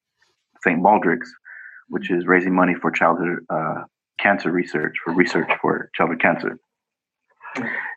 St. 0.66 0.82
Baldrick's, 0.82 1.32
which 1.88 2.10
is 2.10 2.26
raising 2.26 2.54
money 2.54 2.74
for 2.74 2.90
childhood 2.90 3.38
uh, 3.48 3.84
cancer 4.18 4.50
research, 4.50 4.94
for 5.04 5.12
research 5.14 5.50
for 5.62 5.90
childhood 5.94 6.20
cancer 6.20 6.58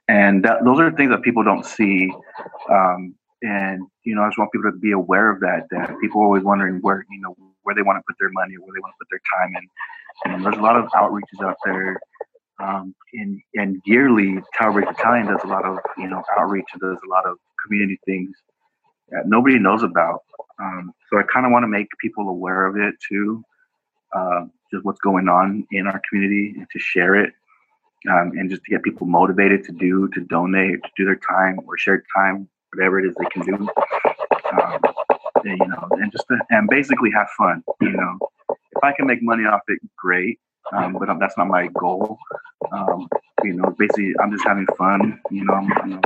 and 0.08 0.44
that, 0.44 0.64
those 0.66 0.80
are 0.80 0.92
things 0.92 1.12
that 1.12 1.22
people 1.22 1.44
don't 1.44 1.66
see. 1.66 2.12
Um, 2.70 3.16
and 3.42 3.88
you 4.04 4.16
know, 4.16 4.24
I 4.24 4.28
just 4.28 4.38
want 4.38 4.52
people 4.52 4.72
to 4.72 4.78
be 4.78 4.92
aware 4.92 5.30
of 5.30 5.40
that. 5.42 5.68
That 5.72 5.96
people 6.02 6.22
are 6.22 6.26
always 6.26 6.44
wondering 6.44 6.80
where 6.82 7.06
you 7.10 7.22
know 7.22 7.36
where 7.64 7.76
they 7.76 7.84
want 7.84 7.98
to 8.00 8.04
put 8.08 8.16
their 8.20 8.32
money, 8.32 8.56
or 8.56 8.66
where 8.66 8.74
they 8.76 8.82
want 8.82 8.94
to 8.94 9.06
put 9.06 9.08
their 9.12 9.22
time 9.38 9.56
in. 9.56 10.34
And 10.34 10.46
there's 10.46 10.58
a 10.58 10.62
lot 10.62 10.76
of 10.76 10.86
outreaches 10.92 11.46
out 11.46 11.56
there. 11.64 12.00
Um, 12.62 12.94
and, 13.14 13.40
and 13.56 13.78
yearly, 13.86 14.40
Tower 14.58 14.74
Bridge 14.74 14.88
Battalion 14.88 15.28
does 15.28 15.40
a 15.44 15.48
lot 15.48 15.64
of 15.64 15.78
you 15.98 16.08
know 16.08 16.24
outreach 16.38 16.66
and 16.74 16.82
does 16.82 16.98
a 17.06 17.10
lot 17.10 17.26
of 17.26 17.38
community 17.66 18.00
things 18.06 18.32
nobody 19.26 19.60
knows 19.60 19.84
about. 19.84 20.24
Um, 20.60 20.92
so 21.10 21.18
I 21.18 21.24
kind 21.24 21.46
of 21.46 21.52
want 21.52 21.64
to 21.64 21.68
make 21.68 21.88
people 22.02 22.28
aware 22.30 22.66
of 22.66 22.76
it 22.78 22.96
too, 23.08 23.44
uh, 24.16 24.46
just 24.72 24.84
what's 24.86 25.00
going 25.00 25.28
on 25.28 25.66
in 25.72 25.88
our 25.88 26.02
community 26.10 26.54
and 26.58 26.68
to 26.72 26.80
share 26.80 27.16
it 27.16 27.34
um, 28.10 28.32
and 28.38 28.50
just 28.50 28.64
to 28.64 28.72
get 28.72 28.84
people 28.84 29.08
motivated 29.08 29.64
to 29.66 29.72
do, 29.72 30.08
to 30.10 30.22
donate, 30.22 30.84
to 30.84 30.90
do 30.98 31.06
their 31.06 31.20
time 31.28 31.60
or 31.66 31.78
share 31.78 32.04
time, 32.16 32.48
whatever 32.74 33.00
it 33.00 33.08
is 33.08 33.16
they 33.20 33.26
can 33.30 33.46
do. 33.46 33.68
Um, 34.62 34.80
and, 35.44 35.60
you 35.60 35.68
know, 35.68 35.88
and 35.92 36.12
just 36.12 36.28
to, 36.28 36.38
and 36.50 36.68
basically 36.70 37.12
have 37.12 37.30
fun. 37.38 37.64
You 37.82 37.92
know, 37.92 38.18
if 38.50 38.84
I 38.84 38.92
can 38.94 39.08
make 39.08 39.22
money 39.22 39.44
off 39.44 39.62
it, 39.68 39.80
great. 39.98 40.40
Um, 40.72 40.94
but 40.94 41.08
that's 41.20 41.38
not 41.38 41.48
my 41.48 41.68
goal. 41.68 42.18
Um, 42.72 43.08
you 43.44 43.54
know, 43.54 43.74
basically, 43.78 44.14
I'm 44.22 44.32
just 44.32 44.44
having 44.44 44.68
fun. 44.78 45.20
You 45.32 45.46
know, 45.46 45.54
I'm, 45.54 45.90
you 45.90 45.96
know, 45.96 46.02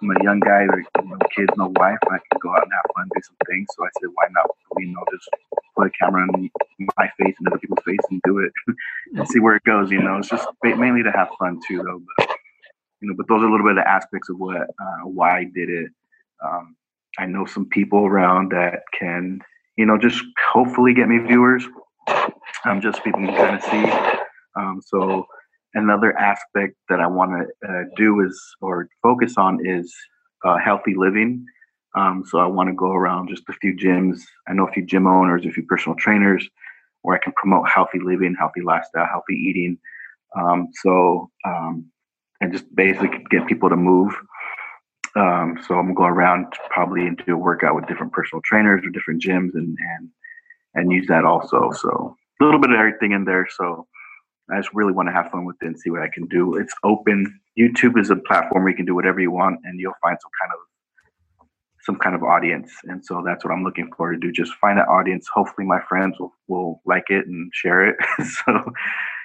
I'm 0.00 0.10
a 0.10 0.24
young 0.24 0.40
guy 0.40 0.66
with 0.66 0.86
know, 1.04 1.18
kids, 1.34 1.52
no 1.56 1.72
wife. 1.76 1.98
I 2.04 2.18
can 2.30 2.40
go 2.40 2.50
out 2.50 2.64
and 2.64 2.72
have 2.72 2.90
fun, 2.94 3.08
do 3.14 3.20
some 3.22 3.36
things. 3.46 3.68
So 3.76 3.84
I 3.84 3.88
said, 4.00 4.10
why 4.14 4.26
not? 4.30 4.46
You 4.78 4.88
know, 4.88 5.04
just 5.12 5.28
put 5.76 5.86
a 5.86 5.90
camera 5.90 6.26
in 6.34 6.50
my 6.96 7.08
face 7.18 7.34
and 7.38 7.48
other 7.48 7.58
people's 7.58 7.84
face 7.84 8.00
and 8.10 8.20
do 8.24 8.38
it 8.38 8.52
and 9.14 9.28
see 9.28 9.40
where 9.40 9.56
it 9.56 9.64
goes. 9.64 9.90
You 9.90 10.02
know, 10.02 10.18
it's 10.18 10.28
just 10.28 10.46
mainly 10.62 11.02
to 11.02 11.12
have 11.12 11.28
fun 11.38 11.60
too, 11.66 11.82
though. 11.82 12.02
But 12.16 12.36
you 13.00 13.08
know, 13.08 13.14
but 13.16 13.28
those 13.28 13.42
are 13.42 13.46
a 13.46 13.50
little 13.50 13.66
bit 13.66 13.78
of 13.78 13.84
the 13.84 13.88
aspects 13.88 14.28
of 14.28 14.38
what 14.38 14.62
uh, 14.62 15.04
why 15.04 15.38
I 15.38 15.44
did 15.44 15.68
it. 15.68 15.90
Um, 16.44 16.76
I 17.18 17.26
know 17.26 17.44
some 17.44 17.66
people 17.66 18.06
around 18.06 18.52
that 18.52 18.82
can, 18.98 19.40
you 19.76 19.86
know, 19.86 19.98
just 19.98 20.22
hopefully 20.52 20.94
get 20.94 21.08
me 21.08 21.18
viewers. 21.18 21.64
I'm 22.08 22.32
um, 22.64 22.80
just 22.80 23.02
people 23.04 23.20
can 23.20 23.34
kind 23.34 23.56
of 23.56 23.62
see. 23.62 24.20
Um, 24.56 24.80
so 24.84 25.26
another 25.74 26.16
aspect 26.18 26.76
that 26.88 27.00
I 27.00 27.06
want 27.06 27.32
to 27.32 27.68
uh, 27.68 27.84
do 27.96 28.20
is 28.20 28.40
or 28.60 28.88
focus 29.02 29.34
on 29.36 29.64
is 29.66 29.92
uh, 30.44 30.58
healthy 30.58 30.94
living. 30.96 31.44
Um, 31.94 32.24
so 32.26 32.38
I 32.38 32.46
want 32.46 32.68
to 32.68 32.74
go 32.74 32.92
around 32.92 33.28
just 33.28 33.42
a 33.48 33.52
few 33.54 33.74
gyms. 33.74 34.20
I 34.48 34.54
know 34.54 34.66
a 34.66 34.72
few 34.72 34.84
gym 34.84 35.06
owners, 35.06 35.44
a 35.44 35.50
few 35.50 35.64
personal 35.64 35.96
trainers, 35.96 36.48
where 37.02 37.16
I 37.16 37.20
can 37.22 37.32
promote 37.34 37.68
healthy 37.68 37.98
living, 38.02 38.34
healthy 38.38 38.62
lifestyle, 38.62 39.06
healthy 39.06 39.34
eating. 39.34 39.78
Um, 40.36 40.68
so 40.82 41.30
um, 41.44 41.90
and 42.40 42.52
just 42.52 42.74
basically 42.74 43.24
get 43.30 43.46
people 43.46 43.68
to 43.68 43.76
move. 43.76 44.12
Um, 45.14 45.58
so 45.66 45.74
I'm 45.74 45.86
gonna 45.86 45.94
go 45.94 46.04
around 46.04 46.54
probably 46.70 47.06
and 47.06 47.22
do 47.26 47.34
a 47.34 47.36
workout 47.36 47.74
with 47.74 47.86
different 47.86 48.12
personal 48.12 48.40
trainers 48.44 48.82
or 48.84 48.90
different 48.90 49.22
gyms 49.22 49.50
and 49.54 49.76
and 49.94 50.08
and 50.74 50.90
use 50.90 51.06
that 51.08 51.24
also. 51.24 51.70
So 51.72 52.16
a 52.40 52.44
little 52.44 52.60
bit 52.60 52.70
of 52.70 52.78
everything 52.78 53.12
in 53.12 53.24
there. 53.24 53.46
So 53.50 53.86
I 54.52 54.58
just 54.58 54.74
really 54.74 54.92
want 54.92 55.08
to 55.08 55.12
have 55.12 55.30
fun 55.30 55.44
with 55.44 55.56
it 55.62 55.66
and 55.66 55.78
see 55.78 55.90
what 55.90 56.02
I 56.02 56.08
can 56.08 56.26
do. 56.26 56.56
It's 56.56 56.74
open. 56.84 57.40
YouTube 57.58 57.98
is 57.98 58.10
a 58.10 58.16
platform 58.16 58.64
where 58.64 58.70
you 58.70 58.76
can 58.76 58.86
do 58.86 58.94
whatever 58.94 59.20
you 59.20 59.30
want, 59.30 59.60
and 59.64 59.78
you'll 59.80 59.94
find 60.02 60.16
some 60.20 60.30
kind 60.40 60.52
of 60.52 60.58
some 61.82 61.96
kind 61.96 62.14
of 62.14 62.22
audience. 62.22 62.72
And 62.84 63.04
so 63.04 63.22
that's 63.26 63.44
what 63.44 63.52
I'm 63.52 63.64
looking 63.64 63.90
for 63.96 64.12
to 64.12 64.18
do. 64.18 64.30
Just 64.30 64.54
find 64.54 64.78
that 64.78 64.88
audience. 64.88 65.28
Hopefully, 65.32 65.66
my 65.66 65.80
friends 65.88 66.18
will 66.18 66.32
will 66.48 66.80
like 66.86 67.04
it 67.08 67.26
and 67.26 67.50
share 67.54 67.86
it. 67.86 67.96
so 68.26 68.72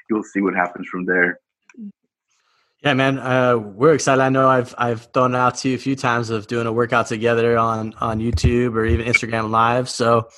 you'll 0.09 0.23
see 0.23 0.41
what 0.41 0.55
happens 0.55 0.87
from 0.87 1.05
there. 1.05 1.39
Yeah, 2.83 2.93
man, 2.93 3.17
uh, 3.17 3.57
we're 3.57 3.95
excited. 3.95 4.21
I 4.21 4.29
know 4.29 4.47
I've 4.47 4.75
I've 4.77 5.07
thrown 5.13 5.35
out 5.35 5.55
to 5.59 5.69
you 5.69 5.75
a 5.75 5.79
few 5.79 5.95
times 5.95 6.29
of 6.29 6.47
doing 6.47 6.67
a 6.67 6.71
workout 6.71 7.07
together 7.07 7.57
on 7.57 7.93
on 7.95 8.19
YouTube 8.19 8.75
or 8.75 8.85
even 8.85 9.05
Instagram 9.05 9.49
Live. 9.49 9.89
So 9.89 10.29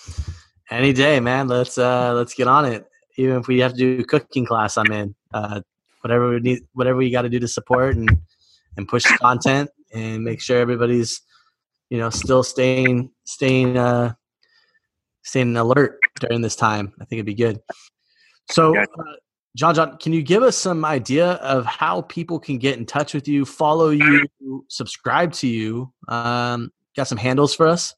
any 0.70 0.94
day, 0.94 1.20
man, 1.20 1.48
let's 1.48 1.78
uh, 1.78 2.14
let's 2.14 2.34
get 2.34 2.48
on 2.48 2.66
it. 2.66 2.90
Even 3.20 3.36
if 3.36 3.48
we 3.48 3.60
have 3.60 3.74
to 3.74 3.78
do 3.78 4.04
cooking 4.06 4.46
class, 4.46 4.78
I'm 4.78 4.92
in. 4.94 5.14
Uh, 5.34 5.60
whatever 6.02 6.30
we 6.30 6.40
need, 6.40 6.60
whatever 6.74 6.98
we 6.98 7.12
got 7.12 7.24
to 7.24 7.30
do 7.30 7.40
to 7.40 7.48
support 7.48 7.98
and 7.98 8.10
and 8.78 8.88
push 8.88 9.04
content 9.18 9.70
and 9.94 10.24
make 10.24 10.40
sure 10.40 10.58
everybody's 10.58 11.22
you 11.90 11.98
know 11.98 12.10
still 12.10 12.44
staying 12.44 13.12
staying 13.26 13.78
uh, 13.78 14.14
staying 15.24 15.58
alert 15.58 16.00
during 16.22 16.42
this 16.42 16.56
time. 16.56 16.94
I 17.02 17.06
think 17.06 17.20
it'd 17.20 17.26
be 17.26 17.34
good. 17.34 17.60
So. 18.50 18.78
Uh, 18.78 18.86
John, 19.56 19.74
John, 19.74 19.98
can 19.98 20.14
you 20.14 20.22
give 20.22 20.44
us 20.44 20.56
some 20.56 20.86
idea 20.86 21.32
of 21.32 21.66
how 21.66 22.04
people 22.04 22.40
can 22.40 22.60
get 22.60 22.78
in 22.78 22.86
touch 22.86 23.16
with 23.16 23.28
you, 23.28 23.46
follow 23.46 23.90
you, 23.90 24.28
subscribe 24.70 25.34
to 25.34 25.48
you? 25.48 25.92
Um, 26.08 26.72
got 26.96 27.08
some 27.08 27.18
handles 27.18 27.56
for 27.56 27.68
us? 27.68 27.96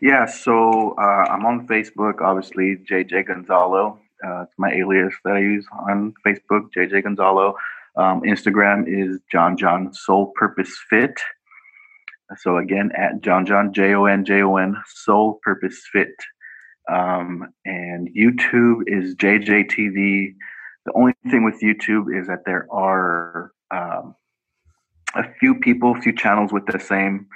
Yeah, 0.00 0.26
so 0.26 0.96
uh, 0.98 1.30
I'm 1.30 1.46
on 1.46 1.68
Facebook, 1.68 2.20
obviously, 2.20 2.76
JJ 2.90 3.28
Gonzalo. 3.28 4.01
Uh, 4.24 4.42
it's 4.42 4.54
my 4.58 4.70
alias 4.72 5.14
that 5.24 5.34
I 5.34 5.40
use 5.40 5.66
on 5.86 6.14
Facebook, 6.26 6.68
JJ 6.76 7.04
Gonzalo. 7.04 7.54
Um, 7.96 8.22
Instagram 8.22 8.84
is 8.86 9.20
John 9.30 9.56
John 9.56 9.92
Soul 9.92 10.32
Purpose 10.36 10.74
Fit. 10.88 11.18
So 12.38 12.56
again, 12.56 12.90
at 12.96 13.20
John 13.20 13.44
John 13.44 13.72
J 13.72 13.94
O 13.94 14.06
N 14.06 14.24
J 14.24 14.42
O 14.42 14.56
N 14.56 14.76
Soul 14.86 15.40
Purpose 15.42 15.82
Fit. 15.92 16.14
Um, 16.90 17.52
and 17.64 18.08
YouTube 18.16 18.82
is 18.86 19.14
JJTV 19.16 20.34
the 20.84 20.92
only 20.94 21.12
thing 21.30 21.44
with 21.44 21.60
YouTube 21.60 22.18
is 22.18 22.26
that 22.26 22.44
there 22.44 22.66
are 22.72 23.52
um, 23.70 24.14
a 25.14 25.22
few 25.38 25.54
people, 25.54 25.96
a 25.96 26.00
few 26.00 26.14
channels 26.14 26.52
with 26.52 26.66
the 26.66 26.80
same 26.80 27.26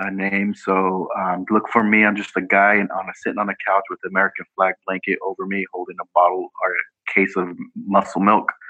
uh, 0.00 0.10
name. 0.10 0.54
So 0.54 1.08
um, 1.18 1.44
look 1.50 1.68
for 1.72 1.84
me. 1.84 2.04
I'm 2.04 2.16
just 2.16 2.36
a 2.36 2.40
guy 2.40 2.74
and 2.74 2.90
on 2.92 3.08
a 3.08 3.12
sitting 3.22 3.38
on 3.38 3.48
a 3.48 3.56
couch 3.66 3.84
with 3.90 4.00
American 4.08 4.46
flag 4.56 4.74
blanket 4.86 5.18
over 5.24 5.46
me, 5.46 5.66
holding 5.72 5.96
a 6.00 6.04
bottle 6.14 6.50
or 6.62 6.70
a 6.72 7.14
case 7.14 7.36
of 7.36 7.48
muscle 7.86 8.20
milk. 8.20 8.52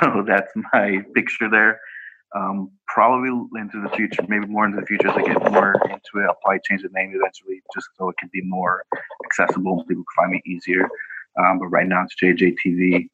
So 0.00 0.24
that's 0.26 0.50
my 0.72 1.04
picture 1.14 1.48
there. 1.48 1.80
Um, 2.34 2.72
probably 2.88 3.28
into 3.60 3.80
the 3.80 3.88
future, 3.90 4.24
maybe 4.26 4.46
more 4.46 4.66
into 4.66 4.80
the 4.80 4.86
future 4.86 5.06
as 5.08 5.16
I 5.16 5.22
get 5.22 5.52
more 5.52 5.74
into 5.84 6.16
it. 6.16 6.26
I'll 6.26 6.36
probably 6.42 6.58
change 6.68 6.82
the 6.82 6.88
name 6.92 7.12
eventually, 7.14 7.62
just 7.72 7.86
so 7.96 8.08
it 8.08 8.16
can 8.18 8.28
be 8.32 8.42
more 8.42 8.82
accessible 9.24 9.78
and 9.78 9.86
people 9.86 10.02
can 10.02 10.24
find 10.24 10.32
me 10.32 10.42
easier. 10.46 10.88
Um, 11.38 11.60
but 11.60 11.68
right 11.68 11.86
now 11.86 12.04
it's 12.04 12.16
JJTV. 12.20 13.08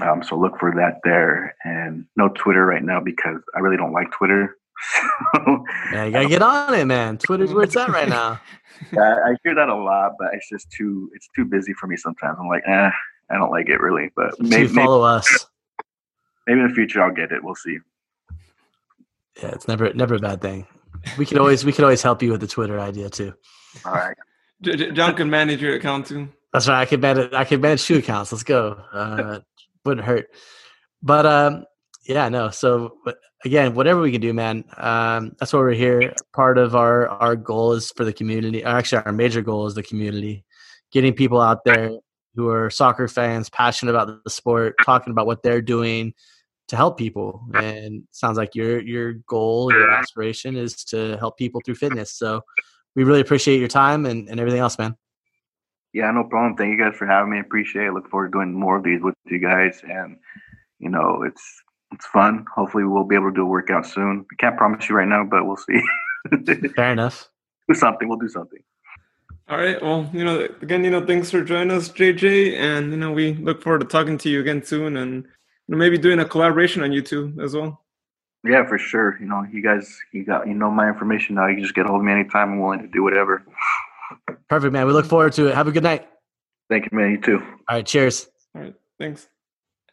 Um, 0.00 0.24
so 0.24 0.36
look 0.36 0.58
for 0.58 0.74
that 0.74 1.00
there, 1.04 1.54
and 1.64 2.04
no 2.16 2.30
Twitter 2.30 2.66
right 2.66 2.82
now 2.82 2.98
because 2.98 3.40
I 3.54 3.60
really 3.60 3.76
don't 3.76 3.92
like 3.92 4.10
Twitter. 4.10 4.56
So, 5.34 5.64
yeah, 5.92 6.04
you 6.04 6.12
gotta 6.12 6.28
get 6.28 6.42
on 6.42 6.74
it, 6.74 6.84
man. 6.84 7.16
Twitter's 7.16 7.52
where 7.52 7.64
it's 7.64 7.76
at 7.76 7.88
right 7.88 8.08
now. 8.08 8.40
yeah, 8.92 9.16
I 9.24 9.36
hear 9.42 9.54
that 9.54 9.68
a 9.68 9.74
lot, 9.74 10.12
but 10.18 10.34
it's 10.34 10.48
just 10.48 10.70
too 10.70 11.10
it's 11.14 11.28
too 11.34 11.44
busy 11.44 11.72
for 11.74 11.86
me 11.86 11.96
sometimes. 11.96 12.36
I'm 12.40 12.48
like, 12.48 12.62
eh, 12.66 12.90
I 13.30 13.34
don't 13.34 13.50
like 13.50 13.68
it 13.68 13.80
really. 13.80 14.10
But 14.14 14.36
so 14.36 14.42
maybe 14.42 14.68
follow 14.68 15.02
maybe, 15.02 15.18
us. 15.18 15.46
Maybe 16.46 16.60
in 16.60 16.68
the 16.68 16.74
future 16.74 17.02
I'll 17.02 17.12
get 17.12 17.32
it. 17.32 17.42
We'll 17.42 17.54
see. 17.54 17.78
Yeah, 19.42 19.50
it's 19.50 19.68
never 19.68 19.92
never 19.94 20.16
a 20.16 20.18
bad 20.18 20.40
thing. 20.42 20.66
We 21.16 21.26
could 21.26 21.38
always 21.38 21.64
we 21.64 21.72
could 21.72 21.84
always 21.84 22.02
help 22.02 22.22
you 22.22 22.30
with 22.30 22.40
the 22.40 22.46
Twitter 22.46 22.78
idea 22.78 23.08
too. 23.08 23.34
All 23.84 23.94
right. 23.94 24.16
John 24.62 25.14
can 25.14 25.30
manage 25.30 25.62
your 25.62 25.74
account 25.74 26.06
too. 26.06 26.28
That's 26.52 26.68
right. 26.68 26.82
I 26.82 26.84
can 26.84 27.00
manage. 27.00 27.32
I 27.32 27.44
can 27.44 27.60
manage 27.60 27.84
two 27.84 27.98
accounts. 27.98 28.32
Let's 28.32 28.44
go. 28.44 28.78
Uh, 28.92 29.40
wouldn't 29.84 30.06
hurt. 30.06 30.28
But 31.02 31.26
um, 31.26 31.64
yeah, 32.04 32.28
no. 32.28 32.50
So 32.50 32.98
again, 33.44 33.74
whatever 33.74 34.00
we 34.00 34.12
can 34.12 34.20
do, 34.20 34.32
man. 34.32 34.64
Um, 34.76 35.34
that's 35.38 35.52
why 35.52 35.60
we're 35.60 35.72
here. 35.72 36.14
Part 36.32 36.58
of 36.58 36.74
our 36.74 37.08
our 37.08 37.36
goal 37.36 37.72
is 37.72 37.92
for 37.92 38.04
the 38.04 38.12
community. 38.12 38.64
Actually, 38.64 39.02
our 39.04 39.12
major 39.12 39.42
goal 39.42 39.66
is 39.66 39.74
the 39.74 39.82
community, 39.82 40.44
getting 40.90 41.12
people 41.12 41.40
out 41.40 41.64
there 41.64 41.90
who 42.34 42.48
are 42.48 42.70
soccer 42.70 43.08
fans, 43.08 43.50
passionate 43.50 43.92
about 43.92 44.24
the 44.24 44.30
sport, 44.30 44.74
talking 44.84 45.10
about 45.10 45.26
what 45.26 45.42
they're 45.42 45.62
doing 45.62 46.14
to 46.68 46.76
help 46.76 46.98
people. 46.98 47.42
And 47.54 48.04
sounds 48.10 48.38
like 48.38 48.54
your 48.54 48.80
your 48.80 49.14
goal, 49.14 49.72
your 49.72 49.90
aspiration 49.90 50.56
is 50.56 50.84
to 50.86 51.16
help 51.18 51.36
people 51.36 51.60
through 51.64 51.76
fitness. 51.76 52.12
So 52.12 52.42
we 52.94 53.04
really 53.04 53.20
appreciate 53.20 53.58
your 53.58 53.68
time 53.68 54.06
and, 54.06 54.28
and 54.28 54.38
everything 54.40 54.60
else, 54.60 54.78
man. 54.78 54.96
Yeah, 55.92 56.10
no 56.10 56.24
problem. 56.24 56.56
Thank 56.56 56.70
you 56.70 56.82
guys 56.82 56.96
for 56.96 57.06
having 57.06 57.32
me. 57.32 57.38
Appreciate 57.38 57.86
it. 57.86 57.92
Look 57.92 58.08
forward 58.08 58.32
to 58.32 58.38
doing 58.38 58.54
more 58.54 58.78
of 58.78 58.84
these 58.84 59.02
with 59.02 59.14
you 59.26 59.38
guys. 59.38 59.82
And 59.86 60.16
you 60.78 60.88
know, 60.88 61.22
it's 61.22 61.62
it's 61.92 62.06
fun. 62.06 62.44
Hopefully, 62.54 62.84
we'll 62.84 63.04
be 63.04 63.14
able 63.14 63.30
to 63.30 63.34
do 63.34 63.42
a 63.42 63.46
workout 63.46 63.86
soon. 63.86 64.26
I 64.30 64.34
can't 64.36 64.56
promise 64.56 64.88
you 64.88 64.96
right 64.96 65.08
now, 65.08 65.24
but 65.24 65.46
we'll 65.46 65.56
see. 65.56 65.80
Fair 66.76 66.92
enough. 66.92 67.28
Do 67.68 67.74
something. 67.74 68.08
We'll 68.08 68.18
do 68.18 68.28
something. 68.28 68.60
All 69.48 69.58
right. 69.58 69.80
Well, 69.82 70.08
you 70.12 70.24
know, 70.24 70.48
again, 70.62 70.84
you 70.84 70.90
know, 70.90 71.04
thanks 71.04 71.30
for 71.30 71.42
joining 71.42 71.76
us, 71.76 71.88
JJ, 71.88 72.56
and 72.56 72.90
you 72.90 72.96
know, 72.96 73.12
we 73.12 73.34
look 73.34 73.62
forward 73.62 73.80
to 73.80 73.86
talking 73.86 74.18
to 74.18 74.30
you 74.30 74.40
again 74.40 74.62
soon, 74.62 74.96
and 74.96 75.24
you 75.24 75.30
know, 75.68 75.76
maybe 75.76 75.98
doing 75.98 76.20
a 76.20 76.24
collaboration 76.24 76.82
on 76.82 76.90
YouTube 76.90 77.42
as 77.42 77.54
well. 77.54 77.82
Yeah, 78.44 78.66
for 78.66 78.78
sure. 78.78 79.18
You 79.20 79.26
know, 79.26 79.46
you 79.52 79.62
guys, 79.62 79.98
you 80.12 80.24
got, 80.24 80.48
you 80.48 80.54
know, 80.54 80.70
my 80.70 80.88
information 80.88 81.36
now. 81.36 81.46
You 81.46 81.60
just 81.60 81.74
get 81.74 81.86
hold 81.86 82.00
of 82.00 82.04
me 82.04 82.12
anytime. 82.12 82.52
I'm 82.52 82.60
willing 82.60 82.80
to 82.80 82.88
do 82.88 83.02
whatever. 83.02 83.44
Perfect, 84.48 84.72
man. 84.72 84.86
We 84.86 84.92
look 84.92 85.06
forward 85.06 85.32
to 85.34 85.48
it. 85.48 85.54
Have 85.54 85.68
a 85.68 85.72
good 85.72 85.84
night. 85.84 86.08
Thank 86.68 86.90
you, 86.90 86.96
man. 86.96 87.12
You 87.12 87.20
too. 87.20 87.38
All 87.68 87.76
right. 87.76 87.86
Cheers. 87.86 88.28
All 88.54 88.62
right. 88.62 88.74
Thanks. 88.98 89.28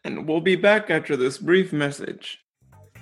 And 0.04 0.26
we'll 0.26 0.40
be 0.40 0.56
back 0.56 0.90
after 0.90 1.16
this 1.16 1.38
brief 1.38 1.72
message. 1.72 2.38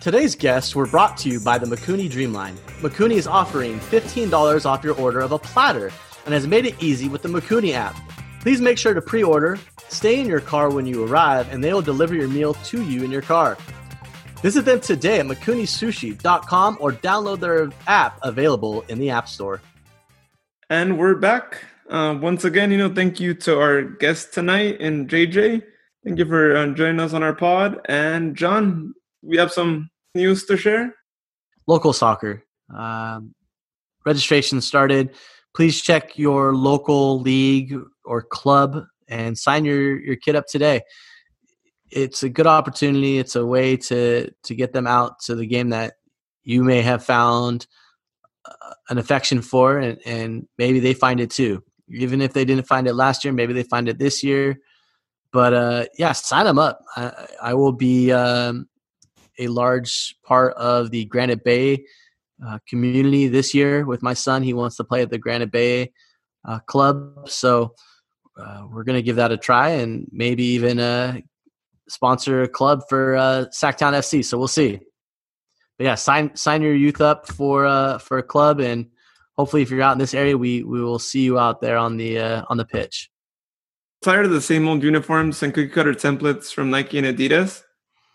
Today's 0.00 0.34
guests 0.34 0.74
were 0.74 0.86
brought 0.86 1.16
to 1.18 1.28
you 1.28 1.40
by 1.40 1.58
the 1.58 1.66
Mikuni 1.66 2.10
Dreamline. 2.10 2.54
Mikuni 2.80 3.14
is 3.14 3.26
offering 3.26 3.78
$15 3.80 4.66
off 4.66 4.84
your 4.84 4.94
order 4.94 5.20
of 5.20 5.32
a 5.32 5.38
platter 5.38 5.90
and 6.24 6.34
has 6.34 6.46
made 6.46 6.66
it 6.66 6.80
easy 6.82 7.08
with 7.08 7.22
the 7.22 7.28
Mikuni 7.28 7.72
app. 7.72 7.96
Please 8.40 8.60
make 8.60 8.78
sure 8.78 8.94
to 8.94 9.02
pre 9.02 9.22
order, 9.22 9.58
stay 9.88 10.20
in 10.20 10.26
your 10.26 10.40
car 10.40 10.70
when 10.70 10.86
you 10.86 11.04
arrive, 11.04 11.52
and 11.52 11.62
they 11.62 11.72
will 11.72 11.82
deliver 11.82 12.14
your 12.14 12.28
meal 12.28 12.54
to 12.54 12.82
you 12.82 13.04
in 13.04 13.10
your 13.10 13.22
car. 13.22 13.56
Visit 14.42 14.64
them 14.64 14.80
today 14.80 15.18
at 15.18 15.26
MikuniSushi.com 15.26 16.78
or 16.80 16.92
download 16.92 17.40
their 17.40 17.68
app 17.88 18.20
available 18.22 18.84
in 18.88 18.98
the 18.98 19.10
App 19.10 19.28
Store. 19.28 19.60
And 20.70 20.96
we're 20.96 21.16
back. 21.16 21.64
Uh, 21.90 22.16
once 22.20 22.44
again, 22.44 22.70
you 22.70 22.78
know, 22.78 22.94
thank 22.94 23.18
you 23.18 23.34
to 23.34 23.58
our 23.58 23.82
guest 23.82 24.32
tonight 24.32 24.80
and 24.80 25.08
JJ. 25.08 25.64
Thank 26.04 26.18
you 26.18 26.26
for 26.26 26.56
uh, 26.56 26.66
joining 26.68 27.00
us 27.00 27.12
on 27.12 27.22
our 27.22 27.34
pod. 27.34 27.80
And 27.86 28.36
John, 28.36 28.94
we 29.22 29.36
have 29.36 29.52
some 29.52 29.90
news 30.14 30.44
to 30.46 30.56
share. 30.56 30.94
Local 31.66 31.92
soccer. 31.92 32.44
Um, 32.74 33.34
registration 34.06 34.60
started. 34.60 35.14
Please 35.54 35.80
check 35.80 36.18
your 36.18 36.54
local 36.54 37.20
league 37.20 37.74
or 38.04 38.22
club 38.22 38.84
and 39.08 39.36
sign 39.36 39.64
your, 39.64 39.98
your 40.00 40.16
kid 40.16 40.36
up 40.36 40.46
today. 40.46 40.82
It's 41.90 42.22
a 42.22 42.28
good 42.28 42.46
opportunity. 42.46 43.18
It's 43.18 43.34
a 43.34 43.46
way 43.46 43.76
to 43.76 44.30
to 44.44 44.54
get 44.54 44.72
them 44.72 44.86
out 44.86 45.20
to 45.20 45.34
the 45.34 45.46
game 45.46 45.70
that 45.70 45.94
you 46.44 46.62
may 46.62 46.82
have 46.82 47.04
found– 47.04 47.66
an 48.88 48.98
affection 48.98 49.42
for, 49.42 49.78
and, 49.78 49.98
and 50.04 50.48
maybe 50.58 50.80
they 50.80 50.94
find 50.94 51.20
it 51.20 51.30
too. 51.30 51.62
Even 51.88 52.20
if 52.20 52.32
they 52.32 52.44
didn't 52.44 52.66
find 52.66 52.86
it 52.86 52.94
last 52.94 53.24
year, 53.24 53.32
maybe 53.32 53.52
they 53.52 53.62
find 53.62 53.88
it 53.88 53.98
this 53.98 54.22
year. 54.22 54.58
But 55.32 55.52
uh, 55.52 55.84
yeah, 55.98 56.12
sign 56.12 56.46
them 56.46 56.58
up. 56.58 56.80
I, 56.96 57.26
I 57.42 57.54
will 57.54 57.72
be 57.72 58.12
um, 58.12 58.68
a 59.38 59.48
large 59.48 60.16
part 60.24 60.54
of 60.54 60.90
the 60.90 61.04
Granite 61.04 61.44
Bay 61.44 61.84
uh, 62.46 62.58
community 62.68 63.28
this 63.28 63.54
year 63.54 63.84
with 63.84 64.02
my 64.02 64.14
son. 64.14 64.42
He 64.42 64.54
wants 64.54 64.76
to 64.76 64.84
play 64.84 65.02
at 65.02 65.10
the 65.10 65.18
Granite 65.18 65.50
Bay 65.50 65.92
uh, 66.46 66.60
Club, 66.60 67.28
so 67.28 67.74
uh, 68.40 68.66
we're 68.70 68.84
to 68.84 69.02
give 69.02 69.16
that 69.16 69.32
a 69.32 69.36
try 69.36 69.70
and 69.70 70.08
maybe 70.12 70.44
even 70.44 70.78
uh, 70.78 71.18
sponsor 71.88 72.42
a 72.42 72.48
club 72.48 72.82
for 72.88 73.16
uh, 73.16 73.46
Sacktown 73.52 73.92
FC. 73.92 74.24
So 74.24 74.38
we'll 74.38 74.48
see 74.48 74.80
but 75.78 75.84
yeah, 75.84 75.94
sign 75.94 76.34
sign 76.34 76.60
your 76.60 76.74
youth 76.74 77.00
up 77.00 77.28
for 77.28 77.64
uh, 77.64 77.98
for 77.98 78.18
a 78.18 78.22
club, 78.22 78.60
and 78.60 78.86
hopefully, 79.36 79.62
if 79.62 79.70
you're 79.70 79.80
out 79.80 79.92
in 79.92 79.98
this 79.98 80.12
area, 80.12 80.36
we 80.36 80.64
we 80.64 80.82
will 80.82 80.98
see 80.98 81.22
you 81.22 81.38
out 81.38 81.60
there 81.60 81.78
on 81.78 81.96
the 81.96 82.18
on 82.18 82.56
the 82.56 82.64
pitch. 82.64 83.10
Tired 84.00 84.26
of 84.26 84.30
the 84.30 84.40
same 84.40 84.68
old 84.68 84.84
uniforms 84.84 85.42
and 85.42 85.52
cookie 85.52 85.68
cutter 85.68 85.92
templates 85.92 86.52
from 86.52 86.70
Nike 86.70 86.98
and 86.98 87.06
Adidas? 87.06 87.64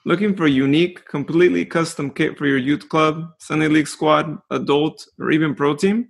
Looking 0.05 0.33
for 0.33 0.45
a 0.45 0.49
unique, 0.49 1.05
completely 1.05 1.65
custom 1.65 2.09
kit 2.09 2.37
for 2.37 2.45
your 2.45 2.57
youth 2.57 2.87
club, 2.87 3.31
Sunday 3.39 3.67
League 3.67 3.89
squad, 3.89 4.37
adult, 4.49 5.05
or 5.19 5.31
even 5.31 5.53
pro 5.53 5.75
team? 5.75 6.09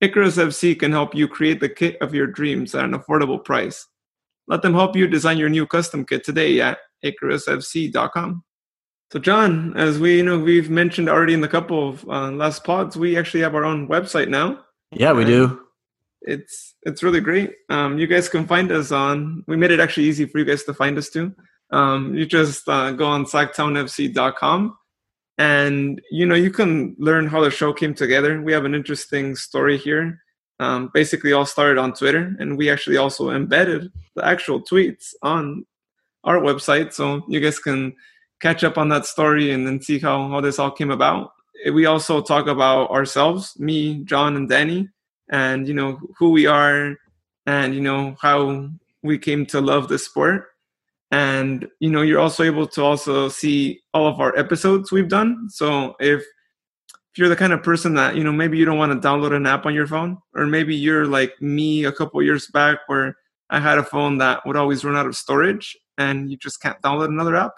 Icarus 0.00 0.38
FC 0.38 0.78
can 0.78 0.90
help 0.90 1.14
you 1.14 1.28
create 1.28 1.60
the 1.60 1.68
kit 1.68 1.96
of 2.00 2.14
your 2.14 2.26
dreams 2.26 2.74
at 2.74 2.84
an 2.84 2.92
affordable 2.92 3.42
price. 3.42 3.86
Let 4.48 4.62
them 4.62 4.74
help 4.74 4.96
you 4.96 5.06
design 5.06 5.38
your 5.38 5.48
new 5.48 5.66
custom 5.66 6.04
kit 6.04 6.24
today 6.24 6.60
at 6.60 6.78
IcarusFC.com. 7.04 8.42
So, 9.12 9.18
John, 9.20 9.72
as 9.76 10.00
we 10.00 10.16
you 10.16 10.24
know, 10.24 10.38
we've 10.38 10.68
mentioned 10.68 11.08
already 11.08 11.32
in 11.32 11.40
the 11.40 11.48
couple 11.48 11.88
of 11.88 12.04
uh, 12.08 12.32
last 12.32 12.64
pods, 12.64 12.96
we 12.96 13.16
actually 13.16 13.40
have 13.40 13.54
our 13.54 13.64
own 13.64 13.86
website 13.86 14.28
now. 14.28 14.64
Yeah, 14.90 15.12
we 15.12 15.24
do. 15.24 15.65
It's 16.26 16.74
it's 16.82 17.02
really 17.02 17.20
great. 17.20 17.54
Um, 17.68 17.98
you 17.98 18.06
guys 18.06 18.28
can 18.28 18.46
find 18.46 18.70
us 18.72 18.92
on. 18.92 19.44
We 19.46 19.56
made 19.56 19.70
it 19.70 19.80
actually 19.80 20.06
easy 20.06 20.26
for 20.26 20.38
you 20.38 20.44
guys 20.44 20.64
to 20.64 20.74
find 20.74 20.98
us 20.98 21.08
too. 21.08 21.34
Um, 21.70 22.14
you 22.14 22.26
just 22.26 22.68
uh, 22.68 22.92
go 22.92 23.06
on 23.06 23.24
sacktownfc.com 23.24 24.76
and 25.38 26.00
you 26.10 26.26
know 26.26 26.34
you 26.34 26.50
can 26.50 26.96
learn 26.98 27.26
how 27.26 27.42
the 27.42 27.50
show 27.50 27.72
came 27.72 27.94
together. 27.94 28.40
We 28.40 28.52
have 28.52 28.64
an 28.64 28.74
interesting 28.74 29.36
story 29.36 29.76
here. 29.76 30.22
Um, 30.58 30.90
basically, 30.94 31.32
all 31.32 31.44
started 31.44 31.78
on 31.78 31.92
Twitter, 31.92 32.34
and 32.38 32.56
we 32.56 32.70
actually 32.70 32.96
also 32.96 33.30
embedded 33.30 33.92
the 34.14 34.24
actual 34.24 34.62
tweets 34.62 35.12
on 35.22 35.66
our 36.24 36.38
website, 36.38 36.92
so 36.92 37.22
you 37.28 37.40
guys 37.40 37.58
can 37.58 37.94
catch 38.40 38.64
up 38.64 38.78
on 38.78 38.88
that 38.88 39.06
story 39.06 39.50
and 39.50 39.66
then 39.66 39.80
see 39.80 39.98
how, 39.98 40.28
how 40.28 40.40
this 40.40 40.58
all 40.58 40.70
came 40.70 40.90
about. 40.90 41.32
We 41.72 41.86
also 41.86 42.20
talk 42.20 42.46
about 42.46 42.90
ourselves, 42.90 43.58
me, 43.58 44.04
John, 44.04 44.36
and 44.36 44.48
Danny, 44.48 44.88
and 45.30 45.68
you 45.68 45.74
know 45.74 45.98
who 46.18 46.30
we 46.30 46.46
are, 46.46 46.96
and 47.46 47.74
you 47.74 47.80
know 47.80 48.16
how 48.20 48.68
we 49.02 49.18
came 49.18 49.46
to 49.46 49.60
love 49.60 49.88
the 49.88 49.98
sport. 49.98 50.46
And 51.10 51.68
you 51.80 51.90
know 51.90 52.02
you're 52.02 52.20
also 52.20 52.42
able 52.42 52.66
to 52.68 52.82
also 52.82 53.28
see 53.28 53.80
all 53.94 54.06
of 54.06 54.20
our 54.20 54.36
episodes 54.36 54.90
we've 54.90 55.08
done. 55.08 55.48
So 55.50 55.94
if 56.00 56.20
if 56.20 57.18
you're 57.18 57.28
the 57.28 57.36
kind 57.36 57.52
of 57.52 57.62
person 57.62 57.94
that 57.94 58.16
you 58.16 58.24
know 58.24 58.32
maybe 58.32 58.58
you 58.58 58.64
don't 58.64 58.78
want 58.78 58.92
to 58.92 59.08
download 59.08 59.34
an 59.34 59.46
app 59.46 59.66
on 59.66 59.74
your 59.74 59.86
phone, 59.86 60.18
or 60.34 60.46
maybe 60.46 60.74
you're 60.74 61.06
like 61.06 61.40
me 61.40 61.84
a 61.84 61.92
couple 61.92 62.22
years 62.22 62.48
back 62.48 62.80
where 62.86 63.16
I 63.50 63.60
had 63.60 63.78
a 63.78 63.84
phone 63.84 64.18
that 64.18 64.44
would 64.46 64.56
always 64.56 64.84
run 64.84 64.96
out 64.96 65.06
of 65.06 65.16
storage 65.16 65.76
and 65.98 66.30
you 66.30 66.36
just 66.36 66.60
can't 66.60 66.80
download 66.82 67.08
another 67.08 67.36
app 67.36 67.52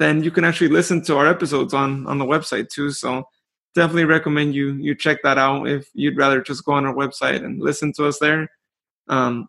then 0.00 0.24
you 0.24 0.30
can 0.30 0.44
actually 0.44 0.68
listen 0.68 1.02
to 1.02 1.16
our 1.16 1.28
episodes 1.28 1.74
on 1.74 2.06
on 2.06 2.18
the 2.18 2.24
website 2.24 2.70
too. 2.70 2.90
So 2.90 3.22
definitely 3.74 4.04
recommend 4.04 4.54
you 4.54 4.72
you 4.74 4.94
check 4.94 5.18
that 5.22 5.38
out 5.38 5.68
if 5.68 5.88
you'd 5.94 6.16
rather 6.16 6.40
just 6.40 6.64
go 6.64 6.72
on 6.72 6.86
our 6.86 6.94
website 6.94 7.44
and 7.44 7.60
listen 7.60 7.92
to 7.94 8.06
us 8.06 8.18
there. 8.18 8.48
Um, 9.08 9.48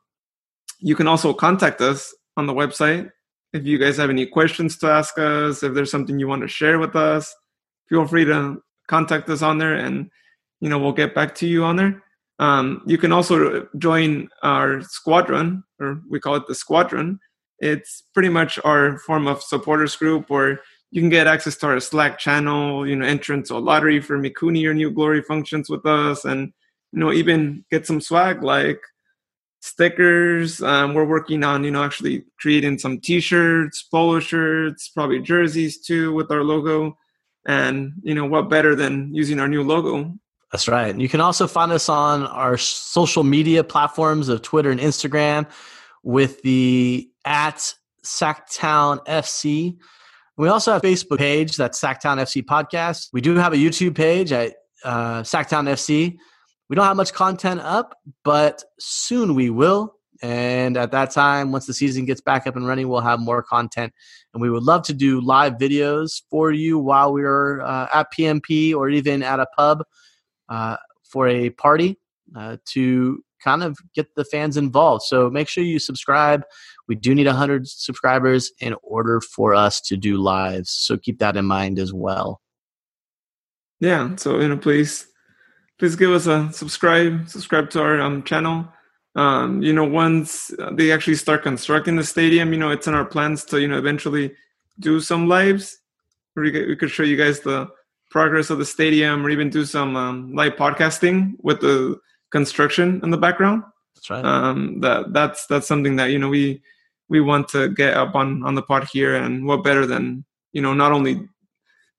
you 0.80 0.96
can 0.96 1.08
also 1.08 1.34
contact 1.34 1.82
us 1.82 2.14
on 2.38 2.48
the 2.48 2.54
website 2.54 3.12
if 3.54 3.66
you 3.66 3.78
guys 3.78 3.98
have 3.98 4.10
any 4.10 4.26
questions 4.26 4.78
to 4.80 4.88
ask 4.88 5.18
us. 5.18 5.64
If 5.64 5.74
there's 5.74 5.92
something 5.92 6.20
you 6.20 6.28
want 6.28 6.42
to 6.42 6.48
share 6.48 6.80
with 6.80 6.96
us, 6.96 7.34
feel 7.88 8.08
free 8.08 8.26
to 8.26 8.62
contact 8.88 9.30
us 9.30 9.42
on 9.42 9.58
there, 9.58 9.76
and 9.76 10.10
you 10.60 10.70
know 10.70 10.80
we'll 10.80 10.94
get 10.94 11.16
back 11.16 11.36
to 11.36 11.48
you 11.48 11.64
on 11.64 11.76
there. 11.76 12.04
Um, 12.40 12.82
you 12.88 12.98
can 12.98 13.12
also 13.12 13.68
join 13.78 14.30
our 14.42 14.82
squadron, 14.82 15.64
or 15.80 16.02
we 16.10 16.20
call 16.20 16.36
it 16.36 16.48
the 16.48 16.56
squadron 16.56 17.20
it's 17.62 18.04
pretty 18.14 18.30
much 18.30 18.60
our 18.66 18.98
form 19.00 19.28
of 19.28 19.42
supporters 19.42 19.96
group 19.96 20.30
where 20.30 20.60
you 20.92 21.02
can 21.02 21.10
get 21.10 21.28
access 21.28 21.56
to 21.58 21.68
our 21.68 21.80
Slack 21.80 22.20
channel, 22.20 22.86
you 22.88 22.96
know, 22.96 23.06
entrance 23.06 23.50
a 23.50 23.58
lottery 23.58 24.02
for 24.02 24.20
Mikuni 24.20 24.68
or 24.68 24.74
New 24.74 24.92
Glory 24.92 25.22
functions 25.22 25.70
with 25.70 25.86
us, 25.86 26.26
and 26.26 26.52
you 26.92 27.00
know, 27.00 27.12
even 27.14 27.64
get 27.72 27.88
some 27.88 28.02
swag 28.02 28.44
like 28.44 28.82
stickers. 29.62 30.62
Um, 30.62 30.94
we're 30.94 31.06
working 31.06 31.44
on, 31.44 31.64
you 31.64 31.72
know, 31.72 31.84
actually 31.84 32.26
creating 32.40 32.80
some 32.80 33.00
T-shirts, 33.00 33.84
polo 33.84 34.20
shirts, 34.20 34.90
probably 34.90 35.20
jerseys 35.20 35.80
too 35.80 36.14
with 36.14 36.30
our 36.30 36.44
logo. 36.44 36.98
And 37.48 37.94
you 38.04 38.14
know, 38.14 38.26
what 38.26 38.50
better 38.50 38.76
than 38.76 39.16
using 39.16 39.40
our 39.40 39.48
new 39.48 39.64
logo? 39.64 40.14
That's 40.52 40.68
right. 40.68 40.96
You 41.00 41.08
can 41.08 41.22
also 41.22 41.48
find 41.48 41.72
us 41.72 41.88
on 41.88 42.28
our 42.28 42.58
social 42.58 43.24
media 43.24 43.64
platforms 43.64 44.28
of 44.28 44.42
Twitter 44.42 44.70
and 44.70 44.82
Instagram 44.82 45.50
with 46.04 46.42
the 46.42 47.10
at 47.24 47.74
Sacktown 48.04 49.06
FC. 49.06 49.78
We 50.42 50.48
also 50.48 50.74
have 50.74 50.84
a 50.84 50.88
Facebook 50.88 51.20
page 51.20 51.56
that's 51.56 51.80
Sacktown 51.80 52.18
FC 52.18 52.44
Podcast. 52.44 53.10
We 53.14 53.22
do 53.22 53.36
have 53.36 53.54
a 53.54 53.58
YouTube 53.58 53.94
page 53.94 54.32
at 54.32 54.56
uh, 54.84 55.22
Sacktown 55.22 55.70
FC. 55.70 56.18
We 56.68 56.76
don't 56.76 56.86
have 56.86 56.98
much 56.98 57.14
content 57.14 57.62
up, 57.62 57.96
but 58.24 58.64
soon 58.80 59.36
we 59.36 59.52
will. 59.52 59.94
And 60.24 60.78
at 60.78 60.90
that 60.94 61.12
time, 61.12 61.52
once 61.52 61.68
the 61.68 61.76
season 61.76 62.06
gets 62.06 62.22
back 62.22 62.48
up 62.48 62.56
and 62.56 62.66
running, 62.66 62.90
we'll 62.90 63.02
have 63.02 63.20
more 63.20 63.44
content. 63.44 63.94
And 64.34 64.42
we 64.42 64.50
would 64.50 64.64
love 64.64 64.82
to 64.86 64.96
do 64.96 65.22
live 65.22 65.60
videos 65.60 66.24
for 66.32 66.52
you 66.52 66.80
while 66.80 67.14
we're 67.14 67.62
uh, 67.62 67.90
at 67.94 68.12
PMP 68.12 68.74
or 68.74 68.90
even 68.90 69.22
at 69.22 69.40
a 69.40 69.46
pub 69.56 69.84
uh, 70.50 70.78
for 71.04 71.28
a 71.28 71.52
party 71.52 72.00
uh, 72.36 72.58
to 72.70 73.24
kind 73.44 73.62
of 73.62 73.78
get 73.94 74.16
the 74.16 74.26
fans 74.26 74.58
involved. 74.58 75.04
So 75.04 75.30
make 75.30 75.48
sure 75.48 75.64
you 75.64 75.78
subscribe. 75.78 76.44
We 76.92 76.96
do 76.96 77.16
need 77.16 77.26
100 77.26 77.70
subscribers 77.70 78.52
in 78.60 78.76
order 78.84 79.22
for 79.22 79.56
us 79.56 79.80
to 79.80 79.96
do 79.96 80.18
lives. 80.18 80.72
So 80.72 80.98
keep 80.98 81.20
that 81.20 81.38
in 81.38 81.46
mind 81.46 81.80
as 81.80 81.94
well. 81.94 82.42
Yeah. 83.80 84.14
So, 84.18 84.42
you 84.42 84.50
know, 84.50 84.58
please, 84.58 85.08
please 85.80 85.96
give 85.96 86.12
us 86.12 86.28
a 86.28 86.52
subscribe, 86.52 87.30
subscribe 87.30 87.70
to 87.70 87.82
our 87.82 88.02
um, 88.02 88.24
channel. 88.24 88.68
Um, 89.16 89.62
you 89.62 89.72
know, 89.72 89.86
once 89.86 90.52
they 90.74 90.92
actually 90.92 91.16
start 91.16 91.44
constructing 91.44 91.96
the 91.96 92.04
stadium, 92.04 92.52
you 92.52 92.60
know, 92.60 92.72
it's 92.72 92.88
in 92.88 92.94
our 92.94 93.06
plans 93.06 93.46
to, 93.46 93.62
you 93.62 93.70
know, 93.70 93.78
eventually 93.78 94.36
do 94.82 95.00
some 95.00 95.30
lives. 95.30 95.78
We 96.36 96.76
could 96.76 96.92
show 96.92 97.04
you 97.04 97.16
guys 97.16 97.40
the 97.40 97.70
progress 98.10 98.50
of 98.50 98.58
the 98.58 98.66
stadium 98.66 99.26
or 99.26 99.30
even 99.30 99.50
do 99.50 99.64
some 99.64 99.96
um, 99.96 100.36
live 100.36 100.58
podcasting 100.58 101.36
with 101.42 101.62
the 101.62 102.02
construction 102.34 103.00
in 103.02 103.12
the 103.12 103.18
background. 103.18 103.64
That's 103.96 104.10
right. 104.10 104.26
Um, 104.26 104.82
that 104.82 105.14
that's 105.14 105.46
that's 105.46 105.68
something 105.68 105.96
that 105.96 106.08
you 106.08 106.20
know 106.20 106.28
we 106.28 106.62
we 107.12 107.20
want 107.20 107.50
to 107.50 107.68
get 107.68 107.94
up 107.94 108.16
on 108.16 108.42
on 108.44 108.56
the 108.56 108.62
pod 108.62 108.88
here, 108.92 109.16
and 109.16 109.46
what 109.46 109.66
better 109.66 109.86
than 109.86 110.24
you 110.54 110.62
know 110.62 110.74
not 110.74 110.94
only 110.94 111.28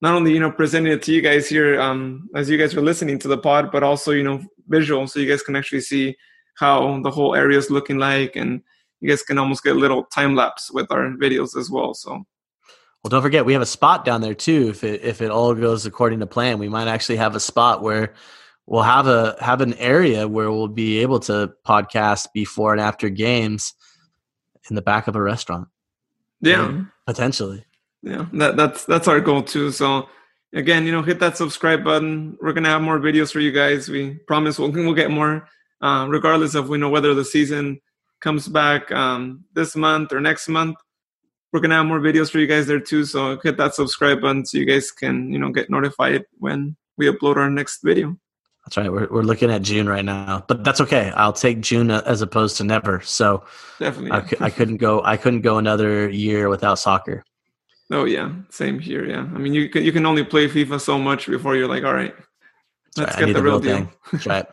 not 0.00 0.14
only 0.14 0.32
you 0.32 0.40
know 0.40 0.50
presenting 0.50 0.90
it 0.90 1.02
to 1.02 1.12
you 1.12 1.20
guys 1.20 1.46
here 1.46 1.78
um, 1.78 2.30
as 2.34 2.48
you 2.48 2.56
guys 2.56 2.74
are 2.74 2.80
listening 2.80 3.18
to 3.18 3.28
the 3.28 3.36
pod, 3.36 3.70
but 3.70 3.82
also 3.82 4.10
you 4.12 4.24
know 4.24 4.42
visual, 4.68 5.06
so 5.06 5.20
you 5.20 5.28
guys 5.28 5.42
can 5.42 5.54
actually 5.54 5.82
see 5.82 6.16
how 6.56 6.98
the 7.02 7.10
whole 7.10 7.34
area 7.34 7.58
is 7.58 7.70
looking 7.70 7.98
like, 7.98 8.36
and 8.36 8.62
you 9.00 9.08
guys 9.08 9.22
can 9.22 9.36
almost 9.36 9.62
get 9.62 9.76
a 9.76 9.78
little 9.78 10.04
time 10.04 10.34
lapse 10.34 10.70
with 10.72 10.90
our 10.90 11.10
videos 11.10 11.56
as 11.56 11.70
well. 11.70 11.92
So. 11.92 12.24
Well, 13.04 13.10
don't 13.10 13.22
forget 13.22 13.44
we 13.44 13.52
have 13.52 13.62
a 13.62 13.66
spot 13.66 14.06
down 14.06 14.22
there 14.22 14.34
too. 14.34 14.68
If 14.70 14.82
it 14.82 15.02
if 15.04 15.20
it 15.20 15.30
all 15.30 15.54
goes 15.54 15.84
according 15.84 16.20
to 16.20 16.26
plan, 16.26 16.58
we 16.58 16.70
might 16.70 16.88
actually 16.88 17.16
have 17.16 17.36
a 17.36 17.40
spot 17.40 17.82
where 17.82 18.14
we'll 18.64 18.82
have 18.82 19.08
a 19.08 19.36
have 19.40 19.60
an 19.60 19.74
area 19.74 20.26
where 20.26 20.50
we'll 20.50 20.68
be 20.68 21.00
able 21.00 21.20
to 21.20 21.52
podcast 21.66 22.28
before 22.32 22.72
and 22.72 22.80
after 22.80 23.10
games 23.10 23.74
in 24.68 24.76
the 24.76 24.82
back 24.82 25.08
of 25.08 25.16
a 25.16 25.22
restaurant. 25.22 25.68
Yeah, 26.40 26.82
potentially. 27.06 27.64
Yeah, 28.02 28.26
that, 28.32 28.56
that's 28.56 28.84
that's 28.84 29.08
our 29.08 29.20
goal 29.20 29.42
too. 29.42 29.70
So 29.70 30.08
again, 30.52 30.84
you 30.86 30.92
know, 30.92 31.02
hit 31.02 31.20
that 31.20 31.36
subscribe 31.36 31.84
button. 31.84 32.36
We're 32.40 32.52
gonna 32.52 32.68
have 32.68 32.82
more 32.82 32.98
videos 32.98 33.32
for 33.32 33.40
you 33.40 33.52
guys. 33.52 33.88
We 33.88 34.14
promise 34.26 34.58
we'll 34.58 34.70
we'll 34.72 34.94
get 34.94 35.10
more, 35.10 35.48
uh, 35.80 36.06
regardless 36.08 36.54
of 36.54 36.68
we 36.68 36.78
know 36.78 36.90
whether 36.90 37.14
the 37.14 37.24
season 37.24 37.80
comes 38.20 38.48
back 38.48 38.90
um, 38.92 39.44
this 39.54 39.76
month 39.76 40.12
or 40.12 40.20
next 40.20 40.48
month. 40.48 40.76
We're 41.52 41.60
gonna 41.60 41.76
have 41.76 41.86
more 41.86 42.00
videos 42.00 42.30
for 42.30 42.38
you 42.38 42.46
guys 42.46 42.66
there 42.66 42.80
too. 42.80 43.04
So 43.04 43.38
hit 43.42 43.56
that 43.58 43.74
subscribe 43.74 44.20
button 44.20 44.44
so 44.44 44.58
you 44.58 44.64
guys 44.64 44.90
can 44.90 45.32
you 45.32 45.38
know 45.38 45.50
get 45.50 45.70
notified 45.70 46.24
when 46.38 46.76
we 46.96 47.06
upload 47.06 47.36
our 47.36 47.50
next 47.50 47.82
video. 47.82 48.16
That's 48.64 48.76
right. 48.76 48.92
We're 48.92 49.08
we're 49.08 49.22
looking 49.22 49.50
at 49.50 49.62
June 49.62 49.88
right 49.88 50.04
now, 50.04 50.44
but 50.46 50.62
that's 50.62 50.80
okay. 50.80 51.10
I'll 51.16 51.32
take 51.32 51.60
June 51.60 51.90
as 51.90 52.22
opposed 52.22 52.58
to 52.58 52.64
never. 52.64 53.00
So 53.00 53.44
definitely, 53.80 54.12
I, 54.12 54.46
I 54.46 54.50
couldn't 54.50 54.76
go. 54.76 55.02
I 55.02 55.16
couldn't 55.16 55.40
go 55.40 55.58
another 55.58 56.08
year 56.08 56.48
without 56.48 56.78
soccer. 56.78 57.24
Oh 57.90 58.04
yeah, 58.04 58.32
same 58.50 58.78
here. 58.78 59.04
Yeah, 59.04 59.20
I 59.34 59.38
mean 59.38 59.52
you 59.52 59.68
can 59.68 59.82
you 59.82 59.90
can 59.90 60.06
only 60.06 60.24
play 60.24 60.48
FIFA 60.48 60.80
so 60.80 60.96
much 60.96 61.26
before 61.26 61.56
you're 61.56 61.68
like, 61.68 61.82
all 61.82 61.92
right, 61.92 62.14
let's 62.96 63.16
right. 63.16 63.26
get 63.26 63.34
the 63.34 63.42
real, 63.42 63.58
deal. 63.58 63.76
Thing. 63.78 63.92
That's 64.12 64.26
right. 64.26 64.46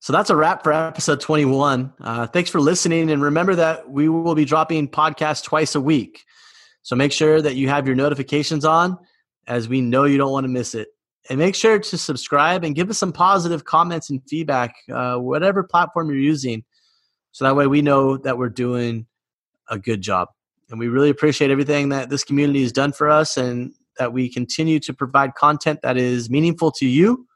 So 0.00 0.12
that's 0.12 0.30
a 0.30 0.36
wrap 0.36 0.64
for 0.64 0.72
episode 0.72 1.20
21. 1.20 1.92
Uh, 2.00 2.26
thanks 2.26 2.50
for 2.50 2.60
listening, 2.60 3.10
and 3.10 3.22
remember 3.22 3.54
that 3.54 3.88
we 3.88 4.08
will 4.08 4.34
be 4.34 4.46
dropping 4.46 4.88
podcasts 4.88 5.44
twice 5.44 5.74
a 5.74 5.80
week. 5.80 6.24
So 6.82 6.96
make 6.96 7.12
sure 7.12 7.40
that 7.40 7.54
you 7.54 7.68
have 7.68 7.86
your 7.86 7.94
notifications 7.94 8.64
on, 8.64 8.98
as 9.46 9.68
we 9.68 9.80
know 9.80 10.04
you 10.04 10.18
don't 10.18 10.32
want 10.32 10.44
to 10.44 10.48
miss 10.48 10.74
it 10.74 10.88
and 11.28 11.38
make 11.38 11.54
sure 11.54 11.78
to 11.78 11.98
subscribe 11.98 12.64
and 12.64 12.74
give 12.74 12.90
us 12.90 12.98
some 12.98 13.12
positive 13.12 13.64
comments 13.64 14.10
and 14.10 14.20
feedback, 14.28 14.74
uh, 14.92 15.16
whatever 15.16 15.62
platform 15.62 16.08
you're 16.08 16.18
using. 16.18 16.64
So 17.32 17.44
that 17.44 17.56
way 17.56 17.66
we 17.66 17.82
know 17.82 18.16
that 18.18 18.38
we're 18.38 18.48
doing 18.48 19.06
a 19.70 19.78
good 19.78 20.00
job. 20.00 20.28
And 20.70 20.78
we 20.78 20.88
really 20.88 21.10
appreciate 21.10 21.50
everything 21.50 21.90
that 21.90 22.10
this 22.10 22.24
community 22.24 22.62
has 22.62 22.72
done 22.72 22.92
for 22.92 23.08
us 23.08 23.36
and 23.36 23.72
that 23.98 24.12
we 24.12 24.28
continue 24.28 24.80
to 24.80 24.92
provide 24.94 25.34
content 25.34 25.80
that 25.82 25.96
is 25.96 26.30
meaningful 26.30 26.72
to 26.72 26.86
you. 26.86 27.26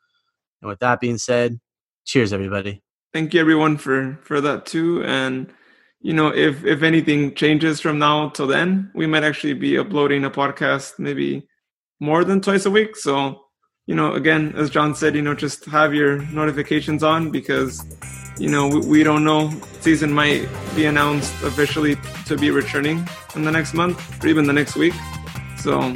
And 0.61 0.69
with 0.69 0.79
that 0.81 1.01
being 1.01 1.19
said, 1.19 1.61
cheers, 2.05 2.33
everybody. 2.33 2.83
Thank 3.13 3.35
you, 3.35 3.41
everyone, 3.41 3.77
for 3.77 4.19
for 4.23 4.41
that 4.41 4.67
too. 4.67 5.03
And 5.05 5.53
you 6.01 6.13
know, 6.13 6.29
if 6.29 6.65
if 6.65 6.83
anything 6.83 7.35
changes 7.35 7.81
from 7.81 7.99
now 7.99 8.31
till 8.31 8.47
then, 8.47 8.91
we 8.95 9.07
might 9.07 9.25
actually 9.25 9.55
be 9.55 9.79
uploading 9.79 10.25
a 10.25 10.31
podcast 10.31 10.99
maybe 10.99 11.47
more 12.01 12.25
than 12.25 12.41
twice 12.41 12.67
a 12.67 12.71
week. 12.71 12.97
So 12.97 13.46
you 13.87 13.95
know, 13.95 14.15
again, 14.15 14.53
as 14.57 14.71
John 14.71 14.95
said, 14.95 15.15
you 15.15 15.23
know, 15.23 15.35
just 15.35 15.65
have 15.67 15.95
your 15.95 16.19
notifications 16.33 17.03
on 17.03 17.31
because 17.31 17.85
you 18.39 18.49
know, 18.51 18.69
we, 18.69 18.81
we 18.87 19.03
don't 19.03 19.25
know. 19.25 19.51
Season 19.81 20.13
might 20.13 20.47
be 20.75 20.87
announced 20.87 21.33
officially 21.43 21.97
to 22.27 22.37
be 22.37 22.51
returning 22.51 23.07
in 23.35 23.45
the 23.45 23.51
next 23.51 23.75
month 23.75 24.23
or 24.23 24.29
even 24.29 24.47
the 24.47 24.53
next 24.53 24.77
week. 24.77 24.95
So 25.59 25.95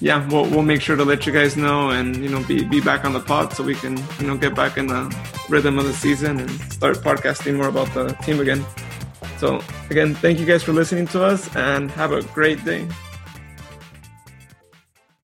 yeah, 0.00 0.26
we'll, 0.28 0.48
we'll 0.50 0.62
make 0.62 0.80
sure 0.80 0.96
to 0.96 1.04
let 1.04 1.26
you 1.26 1.32
guys 1.32 1.56
know 1.56 1.90
and, 1.90 2.16
you 2.16 2.28
know, 2.28 2.42
be, 2.44 2.64
be 2.64 2.80
back 2.80 3.04
on 3.04 3.12
the 3.12 3.20
pod 3.20 3.52
so 3.52 3.62
we 3.62 3.74
can, 3.74 3.96
you 4.18 4.26
know, 4.26 4.36
get 4.36 4.54
back 4.54 4.78
in 4.78 4.86
the 4.86 5.14
rhythm 5.48 5.78
of 5.78 5.84
the 5.84 5.92
season 5.92 6.40
and 6.40 6.50
start 6.72 6.96
podcasting 6.98 7.56
more 7.56 7.68
about 7.68 7.92
the 7.94 8.08
team 8.24 8.40
again. 8.40 8.64
So 9.38 9.62
again, 9.90 10.14
thank 10.14 10.38
you 10.38 10.46
guys 10.46 10.62
for 10.62 10.72
listening 10.72 11.06
to 11.08 11.22
us 11.22 11.54
and 11.54 11.90
have 11.92 12.12
a 12.12 12.22
great 12.22 12.64
day. 12.64 12.88